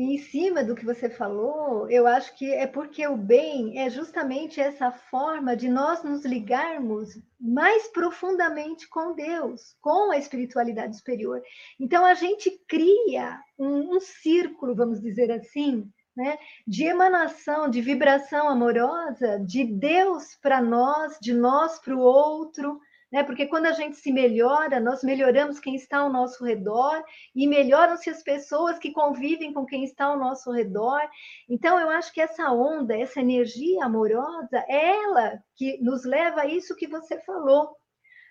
E 0.00 0.14
em 0.14 0.16
cima 0.16 0.64
do 0.64 0.74
que 0.74 0.82
você 0.82 1.10
falou, 1.10 1.86
eu 1.90 2.06
acho 2.06 2.34
que 2.34 2.50
é 2.50 2.66
porque 2.66 3.06
o 3.06 3.18
bem 3.18 3.78
é 3.78 3.90
justamente 3.90 4.58
essa 4.58 4.90
forma 4.90 5.54
de 5.54 5.68
nós 5.68 6.02
nos 6.02 6.24
ligarmos 6.24 7.20
mais 7.38 7.86
profundamente 7.88 8.88
com 8.88 9.14
Deus, 9.14 9.76
com 9.78 10.10
a 10.10 10.16
espiritualidade 10.16 10.96
superior. 10.96 11.42
Então 11.78 12.02
a 12.02 12.14
gente 12.14 12.50
cria 12.66 13.38
um, 13.58 13.96
um 13.96 14.00
círculo, 14.00 14.74
vamos 14.74 15.02
dizer 15.02 15.30
assim, 15.30 15.86
né, 16.16 16.38
de 16.66 16.84
emanação, 16.84 17.68
de 17.68 17.82
vibração 17.82 18.48
amorosa 18.48 19.38
de 19.40 19.64
Deus 19.64 20.34
para 20.40 20.62
nós, 20.62 21.18
de 21.20 21.34
nós 21.34 21.78
para 21.78 21.94
o 21.94 22.00
outro, 22.00 22.80
né? 23.10 23.24
Porque 23.24 23.46
quando 23.46 23.66
a 23.66 23.72
gente 23.72 23.96
se 23.96 24.12
melhora, 24.12 24.78
nós 24.78 25.02
melhoramos 25.02 25.58
quem 25.58 25.74
está 25.74 25.98
ao 25.98 26.10
nosso 26.10 26.44
redor 26.44 27.02
e 27.34 27.46
melhoram-se 27.46 28.08
as 28.08 28.22
pessoas 28.22 28.78
que 28.78 28.92
convivem 28.92 29.52
com 29.52 29.66
quem 29.66 29.84
está 29.84 30.06
ao 30.06 30.18
nosso 30.18 30.52
redor. 30.52 31.00
Então, 31.48 31.78
eu 31.78 31.90
acho 31.90 32.12
que 32.12 32.20
essa 32.20 32.50
onda, 32.52 32.96
essa 32.96 33.20
energia 33.20 33.84
amorosa, 33.84 34.64
é 34.68 34.96
ela 35.02 35.42
que 35.56 35.78
nos 35.82 36.04
leva 36.04 36.42
a 36.42 36.46
isso 36.46 36.76
que 36.76 36.86
você 36.86 37.20
falou, 37.22 37.76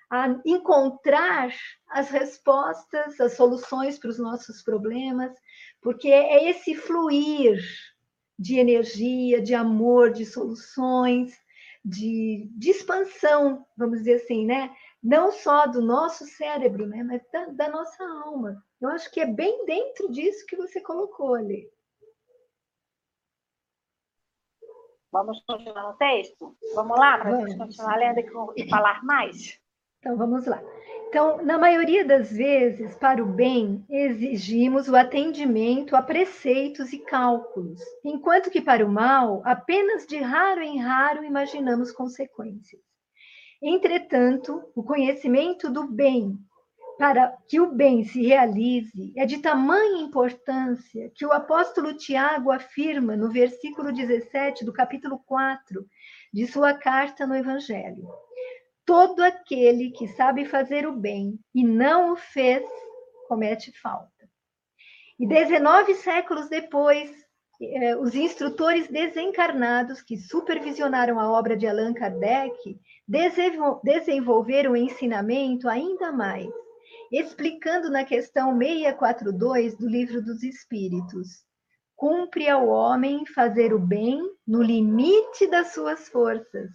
a 0.09 0.39
encontrar 0.45 1.53
as 1.89 2.09
respostas, 2.09 3.19
as 3.19 3.33
soluções 3.33 3.99
para 3.99 4.09
os 4.09 4.17
nossos 4.17 4.63
problemas, 4.63 5.31
porque 5.81 6.07
é 6.07 6.49
esse 6.49 6.73
fluir 6.73 7.61
de 8.37 8.57
energia, 8.57 9.41
de 9.41 9.53
amor, 9.53 10.11
de 10.11 10.25
soluções, 10.25 11.37
de, 11.83 12.49
de 12.55 12.71
expansão, 12.71 13.65
vamos 13.77 13.99
dizer 13.99 14.15
assim, 14.15 14.45
né? 14.45 14.75
Não 15.01 15.31
só 15.31 15.65
do 15.65 15.81
nosso 15.81 16.25
cérebro, 16.25 16.85
né? 16.85 17.03
Mas 17.03 17.21
da, 17.31 17.45
da 17.45 17.69
nossa 17.69 18.03
alma. 18.03 18.63
Eu 18.81 18.89
acho 18.89 19.11
que 19.11 19.19
é 19.19 19.25
bem 19.25 19.65
dentro 19.65 20.11
disso 20.11 20.45
que 20.45 20.55
você 20.55 20.81
colocou 20.81 21.35
ali. 21.35 21.69
Vamos 25.11 25.43
continuar 25.45 25.91
no 25.91 25.97
texto? 25.97 26.55
Vamos 26.75 26.99
lá, 26.99 27.17
para 27.17 27.35
a 27.35 27.47
gente 27.47 27.57
continuar 27.57 27.97
lendo 27.97 28.53
e 28.55 28.69
falar 28.69 29.03
mais? 29.03 29.59
Então, 29.99 30.15
vamos 30.15 30.45
lá. 30.45 30.63
Então, 31.09 31.43
na 31.43 31.57
maioria 31.57 32.05
das 32.05 32.31
vezes, 32.31 32.95
para 32.95 33.21
o 33.21 33.25
bem, 33.25 33.83
exigimos 33.89 34.87
o 34.87 34.95
atendimento 34.95 35.93
a 35.93 36.01
preceitos 36.01 36.93
e 36.93 36.99
cálculos, 36.99 37.81
enquanto 38.05 38.49
que 38.49 38.61
para 38.61 38.85
o 38.85 38.91
mal, 38.91 39.41
apenas 39.43 40.07
de 40.07 40.17
raro 40.17 40.61
em 40.61 40.79
raro 40.79 41.23
imaginamos 41.23 41.91
consequências. 41.91 42.81
Entretanto, 43.61 44.63
o 44.73 44.83
conhecimento 44.83 45.69
do 45.69 45.85
bem, 45.85 46.37
para 46.97 47.35
que 47.49 47.59
o 47.59 47.69
bem 47.69 48.05
se 48.05 48.21
realize, 48.25 49.11
é 49.17 49.25
de 49.25 49.39
tamanha 49.39 50.01
importância 50.01 51.11
que 51.13 51.25
o 51.25 51.33
apóstolo 51.33 51.93
Tiago 51.93 52.51
afirma 52.51 53.17
no 53.17 53.29
versículo 53.29 53.91
17 53.91 54.63
do 54.63 54.71
capítulo 54.71 55.19
4 55.25 55.85
de 56.31 56.47
sua 56.47 56.73
carta 56.73 57.27
no 57.27 57.35
Evangelho 57.35 58.07
todo 58.89 59.21
aquele 59.21 59.91
que 59.91 60.07
sabe 60.07 60.45
fazer 60.45 60.87
o 60.87 60.91
bem 60.91 61.39
e 61.53 61.63
não 61.63 62.13
o 62.13 62.15
fez, 62.15 62.67
comete 63.27 63.71
falta. 63.79 64.27
E 65.19 65.27
19 65.27 65.93
séculos 65.93 66.49
depois, 66.49 67.11
eh, 67.61 67.95
os 67.97 68.15
instrutores 68.15 68.87
desencarnados 68.87 70.01
que 70.01 70.17
supervisionaram 70.17 71.19
a 71.19 71.31
obra 71.31 71.55
de 71.55 71.67
Allan 71.67 71.93
Kardec 71.93 72.79
desenvolveram 73.83 74.71
o 74.71 74.75
ensinamento 74.75 75.69
ainda 75.69 76.11
mais, 76.11 76.49
explicando 77.11 77.91
na 77.91 78.03
questão 78.03 78.57
642 78.57 79.77
do 79.77 79.87
Livro 79.87 80.19
dos 80.19 80.41
Espíritos. 80.41 81.45
Cumpre 81.95 82.49
ao 82.49 82.67
homem 82.67 83.23
fazer 83.27 83.71
o 83.71 83.77
bem 83.77 84.19
no 84.47 84.63
limite 84.63 85.45
das 85.45 85.73
suas 85.73 86.09
forças, 86.09 86.71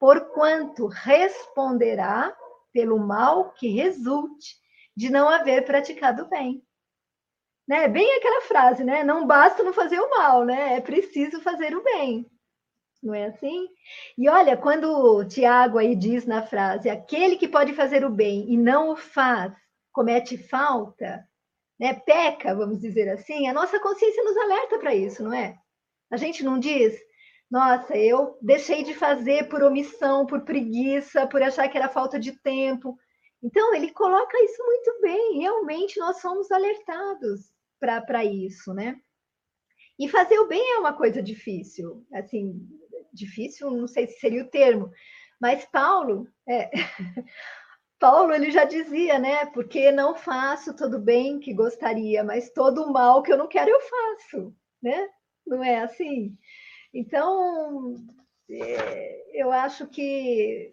porquanto 0.00 0.86
responderá 0.86 2.34
pelo 2.72 2.98
mal 2.98 3.52
que 3.52 3.68
resulte 3.68 4.56
de 4.96 5.10
não 5.10 5.28
haver 5.28 5.66
praticado 5.66 6.26
bem. 6.28 6.64
Né? 7.68 7.86
Bem 7.86 8.16
aquela 8.16 8.40
frase, 8.40 8.82
né? 8.82 9.04
Não 9.04 9.26
basta 9.26 9.62
não 9.62 9.74
fazer 9.74 10.00
o 10.00 10.10
mal, 10.10 10.44
né? 10.44 10.76
É 10.76 10.80
preciso 10.80 11.40
fazer 11.42 11.76
o 11.76 11.84
bem. 11.84 12.26
Não 13.02 13.14
é 13.14 13.26
assim? 13.26 13.68
E 14.16 14.28
olha, 14.28 14.56
quando 14.56 14.90
o 14.90 15.24
Tiago 15.24 15.78
aí 15.78 15.94
diz 15.94 16.26
na 16.26 16.42
frase, 16.42 16.88
aquele 16.88 17.36
que 17.36 17.48
pode 17.48 17.72
fazer 17.74 18.04
o 18.04 18.10
bem 18.10 18.50
e 18.52 18.56
não 18.56 18.90
o 18.90 18.96
faz, 18.96 19.52
comete 19.92 20.36
falta, 20.36 21.26
né? 21.78 21.94
Peca, 21.94 22.54
vamos 22.54 22.80
dizer 22.80 23.08
assim, 23.10 23.46
a 23.46 23.52
nossa 23.52 23.78
consciência 23.78 24.24
nos 24.24 24.36
alerta 24.36 24.78
para 24.78 24.94
isso, 24.94 25.22
não 25.22 25.32
é? 25.32 25.56
A 26.10 26.16
gente 26.16 26.42
não 26.42 26.58
diz, 26.58 26.98
nossa, 27.50 27.96
eu 27.96 28.38
deixei 28.40 28.84
de 28.84 28.94
fazer 28.94 29.48
por 29.48 29.62
omissão, 29.62 30.24
por 30.24 30.42
preguiça, 30.42 31.26
por 31.26 31.42
achar 31.42 31.68
que 31.68 31.76
era 31.76 31.88
falta 31.88 32.18
de 32.18 32.32
tempo. 32.40 32.96
Então, 33.42 33.74
ele 33.74 33.90
coloca 33.92 34.42
isso 34.44 34.62
muito 34.64 35.00
bem. 35.00 35.38
Realmente, 35.40 35.98
nós 35.98 36.20
somos 36.20 36.50
alertados 36.52 37.50
para 37.80 38.24
isso, 38.24 38.72
né? 38.72 39.00
E 39.98 40.08
fazer 40.08 40.38
o 40.38 40.46
bem 40.46 40.74
é 40.74 40.78
uma 40.78 40.92
coisa 40.92 41.22
difícil. 41.22 42.06
Assim, 42.12 42.66
difícil, 43.12 43.70
não 43.70 43.88
sei 43.88 44.06
se 44.06 44.20
seria 44.20 44.42
o 44.42 44.48
termo, 44.48 44.90
mas 45.40 45.64
Paulo, 45.66 46.28
é, 46.48 46.70
Paulo 47.98 48.32
ele 48.32 48.50
já 48.50 48.64
dizia, 48.64 49.18
né? 49.18 49.46
Porque 49.46 49.90
não 49.90 50.14
faço 50.14 50.74
todo 50.76 50.98
o 50.98 51.02
bem 51.02 51.40
que 51.40 51.52
gostaria, 51.52 52.22
mas 52.22 52.50
todo 52.50 52.84
o 52.84 52.92
mal 52.92 53.22
que 53.22 53.32
eu 53.32 53.36
não 53.36 53.48
quero 53.48 53.70
eu 53.70 53.80
faço, 53.80 54.54
né? 54.82 55.08
Não 55.46 55.64
é 55.64 55.80
assim? 55.80 56.36
Então, 56.92 57.96
é, 58.48 59.40
eu 59.40 59.52
acho 59.52 59.86
que 59.86 60.72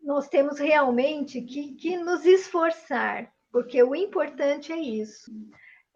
nós 0.00 0.28
temos 0.28 0.58
realmente 0.58 1.42
que, 1.42 1.74
que 1.74 1.96
nos 1.96 2.24
esforçar, 2.24 3.32
porque 3.50 3.82
o 3.82 3.94
importante 3.94 4.72
é 4.72 4.78
isso. 4.78 5.30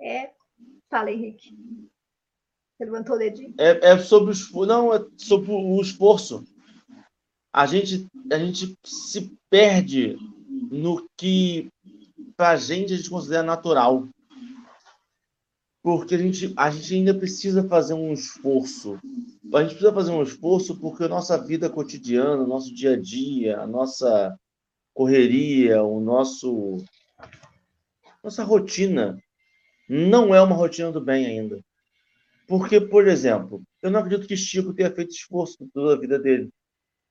É... 0.01 0.31
Fala, 0.91 1.11
Henrique. 1.11 1.57
Você 2.77 2.85
levantou 2.85 3.17
o 3.17 3.19
dedinho. 3.19 3.55
É, 3.59 3.93
é 3.93 3.99
sobre 3.99 4.35
o 4.53 4.67
não, 4.67 4.93
é 4.93 5.05
sobre 5.17 5.51
o 5.51 5.81
esforço. 5.81 6.45
A 7.53 7.67
gente, 7.67 8.07
a 8.31 8.39
gente 8.39 8.77
se 8.85 9.33
perde 9.49 10.17
no 10.71 11.09
que 11.17 11.69
para 12.37 12.51
a 12.51 12.57
gente 12.57 12.93
a 12.93 12.97
gente 12.97 13.11
considera 13.11 13.43
natural 13.43 14.09
porque 15.83 16.15
a 16.15 16.19
gente, 16.19 16.55
a 16.57 16.71
gente 16.71 16.95
ainda 16.95 17.13
precisa 17.13 17.67
fazer 17.69 17.95
um 17.95 18.13
esforço. 18.13 18.99
A 19.53 19.63
gente 19.63 19.71
precisa 19.71 19.93
fazer 19.93 20.13
um 20.13 20.23
esforço 20.23 20.79
porque 20.79 21.05
a 21.05 21.09
nossa 21.09 21.37
vida 21.37 21.69
cotidiana, 21.69 22.43
o 22.43 22.47
nosso 22.47 22.73
dia 22.73 22.93
a 22.93 23.01
dia, 23.01 23.59
a 23.59 23.67
nossa 23.67 24.39
correria, 24.95 25.83
o 25.83 26.01
nosso 26.01 26.77
nossa 28.23 28.45
rotina 28.45 29.19
não 29.89 30.33
é 30.33 30.41
uma 30.41 30.55
rotina 30.55 30.93
do 30.93 31.01
bem 31.01 31.27
ainda. 31.27 31.61
Porque, 32.47 32.81
por 32.81 33.09
exemplo, 33.09 33.63
eu 33.83 33.91
não 33.91 33.99
acredito 33.99 34.29
que 34.29 34.37
Chico 34.37 34.73
tenha 34.73 34.95
feito 34.95 35.11
esforço 35.11 35.69
toda 35.75 35.95
a 35.95 35.99
vida 35.99 36.19
dele. 36.19 36.49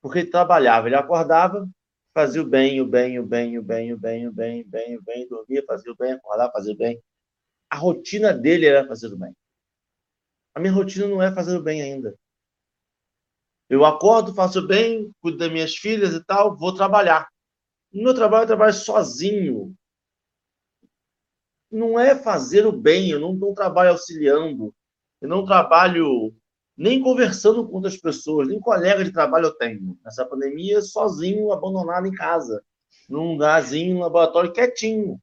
Porque 0.00 0.20
ele 0.20 0.30
trabalhava, 0.30 0.88
ele 0.88 0.96
acordava, 0.96 1.68
fazia 2.14 2.40
o 2.40 2.46
bem, 2.46 2.80
o 2.80 2.86
bem, 2.86 3.18
o 3.18 3.26
bem, 3.26 3.58
o 3.58 3.62
bem, 3.62 3.92
o 3.92 3.98
bem, 3.98 4.26
o 4.26 4.32
bem, 4.32 4.62
o 4.62 4.66
bem, 4.66 4.96
o 4.96 5.02
bem, 5.02 5.28
dormia, 5.28 5.62
fazia 5.66 5.92
o 5.92 5.96
bem, 5.96 6.12
acordava, 6.12 6.52
fazia 6.52 6.72
o 6.72 6.76
bem 6.76 6.98
a 7.72 7.76
rotina 7.76 8.34
dele 8.34 8.66
era 8.66 8.86
fazer 8.86 9.06
o 9.06 9.16
bem. 9.16 9.34
A 10.54 10.60
minha 10.60 10.74
rotina 10.74 11.08
não 11.08 11.22
é 11.22 11.32
fazer 11.32 11.56
o 11.56 11.62
bem 11.62 11.80
ainda. 11.80 12.14
Eu 13.66 13.86
acordo, 13.86 14.34
faço 14.34 14.58
o 14.58 14.66
bem, 14.66 15.10
cuido 15.22 15.38
das 15.38 15.50
minhas 15.50 15.74
filhas 15.74 16.12
e 16.12 16.22
tal, 16.22 16.54
vou 16.54 16.74
trabalhar. 16.74 17.26
No 17.90 18.02
meu 18.02 18.14
trabalho, 18.14 18.42
eu 18.42 18.48
trabalho 18.48 18.74
sozinho. 18.74 19.74
Não 21.70 21.98
é 21.98 22.14
fazer 22.14 22.66
o 22.66 22.72
bem, 22.72 23.08
eu 23.08 23.18
não, 23.18 23.32
não 23.32 23.54
trabalho 23.54 23.92
auxiliando, 23.92 24.74
eu 25.22 25.26
não 25.26 25.42
trabalho 25.42 26.34
nem 26.76 27.02
conversando 27.02 27.66
com 27.66 27.76
outras 27.76 27.96
pessoas, 27.96 28.48
nem 28.48 28.60
colega 28.60 29.02
de 29.02 29.12
trabalho 29.12 29.46
eu 29.46 29.54
tenho. 29.54 29.98
Nessa 30.04 30.26
pandemia, 30.26 30.82
sozinho, 30.82 31.50
abandonado 31.50 32.06
em 32.06 32.12
casa, 32.12 32.62
num 33.08 33.32
lugarzinho, 33.32 33.96
um 33.96 34.00
laboratório 34.00 34.52
quietinho. 34.52 35.18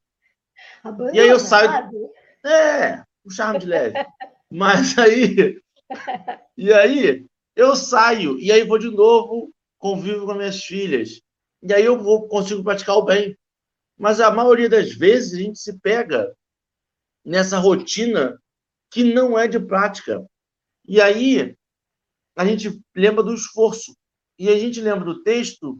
Abandonado. 0.82 1.14
E 1.14 1.20
aí 1.20 1.28
eu 1.28 1.38
saio. 1.38 2.10
É, 2.44 3.02
um 3.24 3.30
charme 3.30 3.58
de 3.58 3.66
leve. 3.66 3.94
Mas 4.50 4.96
aí. 4.98 5.60
E 6.56 6.72
aí, 6.72 7.26
eu 7.56 7.74
saio, 7.74 8.38
e 8.38 8.50
aí 8.52 8.64
vou 8.64 8.78
de 8.78 8.90
novo, 8.90 9.52
convivo 9.78 10.26
com 10.26 10.34
minhas 10.34 10.62
filhas. 10.62 11.20
E 11.62 11.72
aí 11.72 11.84
eu 11.84 12.00
vou, 12.02 12.28
consigo 12.28 12.62
praticar 12.62 12.96
o 12.96 13.04
bem. 13.04 13.36
Mas 13.98 14.20
a 14.20 14.30
maioria 14.30 14.68
das 14.68 14.92
vezes 14.94 15.34
a 15.34 15.42
gente 15.42 15.58
se 15.58 15.78
pega 15.78 16.34
nessa 17.24 17.58
rotina 17.58 18.40
que 18.90 19.04
não 19.04 19.38
é 19.38 19.46
de 19.46 19.60
prática. 19.60 20.24
E 20.86 21.00
aí 21.00 21.54
a 22.36 22.44
gente 22.44 22.80
lembra 22.94 23.22
do 23.22 23.34
esforço. 23.34 23.94
E 24.38 24.48
a 24.48 24.58
gente 24.58 24.80
lembra 24.80 25.04
do 25.04 25.22
texto 25.22 25.78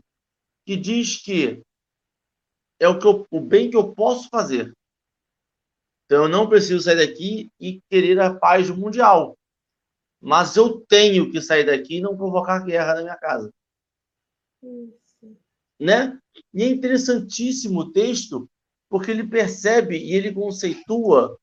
que 0.66 0.76
diz 0.76 1.22
que 1.22 1.62
é 2.78 2.88
o, 2.88 2.98
que 2.98 3.06
eu, 3.06 3.26
o 3.30 3.40
bem 3.40 3.70
que 3.70 3.76
eu 3.76 3.94
posso 3.94 4.28
fazer. 4.28 4.72
Então 6.10 6.24
eu 6.24 6.28
não 6.28 6.48
preciso 6.48 6.82
sair 6.82 6.96
daqui 6.96 7.52
e 7.60 7.80
querer 7.88 8.18
a 8.18 8.34
paz 8.34 8.68
mundial. 8.68 9.38
Mas 10.20 10.56
eu 10.56 10.80
tenho 10.80 11.30
que 11.30 11.40
sair 11.40 11.64
daqui 11.64 11.98
e 11.98 12.00
não 12.00 12.16
provocar 12.16 12.64
guerra 12.64 12.96
na 12.96 13.02
minha 13.02 13.16
casa. 13.16 13.54
Isso. 14.60 15.38
Né? 15.78 16.18
E 16.52 16.64
é 16.64 16.68
interessantíssimo 16.68 17.78
o 17.78 17.92
texto, 17.92 18.50
porque 18.88 19.12
ele 19.12 19.24
percebe 19.24 19.98
e 19.98 20.12
ele 20.12 20.34
conceitua 20.34 21.38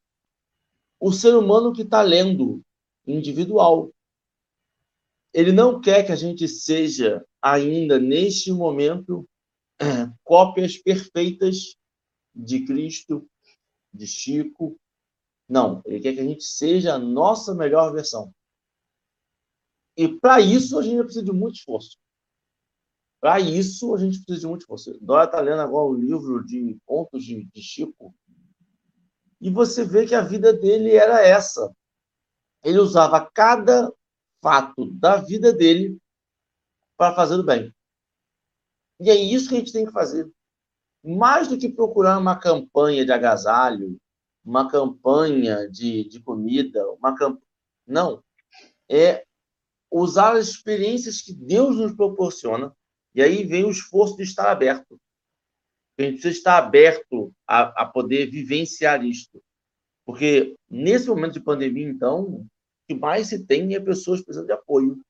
o 0.99 1.13
ser 1.13 1.33
humano 1.33 1.71
que 1.71 1.83
está 1.83 2.01
lendo, 2.01 2.61
individual. 3.07 3.89
Ele 5.33 5.53
não 5.53 5.79
quer 5.79 6.05
que 6.05 6.11
a 6.11 6.15
gente 6.17 6.45
seja, 6.45 7.25
ainda 7.41 7.97
neste 7.97 8.51
momento, 8.51 9.25
cópias 10.25 10.75
perfeitas 10.77 11.77
de 12.35 12.65
Cristo, 12.65 13.25
de 13.97 14.07
Chico. 14.07 14.79
Não, 15.49 15.81
ele 15.85 15.99
quer 15.99 16.13
que 16.13 16.19
a 16.19 16.23
gente 16.23 16.43
seja 16.43 16.93
a 16.93 16.99
nossa 16.99 17.53
melhor 17.53 17.91
versão. 17.91 18.33
E 19.95 20.07
para 20.07 20.39
isso 20.39 20.77
a 20.77 20.83
gente 20.83 21.03
precisa 21.03 21.25
de 21.25 21.31
muito 21.31 21.55
esforço. 21.55 21.97
Para 23.19 23.39
isso 23.39 23.95
a 23.95 23.97
gente 23.97 24.19
precisa 24.19 24.41
de 24.41 24.47
muito 24.47 24.61
esforço. 24.61 24.97
Dora 25.01 25.25
está 25.25 25.39
lendo 25.39 25.61
agora 25.61 25.87
o 25.87 25.95
livro 25.95 26.45
de 26.45 26.77
contos 26.85 27.23
de, 27.23 27.45
de 27.45 27.61
Chico. 27.61 28.13
E 29.41 29.49
você 29.49 29.83
vê 29.83 30.05
que 30.05 30.15
a 30.15 30.21
vida 30.21 30.53
dele 30.53 30.95
era 30.95 31.25
essa. 31.25 31.73
Ele 32.63 32.79
usava 32.79 33.29
cada 33.33 33.91
fato 34.41 34.91
da 34.91 35.17
vida 35.17 35.53
dele 35.53 35.97
para 36.95 37.15
fazer 37.15 37.35
o 37.35 37.43
bem. 37.43 37.73
E 38.99 39.09
é 39.09 39.15
isso 39.15 39.49
que 39.49 39.55
a 39.55 39.59
gente 39.59 39.71
tem 39.71 39.85
que 39.85 39.91
fazer. 39.91 40.31
Mais 41.15 41.47
do 41.47 41.57
que 41.57 41.69
procurar 41.69 42.17
uma 42.17 42.35
campanha 42.35 43.05
de 43.05 43.13
agasalho, 43.13 43.97
uma 44.43 44.69
campanha 44.69 45.69
de, 45.69 46.03
de 46.09 46.19
comida, 46.19 46.85
uma 46.91 47.15
camp... 47.15 47.41
não. 47.87 48.21
É 48.89 49.25
usar 49.89 50.35
as 50.35 50.49
experiências 50.49 51.21
que 51.21 51.33
Deus 51.33 51.77
nos 51.77 51.93
proporciona, 51.93 52.75
e 53.15 53.21
aí 53.21 53.45
vem 53.45 53.63
o 53.63 53.71
esforço 53.71 54.17
de 54.17 54.23
estar 54.23 54.51
aberto. 54.51 54.99
A 55.97 56.03
gente 56.03 56.13
precisa 56.15 56.37
estar 56.37 56.57
aberto 56.57 57.33
a, 57.47 57.83
a 57.83 57.85
poder 57.85 58.29
vivenciar 58.29 59.03
isto. 59.05 59.41
Porque 60.05 60.55
nesse 60.69 61.07
momento 61.07 61.33
de 61.33 61.39
pandemia, 61.39 61.87
então, 61.87 62.23
o 62.23 62.47
que 62.87 62.93
mais 62.93 63.27
se 63.27 63.45
tem 63.45 63.75
é 63.75 63.79
pessoas 63.79 64.21
precisando 64.21 64.47
de 64.47 64.53
apoio, 64.53 65.01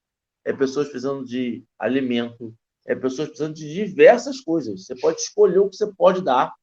é 0.46 0.54
pessoas 0.54 0.88
precisando 0.90 1.26
de 1.26 1.64
alimento, 1.78 2.56
é 2.88 2.96
pessoas 2.96 3.28
precisando 3.28 3.54
de 3.54 3.72
diversas 3.72 4.40
coisas. 4.40 4.86
Você 4.86 4.96
pode 4.96 5.20
escolher 5.20 5.60
o 5.60 5.70
que 5.70 5.76
você 5.76 5.94
pode 5.94 6.24
dar 6.24 6.56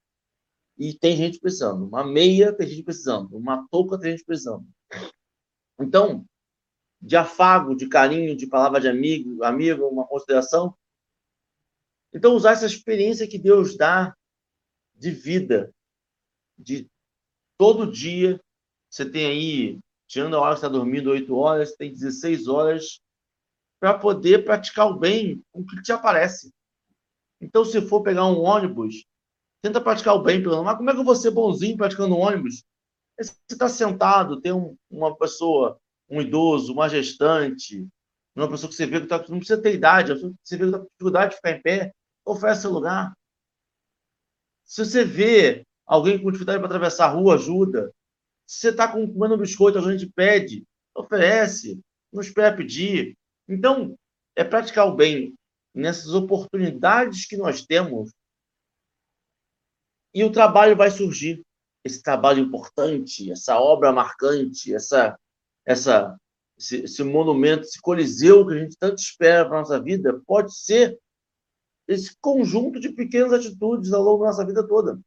e 0.78 0.94
tem 0.94 1.16
gente 1.16 1.38
precisando. 1.38 1.86
Uma 1.86 2.02
meia 2.02 2.52
tem 2.52 2.66
gente 2.66 2.82
precisando, 2.82 3.36
uma 3.36 3.68
touca 3.70 3.98
tem 3.98 4.12
gente 4.12 4.24
precisando. 4.24 4.66
Então, 5.78 6.24
de 7.00 7.14
afago, 7.14 7.76
de 7.76 7.86
carinho, 7.86 8.34
de 8.34 8.46
palavra 8.46 8.80
de 8.80 8.88
amigo, 8.88 9.44
amigo, 9.44 9.86
uma 9.86 10.06
consideração. 10.06 10.74
Então, 12.12 12.34
usar 12.34 12.52
essa 12.52 12.66
experiência 12.66 13.28
que 13.28 13.38
Deus 13.38 13.76
dá 13.76 14.16
de 14.94 15.10
vida, 15.10 15.74
de 16.56 16.88
todo 17.58 17.90
dia, 17.90 18.40
você 18.88 19.04
tem 19.04 19.26
aí, 19.26 19.78
tirando 20.06 20.36
a 20.36 20.40
hora 20.40 20.54
que 20.54 20.58
está 20.58 20.68
dormindo 20.68 21.10
8 21.10 21.34
horas, 21.34 21.74
tem 21.74 21.92
16 21.92 22.46
horas 22.48 23.00
para 23.80 23.98
poder 23.98 24.44
praticar 24.44 24.88
o 24.88 24.98
bem 24.98 25.42
com 25.52 25.60
o 25.60 25.66
que 25.66 25.82
te 25.82 25.92
aparece. 25.92 26.52
Então, 27.40 27.64
se 27.64 27.80
for 27.82 28.02
pegar 28.02 28.26
um 28.26 28.40
ônibus, 28.40 29.04
tenta 29.62 29.80
praticar 29.80 30.14
o 30.14 30.22
bem, 30.22 30.42
pelo 30.42 30.62
mas 30.62 30.76
como 30.76 30.90
é 30.90 30.92
que 30.92 31.00
eu 31.00 31.04
vou 31.04 31.16
ser 31.16 31.30
bonzinho 31.30 31.76
praticando 31.76 32.14
um 32.14 32.20
ônibus? 32.20 32.64
Você 33.18 33.34
está 33.50 33.68
sentado, 33.68 34.40
tem 34.40 34.52
um, 34.52 34.76
uma 34.90 35.16
pessoa 35.16 35.78
um 36.08 36.20
idoso, 36.20 36.72
uma 36.72 36.88
gestante, 36.88 37.86
uma 38.36 38.48
pessoa 38.48 38.68
que 38.68 38.76
você 38.76 38.86
vê 38.86 39.00
que 39.00 39.06
tá, 39.06 39.18
não 39.28 39.38
precisa 39.38 39.60
ter 39.60 39.74
idade, 39.74 40.12
você 40.12 40.56
vê 40.56 40.64
que 40.64 40.70
está 40.70 40.78
com 40.78 40.84
dificuldade 40.84 41.30
de 41.30 41.36
ficar 41.36 41.50
em 41.52 41.62
pé, 41.62 41.94
oferece 42.24 42.66
lugar. 42.66 43.14
Se 44.64 44.84
você 44.84 45.04
vê 45.04 45.64
alguém 45.86 46.18
com 46.18 46.30
dificuldade 46.30 46.58
para 46.58 46.66
atravessar 46.66 47.06
a 47.06 47.10
rua, 47.10 47.34
ajuda. 47.34 47.92
Se 48.46 48.60
você 48.60 48.68
está 48.70 48.88
comendo 48.88 49.34
um 49.34 49.38
biscoito, 49.38 49.78
a 49.78 49.92
gente 49.92 50.10
pede, 50.10 50.64
oferece, 50.94 51.80
não 52.12 52.20
espera 52.20 52.56
pedir. 52.56 53.16
Então, 53.48 53.96
é 54.36 54.42
praticar 54.42 54.86
o 54.86 54.94
bem 54.94 55.34
nessas 55.74 56.14
oportunidades 56.14 57.26
que 57.26 57.36
nós 57.36 57.64
temos 57.64 58.12
e 60.14 60.22
o 60.22 60.30
trabalho 60.30 60.76
vai 60.76 60.90
surgir. 60.90 61.42
Esse 61.84 62.02
trabalho 62.02 62.40
importante, 62.40 63.30
essa 63.30 63.58
obra 63.58 63.92
marcante, 63.92 64.74
essa 64.74 65.18
essa, 65.64 66.16
esse, 66.58 66.82
esse 66.82 67.02
monumento, 67.02 67.62
esse 67.62 67.80
coliseu 67.80 68.46
que 68.46 68.54
a 68.54 68.58
gente 68.58 68.76
tanto 68.76 68.98
espera 68.98 69.46
para 69.46 69.58
a 69.58 69.60
nossa 69.60 69.80
vida, 69.80 70.20
pode 70.26 70.54
ser 70.54 70.98
esse 71.88 72.16
conjunto 72.20 72.78
de 72.78 72.90
pequenas 72.90 73.32
atitudes 73.32 73.92
ao 73.92 74.02
longo 74.02 74.24
da 74.24 74.30
nossa 74.30 74.44
vida 74.44 74.66
toda. 74.66 75.00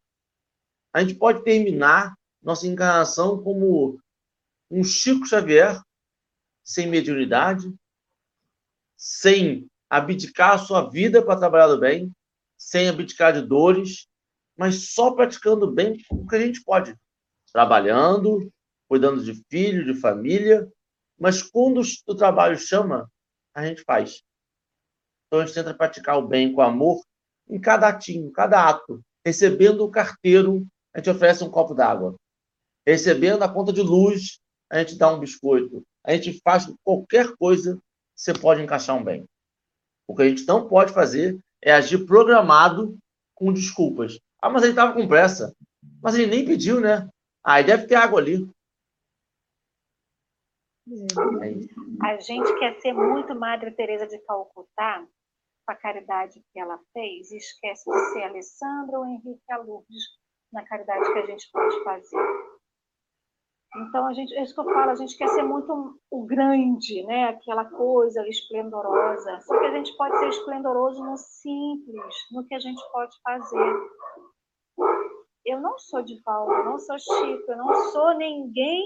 A 0.94 1.02
gente 1.02 1.16
pode 1.16 1.44
terminar 1.44 2.16
nossa 2.42 2.68
encarnação 2.68 3.42
como 3.42 4.00
um 4.70 4.84
Chico 4.84 5.26
Xavier, 5.26 5.82
sem 6.64 6.88
mediunidade, 6.88 7.74
sem 8.98 9.70
abdicar 9.89 10.56
a 10.56 10.58
sua 10.58 10.89
vida 10.89 11.22
para 11.22 11.39
trabalhar 11.39 11.68
do 11.68 11.80
bem, 11.80 12.12
sem 12.58 12.89
abdicar 12.89 13.32
de 13.32 13.41
dores, 13.41 14.08
mas 14.58 14.93
só 14.93 15.12
praticando 15.12 15.72
bem 15.72 16.04
o 16.10 16.28
que 16.28 16.36
a 16.36 16.39
gente 16.39 16.64
pode. 16.64 16.95
Trabalhando, 17.54 18.52
cuidando 18.89 19.24
de 19.24 19.36
filho, 19.50 19.86
de 19.86 20.00
família, 20.00 20.68
mas 21.20 21.41
quando 21.41 21.82
o 22.08 22.16
trabalho 22.16 22.58
chama, 22.58 23.10
a 23.54 23.66
gente 23.66 23.84
faz. 23.84 24.24
Então 25.28 25.39
a 25.39 25.45
gente 25.45 25.56
tenta 25.56 25.74
praticar 25.74 26.18
o 26.18 26.28
bem 26.28 26.54
com 26.54 26.62
amor 26.62 27.02
em 27.50 27.60
cada 27.60 27.89
atinho, 27.89 28.32
cada 28.32 28.68
ato. 28.68 29.02
Recebendo 29.26 29.84
o 29.84 29.91
carteiro, 29.91 30.66
a 30.93 31.00
gente 31.00 31.10
oferece 31.10 31.43
um 31.43 31.50
copo 31.50 31.74
d'água. 31.74 32.16
Recebendo 32.86 33.43
a 33.43 33.50
conta 33.50 33.74
de 33.74 33.82
luz, 33.82 34.39
a 34.70 34.80
gente 34.80 34.98
dá 34.98 35.12
um 35.12 35.20
biscoito. 35.20 35.84
A 36.04 36.14
gente 36.14 36.39
faz 36.41 36.72
qualquer 36.84 37.36
coisa, 37.36 37.78
você 38.18 38.34
pode 38.34 38.61
encaixar 38.61 38.95
um 38.95 39.03
bem. 39.03 39.26
O 40.07 40.15
que 40.15 40.24
a 40.24 40.30
gente 40.30 40.45
não 40.47 40.68
pode 40.68 40.91
fazer 40.91 41.39
é 41.61 41.72
agir 41.72 42.05
programado 42.05 42.97
com 43.36 43.53
desculpas. 43.53 44.20
Ah, 44.41 44.49
mas 44.49 44.63
ele 44.63 44.72
estava 44.72 44.93
com 44.93 45.07
pressa. 45.07 45.55
Mas 46.01 46.15
ele 46.15 46.28
nem 46.28 46.45
pediu, 46.45 46.82
né? 46.82 47.07
Ah, 47.43 47.61
deve 47.61 47.86
ter 47.86 47.95
água 47.95 48.20
ali. 48.20 48.49
A 52.01 52.18
gente 52.18 52.59
quer 52.59 52.80
ser 52.80 52.93
muito 52.93 53.36
Madre 53.36 53.72
Teresa 53.72 54.07
de 54.07 54.18
Calcutá, 54.20 55.05
com 55.65 55.72
a 55.72 55.76
caridade 55.76 56.41
que 56.51 56.59
ela 56.59 56.80
fez, 56.93 57.30
e 57.32 57.38
esquece 57.38 57.89
de 57.89 58.13
ser 58.13 58.24
Alessandra 58.24 58.97
ou 58.97 59.05
Henrique 59.05 59.41
Lourdes 59.65 60.03
na 60.51 60.63
caridade 60.65 61.11
que 61.11 61.20
a 61.20 61.26
gente 61.26 61.51
pode 61.51 61.84
fazer. 61.84 62.18
Então, 63.80 64.08
a 64.08 64.14
gente, 64.14 64.34
é 64.36 64.44
isso 64.44 64.54
que 64.54 64.60
eu 64.60 64.66
falo, 64.66 64.92
a 64.92 64.96
gente 64.96 65.18
quer 65.18 65.28
ser 65.30 65.44
muito 65.44 66.00
o 66.12 66.26
grande, 66.26 67.04
né? 67.04 67.30
aquela 67.30 67.66
coisa 67.66 68.28
esplendorosa. 68.28 69.40
Só 69.42 69.60
que 69.60 69.66
a 69.66 69.72
gente 69.72 69.96
pode 69.98 70.18
ser 70.18 70.30
esplendoroso 70.30 71.04
no 71.04 71.18
simples, 71.18 72.16
no 72.32 72.46
que 72.46 72.56
a 72.56 72.60
gente 72.60 72.82
pode 72.92 73.16
fazer 73.24 73.76
eu 75.48 75.62
não 75.62 75.78
sou 75.80 76.02
de 76.02 76.22
Paulo, 76.24 76.52
eu 76.52 76.66
não 76.66 76.78
sou 76.78 77.00
Chico, 77.00 77.52
eu 77.52 77.58
não 77.58 77.74
sou 77.92 78.18
ninguém 78.18 78.86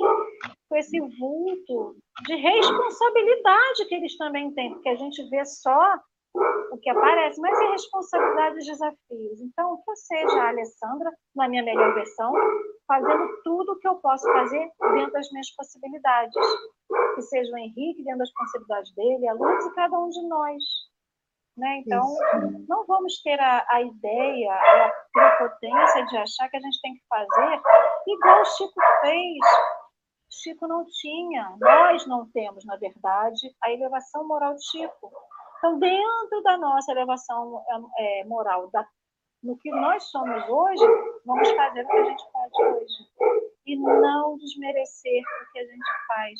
com 0.69 0.75
esse 0.75 0.99
vulto 1.19 1.95
de 2.25 2.35
responsabilidade 2.35 3.85
que 3.85 3.95
eles 3.95 4.15
também 4.15 4.53
têm, 4.53 4.71
porque 4.73 4.89
a 4.89 4.95
gente 4.95 5.27
vê 5.29 5.43
só 5.43 5.95
o 6.71 6.77
que 6.77 6.89
aparece, 6.89 7.41
mas 7.41 7.59
é 7.59 7.71
responsabilidade 7.71 8.55
e 8.57 8.71
desafios. 8.71 9.41
Então, 9.41 9.81
que 9.83 9.91
eu 9.91 9.95
seja 9.95 10.39
a 10.39 10.49
Alessandra, 10.49 11.11
na 11.35 11.49
minha 11.49 11.63
melhor 11.63 11.93
versão, 11.95 12.31
fazendo 12.91 13.41
tudo 13.41 13.71
o 13.71 13.79
que 13.79 13.87
eu 13.87 13.95
posso 13.95 14.25
fazer 14.33 14.69
dentro 14.93 15.13
das 15.13 15.31
minhas 15.31 15.49
possibilidades. 15.55 16.35
que 17.15 17.21
seja 17.21 17.53
o 17.53 17.57
Henrique 17.57 18.03
dentro 18.03 18.19
das 18.19 18.33
possibilidades 18.33 18.93
dele, 18.95 19.29
a 19.29 19.33
Luz 19.33 19.65
e 19.65 19.73
cada 19.73 19.97
um 19.97 20.09
de 20.09 20.27
nós. 20.27 20.61
Né? 21.57 21.83
Então, 21.85 22.01
Isso. 22.01 22.65
não 22.67 22.85
vamos 22.85 23.21
ter 23.21 23.39
a, 23.39 23.65
a 23.69 23.81
ideia, 23.81 24.53
a 24.53 24.91
prepotência 25.13 26.05
de 26.05 26.17
achar 26.17 26.49
que 26.49 26.57
a 26.57 26.59
gente 26.59 26.81
tem 26.81 26.93
que 26.93 27.03
fazer 27.07 27.61
igual 28.07 28.41
o 28.41 28.45
Chico 28.45 28.81
fez. 28.99 29.37
Chico 30.29 30.67
não 30.67 30.85
tinha, 30.85 31.55
nós 31.59 32.05
não 32.07 32.29
temos, 32.31 32.65
na 32.65 32.75
verdade, 32.77 33.53
a 33.63 33.71
elevação 33.71 34.27
moral 34.27 34.53
de 34.55 34.65
Chico. 34.69 35.11
Então, 35.57 35.79
dentro 35.79 36.41
da 36.43 36.57
nossa 36.57 36.91
elevação 36.91 37.63
é, 37.97 38.23
moral, 38.25 38.69
da, 38.71 38.85
no 39.43 39.57
que 39.57 39.71
nós 39.71 40.03
somos 40.05 40.47
hoje, 40.47 40.85
vamos 41.25 41.49
fazer 41.51 41.83
o 41.83 41.87
que 41.87 41.97
a 41.97 42.03
gente 42.03 42.23
pode 42.31 42.63
hoje. 42.63 42.93
E 43.65 43.75
não 43.77 44.37
desmerecer 44.37 45.21
o 45.21 45.51
que 45.51 45.59
a 45.59 45.63
gente 45.63 46.07
faz. 46.07 46.39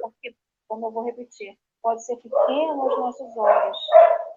Porque, 0.00 0.34
como 0.68 0.86
eu 0.86 0.90
vou 0.90 1.04
repetir, 1.04 1.56
pode 1.82 2.04
ser 2.04 2.16
pequeno 2.16 2.82
aos 2.82 2.98
nossos 2.98 3.36
olhos, 3.36 3.78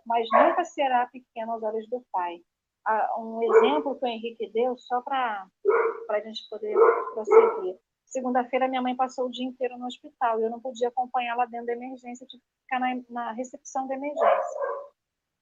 mas 0.06 0.28
nunca 0.34 0.64
será 0.64 1.08
pequeno 1.08 1.53
aos 1.53 1.64
olhos 1.64 1.88
do 1.89 2.03
Pai. 2.12 2.39
Um 3.18 3.41
exemplo 3.41 3.97
que 3.97 4.06
o 4.06 4.08
Henrique 4.08 4.51
deu, 4.51 4.78
só 4.78 5.01
para 5.01 5.47
a 6.10 6.20
gente 6.20 6.47
poder 6.49 6.76
prosseguir. 7.14 7.78
Segunda-feira, 8.06 8.68
minha 8.68 8.82
mãe 8.82 8.95
passou 8.95 9.26
o 9.26 9.32
dia 9.32 9.45
inteiro 9.45 9.78
no 9.78 9.88
hospital 9.88 10.39
e 10.39 10.43
eu 10.43 10.49
não 10.49 10.62
podia 10.62 10.89
acompanhá-la 10.89 11.45
dentro 11.47 11.66
da 11.66 11.74
emergência, 11.74 12.28
tive 12.28 12.43
que 12.43 12.62
ficar 12.62 12.80
na, 12.80 12.95
na 13.10 13.32
recepção 13.32 13.88
da 13.88 13.95
emergência. 13.95 14.60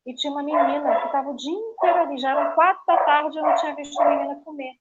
E 0.06 0.14
tinha 0.16 0.32
uma 0.32 0.44
menina 0.44 1.00
que 1.00 1.06
estava 1.06 1.30
o 1.30 1.36
dia 1.36 1.54
inteiro 1.54 2.00
ali, 2.00 2.18
já 2.18 2.32
eram 2.32 2.54
quatro 2.56 2.84
da 2.86 2.98
tarde 3.04 3.38
eu 3.38 3.44
não 3.44 3.56
tinha 3.56 3.76
visto 3.76 4.02
a 4.02 4.10
menina 4.10 4.42
comer. 4.44 4.74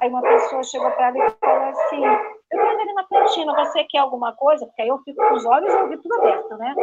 Aí 0.00 0.08
uma 0.08 0.22
pessoa 0.22 0.62
chegou 0.62 0.90
para 0.92 1.08
ela 1.08 1.18
e 1.18 1.30
falou 1.38 1.68
assim: 1.68 2.04
Eu 2.04 2.60
estou 2.60 2.80
ali 2.80 2.94
na 2.94 3.06
cantina, 3.06 3.54
você 3.54 3.84
quer 3.84 3.98
alguma 3.98 4.34
coisa? 4.34 4.66
Porque 4.66 4.82
aí 4.82 4.88
eu 4.88 4.98
fico 4.98 5.20
com 5.20 5.34
os 5.34 5.44
olhos 5.44 5.72
e 5.72 5.76
ouvi 5.76 5.96
tudo 5.98 6.14
aberto, 6.14 6.56
né? 6.56 6.74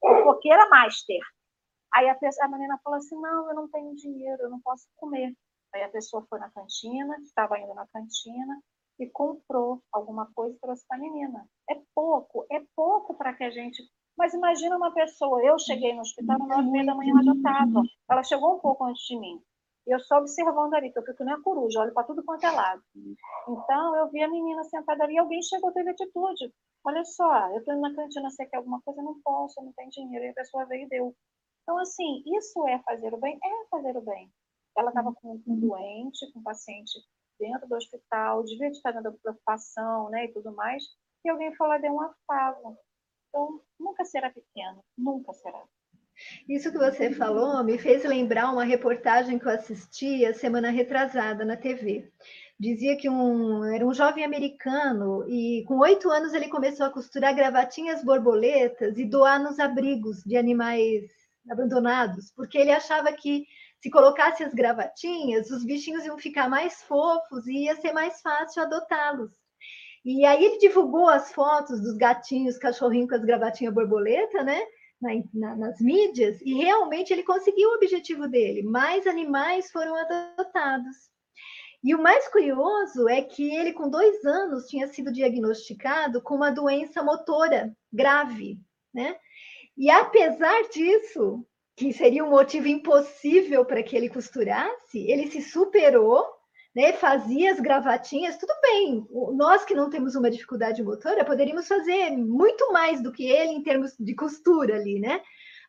Porque 0.00 0.50
era 0.50 0.68
master. 0.68 1.20
Aí 1.92 2.08
a, 2.08 2.14
pessoa, 2.14 2.46
a 2.46 2.50
menina 2.50 2.80
falou 2.82 2.98
assim: 2.98 3.20
Não, 3.20 3.48
eu 3.48 3.54
não 3.54 3.68
tenho 3.68 3.94
dinheiro, 3.94 4.42
eu 4.42 4.50
não 4.50 4.60
posso 4.60 4.86
comer. 4.96 5.32
Aí 5.74 5.82
a 5.82 5.88
pessoa 5.88 6.24
foi 6.28 6.38
na 6.38 6.50
cantina, 6.50 7.16
estava 7.22 7.58
indo 7.58 7.74
na 7.74 7.86
cantina, 7.92 8.60
e 9.00 9.08
comprou 9.08 9.82
alguma 9.92 10.30
coisa 10.34 10.56
para 10.60 10.74
a 10.90 10.98
menina. 10.98 11.46
É 11.68 11.74
pouco, 11.94 12.46
é 12.50 12.60
pouco 12.76 13.14
para 13.14 13.32
que 13.34 13.44
a 13.44 13.50
gente. 13.50 13.82
Mas 14.16 14.34
imagina 14.34 14.76
uma 14.76 14.92
pessoa, 14.92 15.42
eu 15.42 15.58
cheguei 15.58 15.94
no 15.94 16.00
hospital 16.00 16.38
no 16.38 16.46
nove 16.46 16.84
da 16.84 16.94
manhã, 16.94 17.12
ela 17.12 17.22
já 17.22 17.32
estava. 17.32 17.82
Ela 18.10 18.22
chegou 18.22 18.56
um 18.56 18.58
pouco 18.58 18.84
antes 18.84 19.04
de 19.06 19.18
mim. 19.18 19.42
E 19.86 19.94
eu 19.94 19.98
só 20.00 20.18
observando 20.18 20.74
ali, 20.74 20.92
que 20.92 20.98
eu 20.98 21.04
fico 21.04 21.24
nem 21.24 21.34
a 21.34 21.40
coruja, 21.40 21.80
olho 21.80 21.94
para 21.94 22.06
tudo 22.06 22.22
quanto 22.22 22.44
é 22.44 22.50
lado. 22.50 22.82
Então, 23.48 23.96
eu 23.96 24.10
vi 24.10 24.22
a 24.22 24.28
menina 24.28 24.62
sentada 24.64 25.04
ali, 25.04 25.18
alguém 25.18 25.42
chegou, 25.42 25.72
teve 25.72 25.90
atitude. 25.90 26.52
Olha 26.84 27.04
só, 27.04 27.50
eu 27.50 27.58
estou 27.58 27.74
indo 27.74 27.80
na 27.80 27.94
cantina, 27.94 28.30
você 28.30 28.46
quer 28.46 28.58
alguma 28.58 28.80
coisa? 28.82 29.02
Não 29.02 29.20
posso, 29.22 29.58
eu 29.58 29.64
não 29.64 29.72
tenho 29.72 29.90
dinheiro. 29.90 30.26
E 30.26 30.28
a 30.28 30.34
pessoa 30.34 30.66
veio 30.66 30.84
e 30.84 30.88
deu. 30.88 31.14
Então, 31.62 31.78
assim, 31.78 32.22
isso 32.26 32.66
é 32.68 32.78
fazer 32.80 33.12
o 33.14 33.18
bem? 33.18 33.38
É 33.42 33.68
fazer 33.70 33.96
o 33.96 34.02
bem. 34.02 34.30
Ela 34.76 34.88
estava 34.90 35.12
com 35.14 35.40
um 35.46 35.60
doente, 35.60 36.30
com 36.32 36.40
um 36.40 36.42
paciente 36.42 37.00
dentro 37.40 37.66
do 37.66 37.74
hospital, 37.74 38.44
devia 38.44 38.68
estar 38.68 38.92
dando 38.92 39.18
preocupação 39.18 40.10
né, 40.10 40.26
e 40.26 40.32
tudo 40.32 40.54
mais, 40.54 40.84
e 41.24 41.30
alguém 41.30 41.50
e 41.50 41.78
deu 41.80 41.92
um 41.92 42.00
afago. 42.00 42.76
Então, 43.30 43.60
nunca 43.78 44.04
será 44.04 44.28
pequeno, 44.28 44.84
nunca 44.98 45.32
será. 45.32 45.62
Isso 46.48 46.70
que 46.70 46.76
você 46.76 47.12
falou 47.14 47.64
me 47.64 47.78
fez 47.78 48.04
lembrar 48.04 48.52
uma 48.52 48.64
reportagem 48.64 49.38
que 49.38 49.46
eu 49.46 49.52
assisti 49.52 50.26
a 50.26 50.34
semana 50.34 50.70
retrasada 50.70 51.44
na 51.44 51.56
TV. 51.56 52.12
Dizia 52.58 52.96
que 52.96 53.08
um, 53.08 53.64
era 53.64 53.86
um 53.86 53.94
jovem 53.94 54.22
americano 54.22 55.24
e 55.26 55.64
com 55.66 55.78
oito 55.78 56.10
anos 56.10 56.34
ele 56.34 56.48
começou 56.48 56.84
a 56.84 56.90
costurar 56.90 57.34
gravatinhas 57.34 58.04
borboletas 58.04 58.98
e 58.98 59.06
doar 59.06 59.42
nos 59.42 59.58
abrigos 59.58 60.22
de 60.24 60.36
animais 60.36 61.04
abandonados, 61.48 62.30
porque 62.36 62.58
ele 62.58 62.70
achava 62.70 63.10
que 63.12 63.46
se 63.80 63.88
colocasse 63.88 64.44
as 64.44 64.52
gravatinhas, 64.52 65.50
os 65.50 65.64
bichinhos 65.64 66.04
iam 66.04 66.18
ficar 66.18 66.50
mais 66.50 66.82
fofos 66.82 67.46
e 67.46 67.64
ia 67.64 67.76
ser 67.76 67.92
mais 67.92 68.20
fácil 68.20 68.62
adotá-los. 68.62 69.32
E 70.04 70.24
aí 70.24 70.44
ele 70.44 70.58
divulgou 70.58 71.08
as 71.08 71.32
fotos 71.32 71.80
dos 71.80 71.96
gatinhos, 71.96 72.58
cachorrinho 72.58 73.06
com 73.06 73.14
as 73.14 73.24
gravatinhas 73.24 73.74
borboleta, 73.74 74.42
né? 74.42 74.62
Na, 75.00 75.10
na, 75.32 75.56
nas 75.56 75.80
mídias, 75.80 76.40
e 76.42 76.52
realmente 76.52 77.10
ele 77.10 77.22
conseguiu 77.22 77.70
o 77.70 77.74
objetivo 77.74 78.28
dele. 78.28 78.62
Mais 78.62 79.06
animais 79.06 79.70
foram 79.70 79.94
adotados. 79.96 81.10
E 81.82 81.94
o 81.94 82.02
mais 82.02 82.28
curioso 82.28 83.08
é 83.08 83.22
que 83.22 83.54
ele, 83.54 83.72
com 83.72 83.88
dois 83.88 84.22
anos, 84.26 84.66
tinha 84.66 84.86
sido 84.88 85.10
diagnosticado 85.10 86.20
com 86.20 86.34
uma 86.34 86.50
doença 86.50 87.02
motora 87.02 87.74
grave, 87.90 88.58
né? 88.92 89.16
E 89.76 89.88
apesar 89.88 90.68
disso, 90.68 91.46
que 91.74 91.94
seria 91.94 92.22
um 92.22 92.30
motivo 92.30 92.68
impossível 92.68 93.64
para 93.64 93.82
que 93.82 93.96
ele 93.96 94.10
costurasse, 94.10 94.98
ele 95.10 95.30
se 95.30 95.40
superou, 95.40 96.26
né, 96.74 96.92
fazia 96.92 97.52
as 97.52 97.60
gravatinhas, 97.60 98.36
tudo 98.36 98.52
bem, 98.62 99.04
nós 99.34 99.64
que 99.64 99.74
não 99.74 99.90
temos 99.90 100.14
uma 100.14 100.30
dificuldade 100.30 100.82
motora, 100.82 101.24
poderíamos 101.24 101.66
fazer 101.66 102.10
muito 102.10 102.72
mais 102.72 103.02
do 103.02 103.12
que 103.12 103.26
ele 103.26 103.52
em 103.52 103.62
termos 103.62 103.94
de 103.98 104.14
costura 104.14 104.76
ali, 104.76 105.00
né? 105.00 105.20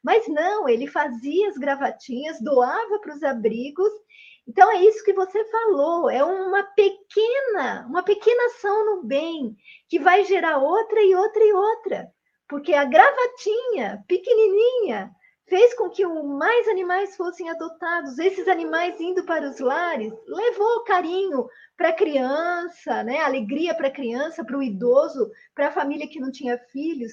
Mas 0.04 0.28
não, 0.28 0.68
ele 0.68 0.88
fazia 0.88 1.50
as 1.50 1.58
gravatinhas, 1.58 2.42
doava 2.42 3.00
para 3.00 3.14
os 3.14 3.24
abrigos. 3.24 3.92
Então 4.48 4.72
é 4.72 4.84
isso 4.84 5.04
que 5.04 5.14
você 5.14 5.44
falou, 5.46 6.10
é 6.10 6.24
uma 6.24 6.64
pequena, 6.64 7.86
uma 7.88 8.04
pequena 8.04 8.46
ação 8.48 8.86
no 8.86 9.04
bem 9.04 9.56
que 9.88 10.00
vai 10.00 10.24
gerar 10.26 10.58
outra 10.58 11.02
e 11.02 11.16
outra 11.16 11.44
e 11.44 11.54
outra. 11.54 12.12
Porque 12.50 12.74
a 12.74 12.84
gravatinha 12.84 14.04
pequenininha 14.08 15.12
fez 15.52 15.74
com 15.74 15.90
que 15.90 16.06
mais 16.06 16.66
animais 16.70 17.18
fossem 17.18 17.50
adotados. 17.50 18.18
Esses 18.18 18.48
animais 18.48 18.98
indo 19.02 19.26
para 19.26 19.50
os 19.50 19.60
lares 19.60 20.14
levou 20.26 20.86
carinho 20.86 21.46
para 21.76 21.90
a 21.90 21.94
criança, 21.94 23.04
né? 23.04 23.20
alegria 23.20 23.76
para 23.76 23.90
a 23.90 23.94
criança, 23.94 24.46
para 24.46 24.58
o 24.58 24.64
idoso, 24.64 25.30
para 25.54 25.68
a 25.68 25.72
família 25.74 26.08
que 26.08 26.22
não 26.22 26.32
tinha 26.32 26.58
filhos. 26.72 27.12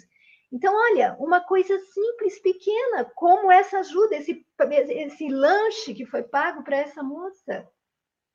Então, 0.52 0.72
olha, 0.72 1.16
uma 1.18 1.40
coisa 1.40 1.76
simples, 1.80 2.40
pequena, 2.40 3.04
como 3.16 3.50
essa 3.50 3.80
ajuda, 3.80 4.14
esse, 4.14 4.46
esse 4.90 5.28
lanche 5.28 5.92
que 5.92 6.06
foi 6.06 6.22
pago 6.22 6.62
para 6.62 6.76
essa 6.76 7.02
moça. 7.02 7.68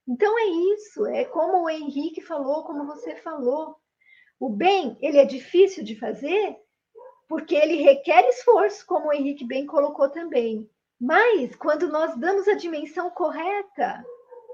Então, 0.06 0.38
é 0.38 0.45
isso, 0.76 1.06
é 1.08 1.24
como 1.24 1.64
o 1.64 1.70
Henrique 1.70 2.20
falou, 2.20 2.66
como 2.66 2.86
você 2.86 3.16
falou. 3.16 3.78
O 4.38 4.49
bem, 4.49 4.97
ele 5.01 5.18
é 5.18 5.24
difícil 5.24 5.82
de 5.82 5.97
fazer, 5.97 6.58
porque 7.28 7.55
ele 7.55 7.82
requer 7.82 8.28
esforço, 8.30 8.86
como 8.86 9.09
o 9.09 9.13
Henrique 9.13 9.45
bem 9.45 9.65
colocou 9.65 10.09
também. 10.09 10.69
Mas 10.99 11.55
quando 11.55 11.88
nós 11.88 12.15
damos 12.17 12.47
a 12.47 12.53
dimensão 12.53 13.09
correta, 13.09 14.05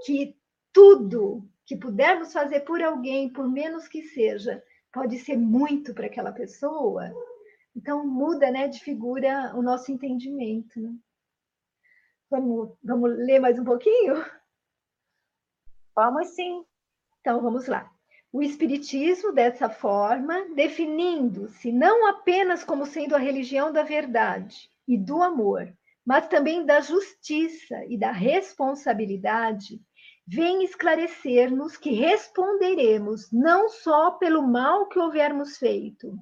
que 0.05 0.35
tudo 0.71 1.47
que 1.65 1.75
pudermos 1.75 2.33
fazer 2.33 2.61
por 2.61 2.81
alguém, 2.81 3.31
por 3.31 3.47
menos 3.47 3.87
que 3.87 4.03
seja, 4.03 4.63
pode 4.91 5.19
ser 5.19 5.37
muito 5.37 5.93
para 5.93 6.07
aquela 6.07 6.31
pessoa, 6.31 7.13
então 7.75 8.05
muda 8.07 8.49
né, 8.49 8.67
de 8.67 8.79
figura 8.79 9.53
o 9.55 9.61
nosso 9.61 9.91
entendimento. 9.91 10.79
Né? 10.79 10.95
Vamos, 12.29 12.75
vamos 12.83 13.11
ler 13.17 13.39
mais 13.39 13.59
um 13.59 13.63
pouquinho? 13.63 14.15
Vamos 15.95 16.29
sim. 16.29 16.65
Então 17.19 17.41
vamos 17.41 17.67
lá 17.67 17.91
o 18.31 18.43
Espiritismo 18.43 19.31
dessa 19.31 19.69
forma, 19.69 20.45
definindo-se 20.53 21.71
não 21.71 22.07
apenas 22.07 22.63
como 22.63 22.85
sendo 22.85 23.15
a 23.15 23.19
religião 23.19 23.73
da 23.73 23.81
verdade 23.81 24.69
e 24.87 24.97
do 24.97 25.23
amor, 25.23 25.73
mas 26.05 26.27
também 26.27 26.65
da 26.65 26.79
justiça 26.79 27.83
e 27.87 27.97
da 27.97 28.11
responsabilidade, 28.11 29.81
vem 30.27 30.63
esclarecer-nos 30.63 31.75
que 31.75 31.89
responderemos 31.91 33.31
não 33.31 33.67
só 33.67 34.11
pelo 34.11 34.43
mal 34.43 34.87
que 34.87 34.99
houvermos 34.99 35.57
feito, 35.57 36.15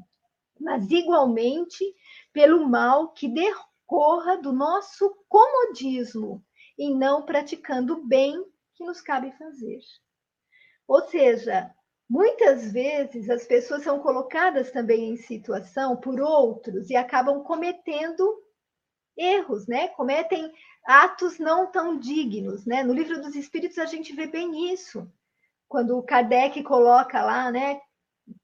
mas 0.59 0.89
igualmente 0.89 1.83
pelo 2.31 2.67
mal 2.67 3.09
que 3.09 3.27
decorra 3.27 4.37
do 4.37 4.53
nosso 4.53 5.13
comodismo 5.27 6.41
em 6.79 6.97
não 6.97 7.25
praticando 7.25 7.95
o 7.95 8.07
bem 8.07 8.41
que 8.75 8.85
nos 8.85 9.01
cabe 9.01 9.31
fazer. 9.37 9.79
Ou 10.87 11.01
seja, 11.01 11.73
Muitas 12.09 12.71
vezes 12.71 13.29
as 13.29 13.45
pessoas 13.45 13.83
são 13.83 13.99
colocadas 13.99 14.71
também 14.71 15.09
em 15.09 15.17
situação 15.17 15.97
por 15.97 16.21
outros 16.21 16.89
e 16.89 16.95
acabam 16.95 17.43
cometendo 17.43 18.41
erros, 19.17 19.67
né? 19.67 19.89
Cometem 19.89 20.51
atos 20.85 21.37
não 21.37 21.69
tão 21.69 21.99
dignos, 21.99 22.65
né? 22.65 22.81
No 22.83 22.93
livro 22.93 23.21
dos 23.21 23.35
Espíritos 23.35 23.77
a 23.77 23.85
gente 23.85 24.13
vê 24.13 24.25
bem 24.27 24.71
isso. 24.71 25.11
Quando 25.67 25.97
o 25.97 26.03
Kardec 26.03 26.63
coloca 26.63 27.21
lá, 27.21 27.51
né? 27.51 27.81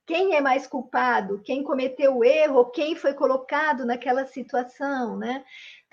Quem 0.06 0.34
é 0.34 0.40
mais 0.40 0.66
culpado? 0.66 1.40
Quem 1.42 1.62
cometeu 1.62 2.18
o 2.18 2.24
erro? 2.24 2.70
Quem 2.70 2.94
foi 2.94 3.14
colocado 3.14 3.84
naquela 3.86 4.26
situação, 4.26 5.16
né? 5.16 5.44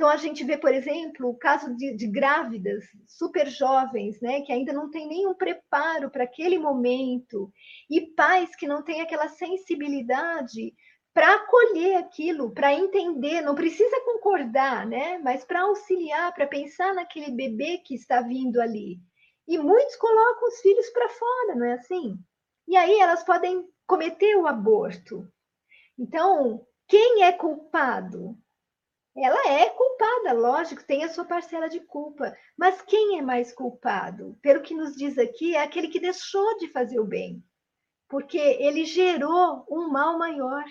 Então, 0.01 0.09
a 0.09 0.17
gente 0.17 0.43
vê, 0.43 0.57
por 0.57 0.73
exemplo, 0.73 1.29
o 1.29 1.37
caso 1.37 1.75
de, 1.75 1.95
de 1.95 2.07
grávidas 2.07 2.83
super 3.07 3.47
jovens, 3.47 4.19
né, 4.19 4.41
que 4.41 4.51
ainda 4.51 4.73
não 4.73 4.89
tem 4.89 5.07
nenhum 5.07 5.35
preparo 5.35 6.09
para 6.09 6.23
aquele 6.23 6.57
momento, 6.57 7.53
e 7.87 8.07
pais 8.15 8.55
que 8.55 8.65
não 8.65 8.81
têm 8.81 9.01
aquela 9.01 9.29
sensibilidade 9.29 10.73
para 11.13 11.35
acolher 11.35 11.97
aquilo, 11.97 12.51
para 12.51 12.73
entender, 12.73 13.41
não 13.41 13.53
precisa 13.53 14.01
concordar, 14.03 14.87
né, 14.87 15.19
mas 15.19 15.45
para 15.45 15.61
auxiliar, 15.61 16.33
para 16.33 16.47
pensar 16.47 16.95
naquele 16.95 17.29
bebê 17.29 17.77
que 17.77 17.93
está 17.93 18.21
vindo 18.21 18.59
ali. 18.59 18.97
E 19.47 19.55
muitos 19.59 19.95
colocam 19.97 20.47
os 20.47 20.61
filhos 20.61 20.89
para 20.89 21.09
fora, 21.09 21.55
não 21.55 21.65
é 21.67 21.73
assim? 21.73 22.17
E 22.67 22.75
aí 22.75 22.99
elas 22.99 23.23
podem 23.23 23.69
cometer 23.85 24.35
o 24.35 24.47
aborto. 24.47 25.31
Então, 25.95 26.65
quem 26.87 27.21
é 27.21 27.31
culpado? 27.31 28.35
Ela 29.15 29.49
é 29.49 29.69
culpada, 29.69 30.31
lógico, 30.31 30.85
tem 30.85 31.03
a 31.03 31.09
sua 31.09 31.25
parcela 31.25 31.67
de 31.67 31.81
culpa. 31.81 32.35
Mas 32.57 32.81
quem 32.81 33.19
é 33.19 33.21
mais 33.21 33.53
culpado? 33.53 34.37
Pelo 34.41 34.61
que 34.61 34.73
nos 34.73 34.95
diz 34.95 35.17
aqui, 35.17 35.55
é 35.55 35.61
aquele 35.61 35.89
que 35.89 35.99
deixou 35.99 36.57
de 36.57 36.69
fazer 36.69 36.99
o 36.99 37.05
bem. 37.05 37.43
Porque 38.07 38.37
ele 38.37 38.85
gerou 38.85 39.65
um 39.69 39.89
mal 39.89 40.17
maior. 40.17 40.63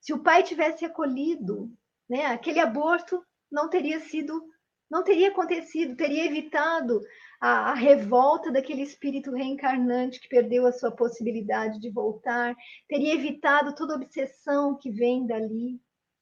Se 0.00 0.12
o 0.12 0.22
pai 0.22 0.42
tivesse 0.42 0.84
acolhido, 0.84 1.70
né, 2.08 2.26
aquele 2.26 2.60
aborto 2.60 3.24
não 3.50 3.68
teria 3.68 3.98
sido, 4.00 4.40
não 4.88 5.02
teria 5.02 5.28
acontecido, 5.28 5.96
teria 5.96 6.24
evitado 6.26 7.00
a, 7.40 7.70
a, 7.70 7.74
revolta 7.74 8.52
daquele 8.52 8.82
espírito 8.82 9.32
reencarnante 9.32 10.20
que 10.20 10.28
perdeu 10.28 10.66
a 10.66 10.72
sua 10.72 10.92
possibilidade 10.92 11.80
de 11.80 11.90
voltar, 11.90 12.54
teria 12.88 13.14
evitado 13.14 13.74
toda 13.74 13.96
obsessão 13.96 14.76
que 14.76 14.90
vem 14.90 15.26
dali. 15.26 15.80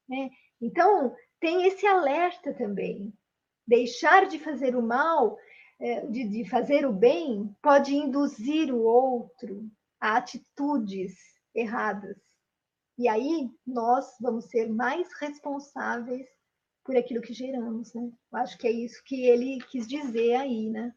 Né? 0.08 0.30
Então, 0.60 1.14
tem 1.40 1.66
esse 1.66 1.86
alerta 1.86 2.52
também. 2.54 3.12
Deixar 3.66 4.26
de 4.26 4.38
fazer 4.38 4.74
o 4.74 4.82
mal, 4.82 5.38
é, 5.80 6.06
de, 6.06 6.28
de 6.28 6.48
fazer 6.48 6.86
o 6.86 6.92
bem, 6.92 7.54
pode 7.62 7.94
induzir 7.94 8.72
o 8.72 8.82
outro 8.82 9.70
a 10.00 10.16
atitudes 10.16 11.14
erradas. 11.54 12.16
E 12.96 13.08
aí 13.08 13.48
nós 13.66 14.06
vamos 14.20 14.46
ser 14.46 14.68
mais 14.68 15.08
responsáveis 15.20 16.26
por 16.84 16.96
aquilo 16.96 17.20
que 17.20 17.34
geramos, 17.34 17.92
né? 17.94 18.10
Eu 18.32 18.38
acho 18.38 18.56
que 18.58 18.66
é 18.66 18.70
isso 18.70 19.02
que 19.04 19.26
ele 19.26 19.58
quis 19.70 19.86
dizer 19.86 20.34
aí, 20.36 20.68
né? 20.70 20.92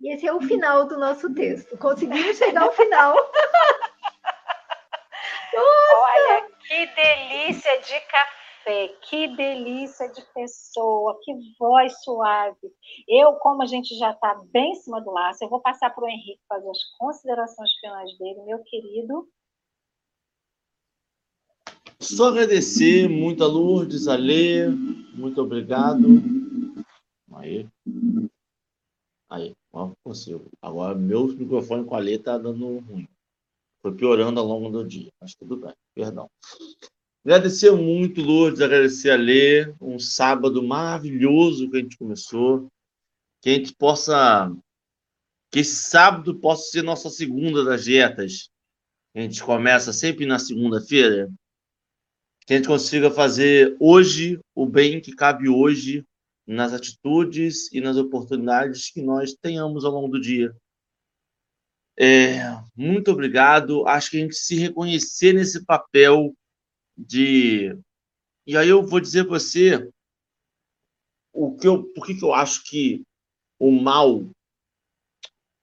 E 0.00 0.12
esse 0.12 0.26
é 0.26 0.32
o 0.32 0.40
final 0.40 0.86
do 0.86 0.98
nosso 0.98 1.32
texto. 1.32 1.78
Conseguimos 1.78 2.36
chegar 2.36 2.64
ao 2.64 2.72
final. 2.72 3.16
Olha, 5.56 6.48
que 6.60 6.86
delícia 6.86 7.80
de 7.80 8.00
café, 8.00 8.35
que 9.08 9.28
delícia 9.36 10.08
de 10.08 10.22
pessoa, 10.34 11.18
que 11.22 11.32
voz 11.58 12.02
suave. 12.02 12.72
Eu, 13.06 13.34
como 13.34 13.62
a 13.62 13.66
gente 13.66 13.96
já 13.96 14.10
está 14.10 14.34
bem 14.52 14.72
em 14.72 14.74
cima 14.74 15.00
do 15.00 15.12
laço, 15.12 15.44
eu 15.44 15.48
vou 15.48 15.60
passar 15.60 15.90
para 15.90 16.04
o 16.04 16.08
Henrique 16.08 16.40
fazer 16.48 16.68
as 16.68 16.84
considerações 16.98 17.70
finais 17.80 18.18
dele, 18.18 18.42
meu 18.42 18.58
querido. 18.64 19.28
Só 22.00 22.28
agradecer 22.28 23.08
muito 23.08 23.42
a 23.44 23.46
Lourdes, 23.46 24.08
a 24.08 24.16
Lê, 24.16 24.68
muito 25.14 25.40
obrigado. 25.40 26.06
Aí. 27.34 27.68
Aí, 29.30 29.54
consigo. 30.02 30.50
Agora, 30.60 30.94
meu 30.94 31.28
microfone 31.28 31.84
com 31.84 31.94
a 31.94 31.98
Lê 31.98 32.18
tá 32.18 32.36
dando 32.36 32.78
ruim. 32.80 33.08
Foi 33.80 33.94
piorando 33.94 34.40
ao 34.40 34.46
longo 34.46 34.70
do 34.70 34.86
dia, 34.86 35.10
mas 35.20 35.34
tudo 35.34 35.56
bem, 35.56 35.74
perdão. 35.94 36.28
Agradecer 37.26 37.72
muito, 37.72 38.22
Lourdes, 38.22 38.60
agradecer 38.60 39.10
a 39.10 39.16
Lê. 39.16 39.74
Um 39.80 39.98
sábado 39.98 40.62
maravilhoso 40.62 41.68
que 41.68 41.76
a 41.76 41.80
gente 41.80 41.98
começou. 41.98 42.68
Que 43.42 43.50
a 43.50 43.52
gente 43.54 43.74
possa. 43.74 44.48
Que 45.50 45.58
esse 45.58 45.74
sábado 45.74 46.38
possa 46.38 46.70
ser 46.70 46.82
nossa 46.82 47.10
segunda 47.10 47.64
das 47.64 47.82
dietas. 47.82 48.48
A 49.12 49.20
gente 49.22 49.42
começa 49.42 49.92
sempre 49.92 50.24
na 50.24 50.38
segunda-feira 50.38 51.28
que 52.46 52.54
a 52.54 52.58
gente 52.58 52.68
consiga 52.68 53.10
fazer 53.10 53.76
hoje 53.80 54.38
o 54.54 54.64
bem 54.64 55.00
que 55.00 55.12
cabe 55.12 55.48
hoje 55.48 56.06
nas 56.46 56.72
atitudes 56.72 57.72
e 57.72 57.80
nas 57.80 57.96
oportunidades 57.96 58.88
que 58.92 59.02
nós 59.02 59.34
tenhamos 59.34 59.84
ao 59.84 59.90
longo 59.90 60.06
do 60.06 60.20
dia. 60.20 60.56
É, 61.98 62.38
muito 62.76 63.10
obrigado. 63.10 63.84
Acho 63.88 64.12
que 64.12 64.16
a 64.18 64.20
gente 64.20 64.36
se 64.36 64.54
reconhecer 64.54 65.32
nesse 65.32 65.64
papel 65.64 66.32
de. 66.96 67.78
E 68.46 68.56
aí 68.56 68.68
eu 68.68 68.86
vou 68.86 69.00
dizer 69.00 69.24
para 69.24 69.38
você 69.38 69.90
o 71.32 71.56
que 71.56 71.66
eu, 71.66 71.84
por 71.92 72.06
que, 72.06 72.14
que 72.14 72.24
eu 72.24 72.32
acho 72.32 72.64
que 72.64 73.04
o 73.58 73.70
mal, 73.70 74.24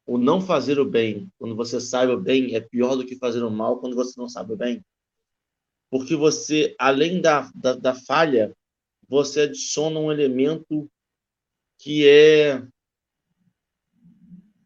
o 0.05 0.17
não 0.17 0.41
fazer 0.41 0.79
o 0.79 0.85
bem, 0.85 1.31
quando 1.37 1.55
você 1.55 1.79
sabe 1.79 2.11
o 2.11 2.19
bem, 2.19 2.55
é 2.55 2.61
pior 2.61 2.95
do 2.95 3.05
que 3.05 3.15
fazer 3.15 3.43
o 3.43 3.49
mal 3.49 3.79
quando 3.79 3.95
você 3.95 4.19
não 4.19 4.27
sabe 4.29 4.53
o 4.53 4.57
bem 4.57 4.83
porque 5.93 6.15
você, 6.15 6.75
além 6.79 7.21
da, 7.21 7.51
da, 7.53 7.73
da 7.75 7.93
falha, 7.93 8.51
você 9.07 9.41
adiciona 9.41 9.99
um 9.99 10.11
elemento 10.11 10.89
que 11.77 12.09
é 12.09 12.67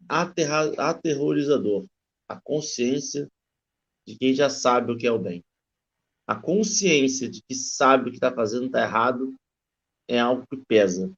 aterra, 0.07 0.71
aterrorizador, 0.77 1.85
a 2.29 2.39
consciência 2.39 3.29
de 4.07 4.17
quem 4.17 4.33
já 4.33 4.49
sabe 4.49 4.93
o 4.93 4.97
que 4.97 5.05
é 5.05 5.11
o 5.11 5.19
bem. 5.19 5.43
A 6.27 6.35
consciência 6.35 7.29
de 7.29 7.41
que 7.41 7.55
sabe 7.55 8.09
o 8.09 8.11
que 8.11 8.17
está 8.17 8.33
fazendo 8.33 8.65
está 8.65 8.83
errado 8.83 9.33
é 10.07 10.19
algo 10.19 10.45
que 10.45 10.57
pesa. 10.57 11.11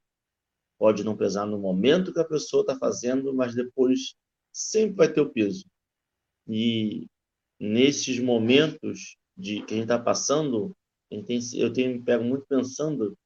Pode 0.78 1.04
não 1.04 1.18
pesar 1.18 1.46
no 1.46 1.58
momento 1.58 2.14
que 2.14 2.20
a 2.20 2.26
pessoa 2.26 2.62
está 2.62 2.78
fazendo, 2.78 3.34
mas 3.34 3.56
depois 3.56 4.14
sempre 4.54 4.96
vai 4.96 5.12
ter 5.12 5.22
o 5.22 5.30
peso. 5.30 5.66
E 6.48 7.08
nesses 7.60 8.20
momentos 8.20 9.18
de 9.36 9.62
que 9.64 9.74
a 9.74 9.78
gente 9.78 9.86
está 9.86 10.00
passando, 10.00 10.76
eu 11.10 11.74
tenho 11.74 11.98
me 11.98 12.04
pego 12.04 12.24
muito 12.24 12.46
pensando 12.46 13.18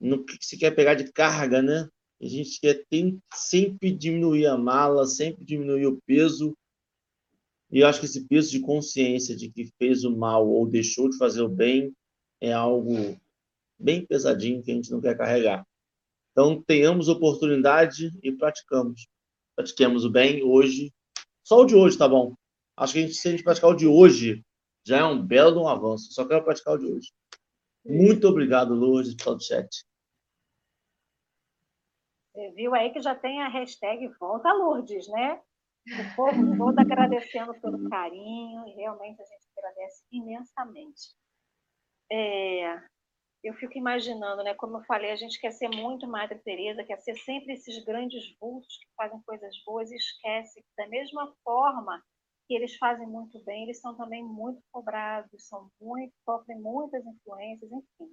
no 0.00 0.24
que 0.24 0.38
se 0.40 0.56
quer 0.56 0.70
pegar 0.70 0.94
de 0.94 1.12
carga, 1.12 1.60
né? 1.60 1.88
A 2.20 2.26
gente 2.26 2.60
quer 2.60 2.86
sempre 3.34 3.90
diminuir 3.90 4.46
a 4.46 4.56
mala, 4.56 5.04
sempre 5.06 5.44
diminuir 5.44 5.86
o 5.86 6.00
peso. 6.06 6.56
E 7.72 7.80
eu 7.80 7.88
acho 7.88 8.00
que 8.00 8.06
esse 8.06 8.28
peso 8.28 8.50
de 8.50 8.60
consciência 8.60 9.34
de 9.34 9.50
que 9.50 9.72
fez 9.78 10.04
o 10.04 10.14
mal 10.14 10.46
ou 10.46 10.66
deixou 10.66 11.08
de 11.08 11.16
fazer 11.16 11.40
o 11.40 11.48
bem 11.48 11.96
é 12.38 12.52
algo 12.52 13.18
bem 13.78 14.04
pesadinho 14.04 14.62
que 14.62 14.70
a 14.70 14.74
gente 14.74 14.90
não 14.90 15.00
quer 15.00 15.16
carregar. 15.16 15.66
Então, 16.32 16.62
tenhamos 16.62 17.08
oportunidade 17.08 18.10
e 18.22 18.30
praticamos. 18.30 19.06
Pratiquemos 19.56 20.04
o 20.04 20.10
bem 20.10 20.42
hoje. 20.42 20.92
Só 21.42 21.60
o 21.60 21.64
de 21.64 21.74
hoje, 21.74 21.96
tá 21.96 22.06
bom? 22.06 22.34
Acho 22.76 22.92
que 22.92 22.98
a 22.98 23.02
gente, 23.02 23.14
se 23.14 23.28
a 23.28 23.30
gente 23.30 23.42
praticar 23.42 23.70
o 23.70 23.74
de 23.74 23.86
hoje, 23.86 24.44
já 24.86 24.98
é 24.98 25.04
um 25.04 25.20
belo 25.20 25.62
um 25.62 25.68
avanço. 25.68 26.12
Só 26.12 26.26
quero 26.26 26.44
praticar 26.44 26.74
o 26.74 26.78
de 26.78 26.86
hoje. 26.86 27.12
Muito 27.84 28.28
obrigado, 28.28 28.74
Lourdes, 28.74 29.14
pelo 29.14 29.40
chat. 29.40 29.84
Você 32.32 32.50
viu 32.52 32.74
aí 32.74 32.90
que 32.90 33.00
já 33.00 33.14
tem 33.14 33.42
a 33.42 33.48
hashtag 33.48 34.08
Volta 34.18 34.52
Lourdes, 34.52 35.08
né? 35.08 35.40
O 35.84 36.16
povo 36.16 36.56
todo 36.56 36.78
agradecendo 36.78 37.60
pelo 37.60 37.88
carinho, 37.88 38.66
e 38.68 38.74
realmente 38.74 39.20
a 39.20 39.24
gente 39.24 39.48
agradece 39.56 40.04
imensamente. 40.12 41.14
É, 42.10 42.80
eu 43.42 43.54
fico 43.54 43.76
imaginando, 43.76 44.44
né? 44.44 44.54
Como 44.54 44.76
eu 44.76 44.84
falei, 44.84 45.10
a 45.10 45.16
gente 45.16 45.40
quer 45.40 45.50
ser 45.50 45.68
muito 45.68 46.06
Madre 46.06 46.38
Teresa, 46.38 46.84
quer 46.84 46.98
ser 46.98 47.16
sempre 47.16 47.54
esses 47.54 47.84
grandes 47.84 48.22
vultos 48.38 48.76
que 48.78 48.86
fazem 48.96 49.20
coisas 49.22 49.56
boas 49.66 49.90
e 49.90 49.96
esquece 49.96 50.62
que 50.62 50.68
da 50.76 50.86
mesma 50.88 51.34
forma 51.42 52.00
que 52.46 52.54
eles 52.54 52.76
fazem 52.76 53.06
muito 53.06 53.42
bem, 53.44 53.64
eles 53.64 53.80
são 53.80 53.96
também 53.96 54.24
muito 54.24 54.62
cobrados, 54.70 55.48
são 55.48 55.68
muito, 55.80 56.12
sofrem 56.24 56.60
muitas 56.60 57.04
influências, 57.04 57.70
enfim. 57.72 58.12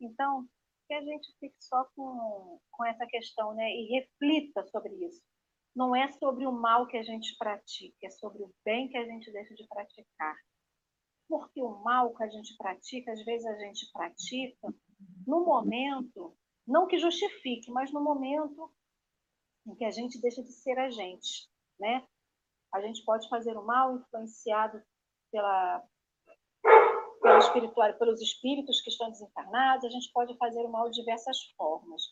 Então, 0.00 0.46
que 0.86 0.94
a 0.94 1.02
gente 1.02 1.28
fique 1.38 1.56
só 1.60 1.84
com, 1.96 2.60
com 2.70 2.84
essa 2.84 3.06
questão, 3.06 3.54
né? 3.54 3.68
E 3.70 3.98
reflita 3.98 4.64
sobre 4.66 4.92
isso. 5.06 5.22
Não 5.74 5.94
é 5.94 6.08
sobre 6.12 6.46
o 6.46 6.52
mal 6.52 6.86
que 6.86 6.96
a 6.96 7.02
gente 7.02 7.36
pratica, 7.38 8.06
é 8.06 8.10
sobre 8.10 8.42
o 8.42 8.52
bem 8.64 8.88
que 8.88 8.96
a 8.96 9.04
gente 9.04 9.30
deixa 9.32 9.54
de 9.54 9.66
praticar. 9.68 10.36
Porque 11.28 11.62
o 11.62 11.82
mal 11.82 12.14
que 12.14 12.24
a 12.24 12.28
gente 12.28 12.56
pratica, 12.56 13.12
às 13.12 13.24
vezes 13.24 13.46
a 13.46 13.56
gente 13.58 13.88
pratica 13.92 14.74
no 15.26 15.44
momento, 15.44 16.36
não 16.66 16.86
que 16.86 16.98
justifique, 16.98 17.70
mas 17.70 17.92
no 17.92 18.02
momento 18.02 18.72
em 19.66 19.74
que 19.76 19.84
a 19.84 19.90
gente 19.90 20.20
deixa 20.20 20.42
de 20.42 20.52
ser 20.52 20.78
a 20.78 20.90
gente, 20.90 21.48
né? 21.78 22.06
A 22.74 22.80
gente 22.80 23.04
pode 23.04 23.28
fazer 23.28 23.56
o 23.56 23.64
mal 23.64 23.96
influenciado 23.96 24.82
pela, 25.30 25.84
pela 27.20 27.38
espiritual, 27.38 27.94
pelos 27.98 28.20
espíritos 28.20 28.80
que 28.80 28.90
estão 28.90 29.10
desencarnados, 29.10 29.84
a 29.84 29.90
gente 29.90 30.10
pode 30.12 30.36
fazer 30.36 30.64
o 30.64 30.70
mal 30.70 30.88
de 30.90 31.00
diversas 31.00 31.38
formas. 31.56 32.02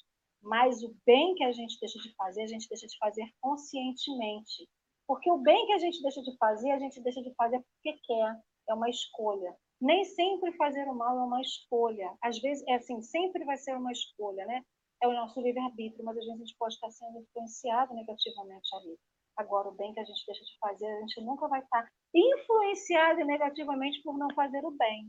Mas 0.43 0.83
o 0.83 0.95
bem 1.05 1.35
que 1.35 1.45
a 1.45 1.53
gente 1.53 1.79
deixa 1.81 1.99
de 1.99 2.15
fazer, 2.15 2.43
a 2.43 2.47
gente 2.47 2.69
deixa 2.69 2.87
de 2.87 2.97
fazer 2.99 3.25
conscientemente. 3.41 4.69
Porque 5.07 5.31
o 5.31 5.39
bem 5.39 5.67
que 5.67 5.73
a 5.73 5.79
gente 5.79 6.03
deixa 6.03 6.23
de 6.23 6.37
fazer, 6.37 6.71
a 6.71 6.79
gente 6.79 7.03
deixa 7.03 7.23
de 7.23 7.33
fazer 7.35 7.61
porque 7.61 7.99
quer, 8.05 8.41
é 8.69 8.75
uma 8.75 8.91
escolha. 8.91 9.57
Nem 9.81 10.05
sempre 10.05 10.53
fazer 10.57 10.87
o 10.89 10.95
mal 10.95 11.19
é 11.19 11.23
uma 11.23 11.41
escolha. 11.41 12.15
Às 12.23 12.39
vezes, 12.41 12.67
é 12.69 12.75
assim, 12.75 13.01
sempre 13.01 13.45
vai 13.45 13.57
ser 13.57 13.77
uma 13.77 13.93
escolha, 13.93 14.45
né? 14.45 14.63
É 15.03 15.09
o 15.09 15.15
nosso 15.15 15.41
livre-arbítrio, 15.41 16.05
mas 16.05 16.17
às 16.17 16.25
vezes 16.25 16.41
a 16.41 16.45
gente 16.45 16.57
pode 16.59 16.75
estar 16.75 16.91
sendo 16.91 17.21
influenciado 17.21 17.95
negativamente 17.95 18.75
ali. 18.75 18.99
Agora, 19.37 19.69
o 19.69 19.75
bem 19.75 19.95
que 19.95 20.01
a 20.01 20.05
gente 20.05 20.27
deixa 20.27 20.45
de 20.45 20.59
fazer, 20.59 20.87
a 20.87 21.01
gente 21.01 21.21
nunca 21.23 21.47
vai 21.47 21.61
estar 21.61 21.89
influenciado 22.13 23.25
negativamente 23.25 24.03
por 24.03 24.19
não 24.19 24.29
fazer 24.35 24.65
o 24.65 24.73
bem. 24.73 25.09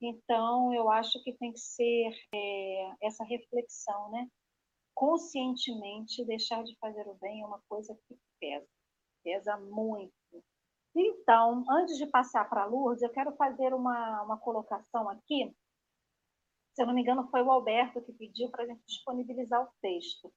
Então, 0.00 0.74
eu 0.74 0.90
acho 0.90 1.22
que 1.22 1.32
tem 1.34 1.52
que 1.52 1.60
ser 1.60 2.10
é, 2.34 2.92
essa 3.02 3.22
reflexão, 3.24 4.10
né? 4.10 4.26
Conscientemente, 5.02 6.24
deixar 6.24 6.62
de 6.62 6.78
fazer 6.78 7.08
o 7.08 7.14
bem 7.14 7.42
é 7.42 7.44
uma 7.44 7.60
coisa 7.68 7.92
que 8.06 8.16
pesa, 8.38 8.68
pesa 9.24 9.56
muito. 9.56 10.14
Então, 10.94 11.64
antes 11.68 11.98
de 11.98 12.06
passar 12.06 12.48
para 12.48 12.62
a 12.62 12.66
Lourdes, 12.66 13.02
eu 13.02 13.10
quero 13.10 13.34
fazer 13.34 13.74
uma, 13.74 14.22
uma 14.22 14.38
colocação 14.38 15.08
aqui. 15.08 15.52
Se 16.72 16.82
eu 16.82 16.86
não 16.86 16.94
me 16.94 17.00
engano, 17.00 17.28
foi 17.32 17.42
o 17.42 17.50
Alberto 17.50 18.00
que 18.00 18.12
pediu 18.12 18.48
para 18.48 18.62
a 18.62 18.66
gente 18.68 18.80
disponibilizar 18.86 19.64
o 19.64 19.72
texto. 19.82 20.32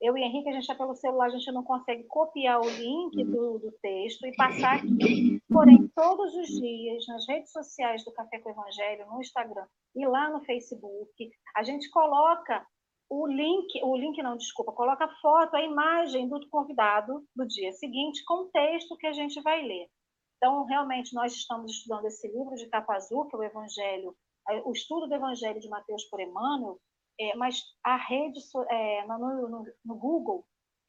Eu 0.00 0.18
e 0.18 0.22
Henrique, 0.24 0.48
a 0.48 0.52
gente 0.52 0.62
está 0.62 0.74
pelo 0.74 0.96
celular, 0.96 1.26
a 1.26 1.30
gente 1.30 1.52
não 1.52 1.62
consegue 1.62 2.02
copiar 2.08 2.60
o 2.60 2.68
link 2.68 3.18
uhum. 3.18 3.30
do, 3.30 3.58
do 3.60 3.72
texto 3.80 4.26
e 4.26 4.34
passar 4.34 4.78
aqui. 4.78 5.40
Porém, 5.48 5.86
todos 5.94 6.34
os 6.34 6.48
dias, 6.48 7.06
nas 7.06 7.24
redes 7.28 7.52
sociais 7.52 8.04
do 8.04 8.12
Café 8.12 8.40
com 8.40 8.48
o 8.48 8.52
Evangelho, 8.52 9.06
no 9.06 9.20
Instagram 9.20 9.68
e 9.94 10.04
lá 10.08 10.28
no 10.28 10.44
Facebook, 10.44 11.30
a 11.54 11.62
gente 11.62 11.88
coloca 11.90 12.66
o 13.10 13.26
link, 13.26 13.82
o 13.82 13.96
link 13.96 14.22
não, 14.22 14.36
desculpa, 14.36 14.72
coloca 14.72 15.04
a 15.04 15.16
foto, 15.20 15.56
a 15.56 15.62
imagem 15.62 16.28
do 16.28 16.46
convidado 16.48 17.24
do 17.34 17.46
dia 17.46 17.72
seguinte 17.72 18.22
com 18.24 18.42
o 18.42 18.50
texto 18.50 18.96
que 18.96 19.06
a 19.06 19.12
gente 19.12 19.40
vai 19.40 19.62
ler. 19.62 19.88
Então, 20.36 20.64
realmente, 20.66 21.14
nós 21.14 21.32
estamos 21.32 21.72
estudando 21.72 22.06
esse 22.06 22.28
livro 22.28 22.54
de 22.54 22.68
capa 22.68 22.94
azul, 22.94 23.26
que 23.26 23.34
é 23.34 23.38
o 23.38 23.42
Evangelho, 23.42 24.14
é, 24.48 24.62
o 24.64 24.72
estudo 24.72 25.08
do 25.08 25.14
Evangelho 25.14 25.58
de 25.58 25.68
Mateus 25.68 26.04
por 26.04 26.20
Emmanuel, 26.20 26.78
é, 27.20 27.34
mas 27.34 27.62
a 27.84 27.96
rede, 27.96 28.38
é, 28.70 29.06
no, 29.06 29.18
no, 29.18 29.64
no, 29.84 29.96
Google, 29.96 30.46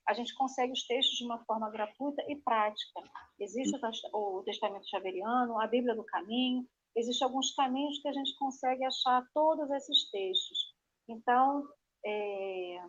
a 0.07 0.13
gente 0.13 0.36
consegue 0.36 0.72
os 0.72 0.86
textos 0.86 1.17
de 1.17 1.26
uma 1.26 1.43
forma 1.45 1.70
gratuita 1.72 2.24
e 2.28 2.36
prática. 2.36 3.01
Existe 3.39 3.76
o, 4.13 4.43
Testamento 4.43 4.88
Xaveriano, 4.88 5.59
a 5.59 5.65
Bíblia 5.65 5.95
do 5.95 6.03
Caminho, 6.03 6.67
existem 6.95 7.26
alguns 7.26 7.51
caminhos 7.55 7.99
que 7.99 8.07
a 8.07 8.13
gente 8.13 8.36
consegue 8.38 8.84
achar 8.86 9.24
todos 9.34 9.70
esses 9.72 10.09
textos. 10.11 10.76
Então, 11.07 11.67
é, 12.05 12.81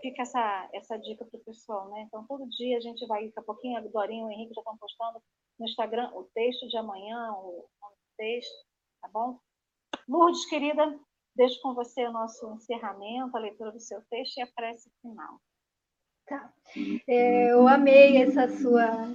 fica 0.00 0.22
essa, 0.22 0.68
essa 0.72 0.96
dica 0.98 1.24
para 1.24 1.38
o 1.38 1.44
pessoal, 1.44 1.90
né? 1.90 2.02
Então, 2.02 2.26
todo 2.26 2.48
dia 2.50 2.76
a 2.76 2.80
gente 2.80 3.06
vai, 3.06 3.26
daqui 3.26 3.40
a 3.40 3.42
pouquinho, 3.42 3.78
a 3.78 3.80
Dorinha 3.80 4.22
e 4.22 4.24
o 4.24 4.30
Henrique 4.30 4.54
já 4.54 4.60
estão 4.60 4.76
postando 4.78 5.22
no 5.58 5.66
Instagram 5.66 6.10
o 6.14 6.24
texto 6.34 6.68
de 6.68 6.76
amanhã, 6.76 7.32
o, 7.32 7.66
texto, 8.16 8.64
tá 9.02 9.08
bom? 9.12 9.38
Lourdes, 10.08 10.46
querida, 10.46 10.98
deixo 11.34 11.60
com 11.60 11.74
você 11.74 12.06
o 12.06 12.12
nosso 12.12 12.50
encerramento, 12.54 13.36
a 13.36 13.40
leitura 13.40 13.72
do 13.72 13.80
seu 13.80 14.00
texto 14.10 14.38
e 14.38 14.42
a 14.42 14.46
prece 14.46 14.90
final. 15.02 15.38
Tá. 16.26 16.52
É, 17.06 17.52
eu 17.52 17.68
amei 17.68 18.16
essa 18.16 18.48
sua, 18.48 19.06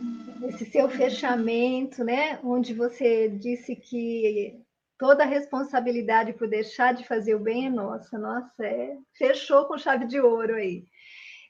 esse 0.47 0.65
seu 0.65 0.87
fechamento, 0.87 2.03
né? 2.03 2.39
Onde 2.43 2.73
você 2.73 3.27
disse 3.27 3.75
que 3.75 4.63
toda 5.01 5.23
a 5.23 5.27
responsabilidade 5.27 6.31
por 6.33 6.47
deixar 6.47 6.93
de 6.93 7.07
fazer 7.07 7.33
o 7.33 7.39
bem 7.39 7.65
é 7.65 7.69
nossa. 7.71 8.19
Nossa, 8.19 8.63
é, 8.63 8.95
fechou 9.17 9.65
com 9.65 9.75
chave 9.75 10.05
de 10.05 10.21
ouro 10.21 10.53
aí. 10.53 10.85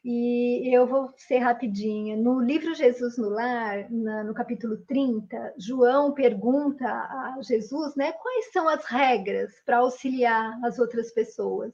E 0.05 0.73
eu 0.73 0.87
vou 0.87 1.13
ser 1.17 1.39
rapidinha. 1.39 2.15
No 2.15 2.39
livro 2.39 2.73
Jesus 2.73 3.17
no 3.17 3.27
Lar, 3.27 3.91
na, 3.91 4.23
no 4.23 4.33
capítulo 4.33 4.77
30, 4.87 5.55
João 5.59 6.13
pergunta 6.13 6.87
a 6.87 7.35
Jesus 7.41 7.93
né, 7.97 8.13
quais 8.13 8.53
são 8.53 8.69
as 8.69 8.85
regras 8.85 9.51
para 9.65 9.79
auxiliar 9.79 10.57
as 10.63 10.79
outras 10.79 11.11
pessoas. 11.11 11.73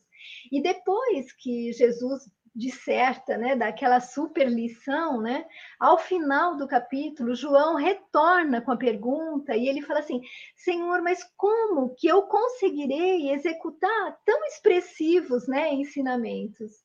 E 0.51 0.59
depois 0.59 1.31
que 1.31 1.71
Jesus 1.73 2.27
disserta, 2.57 3.37
né, 3.37 3.55
daquela 3.55 3.99
super 3.99 4.49
lição, 4.49 5.21
né? 5.21 5.47
Ao 5.79 5.95
final 5.95 6.57
do 6.57 6.67
capítulo, 6.67 7.35
João 7.35 7.75
retorna 7.75 8.61
com 8.61 8.71
a 8.71 8.77
pergunta 8.77 9.55
e 9.55 9.67
ele 9.67 9.83
fala 9.83 9.99
assim: 9.99 10.21
Senhor, 10.55 11.03
mas 11.03 11.23
como 11.37 11.93
que 11.93 12.07
eu 12.07 12.23
conseguirei 12.23 13.31
executar 13.31 14.19
tão 14.25 14.43
expressivos, 14.45 15.47
né, 15.47 15.71
ensinamentos? 15.71 16.83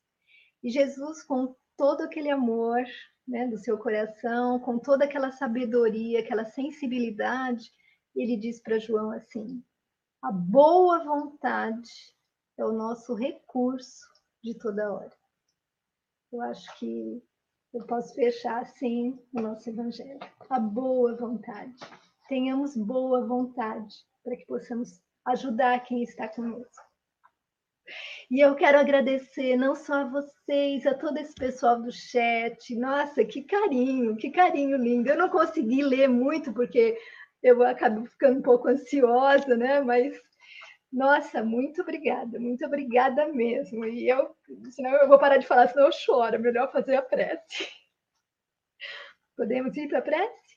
E 0.63 0.69
Jesus, 0.69 1.23
com 1.23 1.55
todo 1.75 2.01
aquele 2.01 2.29
amor 2.29 2.83
né, 3.27 3.47
do 3.47 3.57
seu 3.57 3.75
coração, 3.75 4.59
com 4.59 4.77
toda 4.77 5.05
aquela 5.05 5.31
sabedoria, 5.31 6.19
aquela 6.19 6.45
sensibilidade, 6.45 7.71
ele 8.15 8.37
diz 8.37 8.61
para 8.61 8.77
João 8.77 9.09
assim: 9.09 9.63
a 10.21 10.31
boa 10.31 11.03
vontade 11.03 11.89
é 12.59 12.63
o 12.63 12.71
nosso 12.71 13.15
recurso 13.15 14.05
de 14.43 14.53
toda 14.53 14.93
hora. 14.93 15.22
Eu 16.33 16.41
acho 16.41 16.79
que 16.79 17.23
eu 17.71 17.85
posso 17.85 18.15
fechar 18.15 18.59
assim 18.63 19.19
o 19.31 19.39
nosso 19.39 19.69
evangelho. 19.69 20.19
A 20.49 20.59
boa 20.59 21.15
vontade. 21.15 21.75
Tenhamos 22.27 22.75
boa 22.75 23.23
vontade 23.23 23.95
para 24.23 24.35
que 24.35 24.43
possamos 24.47 24.99
ajudar 25.25 25.79
quem 25.81 26.01
está 26.01 26.27
conosco. 26.27 26.83
E 28.31 28.39
eu 28.39 28.55
quero 28.55 28.79
agradecer 28.79 29.55
não 29.55 29.75
só 29.75 29.93
a 29.93 30.09
vocês, 30.09 30.87
a 30.87 30.95
todo 30.95 31.19
esse 31.19 31.35
pessoal 31.35 31.79
do 31.79 31.91
chat. 31.91 32.75
Nossa, 32.77 33.23
que 33.23 33.43
carinho, 33.43 34.17
que 34.17 34.31
carinho 34.31 34.77
lindo. 34.77 35.11
Eu 35.11 35.17
não 35.19 35.29
consegui 35.29 35.83
ler 35.83 36.07
muito 36.07 36.51
porque 36.51 36.97
eu 37.43 37.61
acabo 37.61 38.07
ficando 38.07 38.39
um 38.39 38.41
pouco 38.41 38.69
ansiosa, 38.69 39.55
né? 39.55 39.81
Mas 39.81 40.19
nossa, 40.93 41.43
muito 41.43 41.81
obrigada, 41.81 42.39
muito 42.39 42.63
obrigada 42.63 43.27
mesmo. 43.27 43.83
E 43.83 44.07
eu, 44.07 44.37
senão 44.69 44.91
eu 44.91 45.07
vou 45.07 45.17
parar 45.17 45.37
de 45.37 45.47
falar, 45.47 45.67
senão 45.67 45.87
eu 45.87 45.91
choro. 45.91 46.39
Melhor 46.39 46.71
fazer 46.71 46.95
a 46.95 47.01
prece. 47.01 47.67
Podemos 49.35 49.75
ir 49.75 49.87
para 49.89 49.97
a 49.97 50.03
prece? 50.03 50.53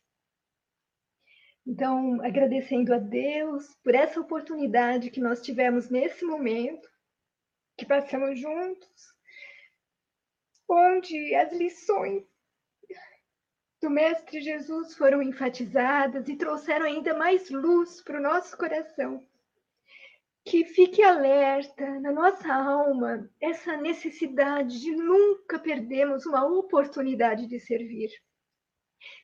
Então, 1.66 2.22
agradecendo 2.22 2.93
a 2.93 2.99
Deus 2.99 3.74
por 3.82 3.95
essa 3.95 4.20
oportunidade 4.20 5.11
que 5.11 5.20
nós 5.20 5.41
tivemos 5.41 5.89
nesse 5.89 6.22
momento 6.22 6.87
que 7.78 7.87
passamos 7.87 8.39
juntos, 8.39 9.14
onde 10.68 11.34
as 11.34 11.51
lições 11.53 12.24
do 13.80 13.89
Mestre 13.89 14.43
Jesus 14.43 14.95
foram 14.97 15.22
enfatizadas 15.22 16.28
e 16.28 16.37
trouxeram 16.37 16.84
ainda 16.84 17.14
mais 17.14 17.49
luz 17.49 18.03
para 18.03 18.18
o 18.18 18.22
nosso 18.22 18.57
coração. 18.57 19.26
Que 20.49 20.64
fique 20.64 21.03
alerta 21.03 21.99
na 21.99 22.12
nossa 22.12 22.55
alma 22.55 23.28
essa 23.40 23.76
necessidade 23.76 24.80
de 24.80 24.92
nunca 24.94 25.59
perdermos 25.59 26.24
uma 26.24 26.47
oportunidade 26.47 27.49
de 27.49 27.59
servir. 27.59 28.11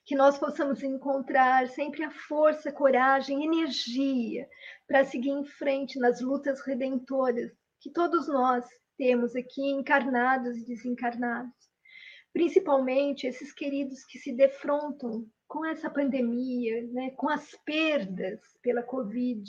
Que 0.04 0.16
nós 0.16 0.36
possamos 0.36 0.82
encontrar 0.82 1.68
sempre 1.68 2.02
a 2.02 2.10
força, 2.10 2.72
coragem, 2.72 3.44
energia 3.44 4.48
para 4.88 5.04
seguir 5.04 5.30
em 5.30 5.44
frente 5.44 5.96
nas 5.96 6.20
lutas 6.20 6.60
redentoras 6.60 7.52
que 7.80 7.92
todos 7.92 8.26
nós 8.26 8.64
temos 8.98 9.36
aqui, 9.36 9.64
encarnados 9.70 10.56
e 10.56 10.66
desencarnados. 10.66 11.54
Principalmente 12.32 13.28
esses 13.28 13.52
queridos 13.52 14.04
que 14.06 14.18
se 14.18 14.32
defrontam 14.32 15.24
com 15.46 15.64
essa 15.64 15.88
pandemia, 15.88 16.82
né, 16.88 17.10
com 17.12 17.28
as 17.28 17.54
perdas 17.64 18.40
pela 18.60 18.82
Covid, 18.82 19.44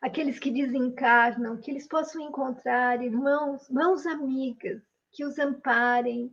aqueles 0.00 0.38
que 0.38 0.50
desencarnam, 0.50 1.60
que 1.60 1.70
eles 1.70 1.86
possam 1.86 2.22
encontrar 2.22 3.02
irmãos, 3.02 3.68
mãos 3.68 4.06
amigas, 4.06 4.82
que 5.12 5.24
os 5.24 5.38
amparem, 5.38 6.32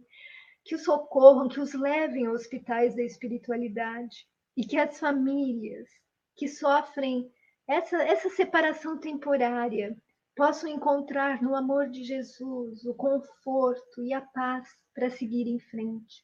que 0.63 0.75
os 0.75 0.83
socorram, 0.83 1.49
que 1.49 1.59
os 1.59 1.73
levem 1.73 2.27
a 2.27 2.31
hospitais 2.31 2.95
da 2.95 3.03
espiritualidade 3.03 4.27
e 4.55 4.65
que 4.65 4.77
as 4.77 4.99
famílias 4.99 5.89
que 6.35 6.47
sofrem 6.47 7.31
essa, 7.67 7.97
essa 8.03 8.29
separação 8.29 8.97
temporária 8.97 9.97
possam 10.35 10.69
encontrar 10.69 11.41
no 11.41 11.55
amor 11.55 11.89
de 11.89 12.03
Jesus 12.03 12.85
o 12.85 12.93
conforto 12.93 14.03
e 14.03 14.13
a 14.13 14.21
paz 14.21 14.67
para 14.93 15.09
seguir 15.09 15.47
em 15.47 15.59
frente. 15.59 16.23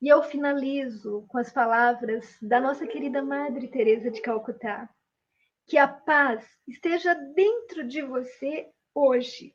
E 0.00 0.08
eu 0.08 0.22
finalizo 0.22 1.24
com 1.28 1.38
as 1.38 1.52
palavras 1.52 2.36
da 2.42 2.60
nossa 2.60 2.86
querida 2.86 3.22
Madre 3.22 3.68
Teresa 3.68 4.10
de 4.10 4.20
Calcutá. 4.20 4.88
Que 5.70 5.78
a 5.78 5.86
paz 5.86 6.44
esteja 6.66 7.14
dentro 7.14 7.86
de 7.86 8.02
você 8.02 8.68
hoje. 8.92 9.54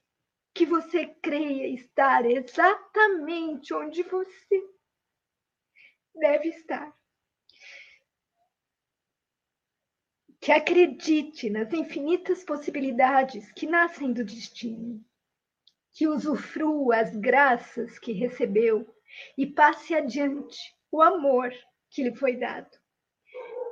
Que 0.54 0.66
você 0.66 1.08
creia 1.08 1.68
estar 1.68 2.26
exatamente 2.26 3.74
onde 3.74 4.02
você 4.02 4.64
deve 6.16 6.48
estar. 6.48 6.96
que 10.40 10.52
acredite 10.52 11.50
nas 11.50 11.74
infinitas 11.74 12.44
possibilidades 12.44 13.52
que 13.54 13.66
nascem 13.66 14.14
do 14.14 14.24
destino, 14.24 15.04
que 15.92 16.08
usufrua 16.08 16.98
as 16.98 17.16
graças 17.16 17.98
que 17.98 18.12
recebeu 18.12 18.88
e 19.36 19.48
passe 19.48 19.96
adiante 19.96 20.60
o 20.92 21.02
amor 21.02 21.52
que 21.90 22.04
lhe 22.04 22.16
foi 22.16 22.38
dado. 22.38 22.85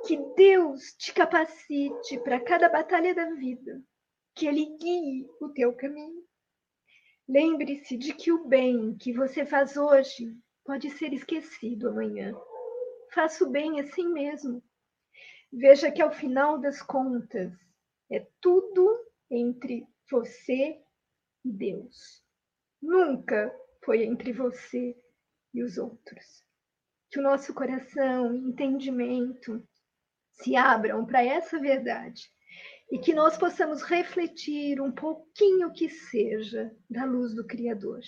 Que 0.06 0.18
Deus 0.36 0.94
te 0.98 1.14
capacite 1.14 2.18
para 2.22 2.38
cada 2.38 2.68
batalha 2.68 3.14
da 3.14 3.30
vida, 3.30 3.82
que 4.34 4.46
Ele 4.46 4.76
guie 4.76 5.26
o 5.40 5.48
teu 5.48 5.74
caminho. 5.74 6.22
Lembre-se 7.26 7.96
de 7.96 8.12
que 8.12 8.30
o 8.30 8.46
bem 8.46 8.94
que 8.98 9.14
você 9.14 9.46
faz 9.46 9.78
hoje 9.78 10.36
pode 10.62 10.90
ser 10.90 11.14
esquecido 11.14 11.88
amanhã. 11.88 12.34
Faça 13.14 13.44
o 13.44 13.50
bem 13.50 13.80
assim 13.80 14.06
mesmo. 14.08 14.62
Veja 15.50 15.90
que 15.90 16.02
ao 16.02 16.12
final 16.12 16.58
das 16.58 16.82
contas 16.82 17.52
é 18.10 18.26
tudo 18.42 18.98
entre 19.30 19.86
você 20.10 20.82
e 21.42 21.50
Deus. 21.50 22.22
Nunca 22.82 23.50
foi 23.82 24.04
entre 24.04 24.32
você 24.32 24.94
e 25.54 25.62
os 25.62 25.78
outros. 25.78 26.44
Que 27.10 27.20
o 27.20 27.22
nosso 27.22 27.54
coração, 27.54 28.34
entendimento, 28.34 29.66
se 30.34 30.56
abram 30.56 31.06
para 31.06 31.24
essa 31.24 31.58
verdade 31.58 32.30
e 32.90 32.98
que 32.98 33.14
nós 33.14 33.36
possamos 33.36 33.82
refletir 33.82 34.80
um 34.80 34.92
pouquinho 34.92 35.72
que 35.72 35.88
seja 35.88 36.74
da 36.88 37.04
luz 37.04 37.34
do 37.34 37.46
Criador. 37.46 38.00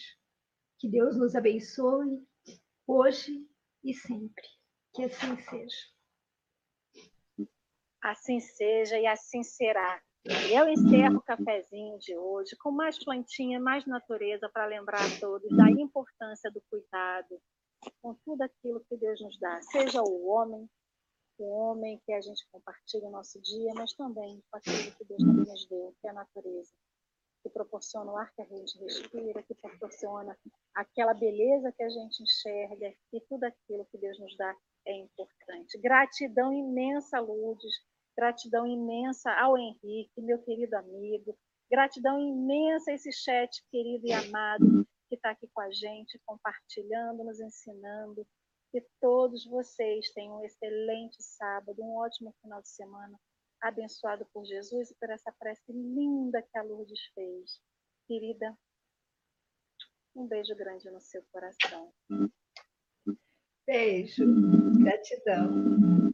Que 0.79 0.89
Deus 0.89 1.16
nos 1.16 1.35
abençoe 1.35 2.22
hoje 2.87 3.47
e 3.83 3.95
sempre. 3.95 4.45
Que 4.95 5.05
assim 5.05 5.37
seja. 5.37 7.49
Assim 8.03 8.41
seja 8.41 8.99
e 8.99 9.07
assim 9.07 9.43
será. 9.43 10.01
E 10.24 10.55
eu 10.55 10.68
encerro 10.68 11.18
o 11.18 11.22
cafezinho 11.22 11.99
de 11.99 12.16
hoje 12.16 12.57
com 12.57 12.70
mais 12.70 13.03
plantinha, 13.03 13.61
mais 13.61 13.87
natureza, 13.87 14.49
para 14.49 14.66
lembrar 14.66 15.01
a 15.01 15.20
todos 15.20 15.57
da 15.57 15.70
importância 15.70 16.51
do 16.51 16.61
cuidado 16.68 17.41
com 18.03 18.14
tudo 18.24 18.43
aquilo 18.43 18.85
que 18.89 18.97
Deus 18.97 19.20
nos 19.20 19.39
dá, 19.39 19.61
seja 19.62 20.03
o 20.03 20.27
homem, 20.27 20.68
o 21.39 21.49
homem 21.49 22.01
que 22.05 22.12
a 22.12 22.20
gente 22.20 22.47
compartilha 22.51 23.09
o 23.09 23.11
nosso 23.11 23.41
dia, 23.41 23.72
mas 23.74 23.93
também 23.93 24.43
com 24.51 24.57
aquilo 24.57 24.93
que 24.97 25.05
Deus 25.05 25.20
também 25.20 25.45
nos 25.45 25.66
deu, 25.66 25.95
que 26.01 26.07
é 26.07 26.11
a 26.11 26.14
natureza, 26.14 26.72
que 27.43 27.51
proporciona 27.51 28.11
o 28.12 28.16
ar 28.16 28.32
que 28.34 28.43
a 28.43 28.47
gente 28.47 28.78
respira, 28.78 29.43
que 29.43 29.55
proporciona 29.55 30.37
aquela 30.74 31.14
beleza 31.14 31.72
que 31.72 31.82
a 31.82 31.89
gente 31.89 32.22
enxerga, 32.22 32.95
e 33.12 33.20
tudo 33.28 33.45
aquilo 33.45 33.87
que 33.87 33.99
Deus 33.99 34.18
nos 34.18 34.37
dá 34.37 34.55
é 34.87 34.97
importante. 34.99 35.78
Gratidão 35.78 36.53
imensa, 36.53 37.20
Lourdes, 37.20 37.74
gratidão 38.16 38.66
imensa 38.66 39.30
ao 39.32 39.59
Henrique, 39.59 40.22
meu 40.22 40.39
querido 40.43 40.76
amigo, 40.76 41.37
gratidão 41.70 42.18
imensa 42.18 42.91
a 42.91 42.95
esse 42.95 43.12
chat 43.12 43.62
querido 43.70 44.07
e 44.07 44.12
amado 44.12 44.87
que 45.09 45.14
está 45.14 45.30
aqui 45.30 45.49
com 45.53 45.61
a 45.61 45.70
gente, 45.70 46.20
compartilhando, 46.24 47.24
nos 47.24 47.41
ensinando, 47.41 48.26
que 48.81 48.87
todos 49.01 49.47
vocês 49.47 50.11
tenham 50.12 50.39
um 50.39 50.45
excelente 50.45 51.16
sábado, 51.22 51.83
um 51.83 51.97
ótimo 51.97 52.35
final 52.43 52.61
de 52.61 52.68
semana, 52.68 53.18
abençoado 53.62 54.27
por 54.35 54.45
Jesus 54.45 54.91
e 54.91 54.95
por 54.97 55.09
essa 55.09 55.33
prece 55.39 55.72
linda 55.72 56.43
que 56.43 56.59
a 56.59 56.62
Lourdes 56.62 57.01
fez. 57.14 57.62
Querida, 58.07 58.55
um 60.14 60.27
beijo 60.27 60.55
grande 60.55 60.91
no 60.91 61.01
seu 61.01 61.24
coração. 61.33 61.91
Beijo, 63.66 64.27
gratidão. 64.79 66.12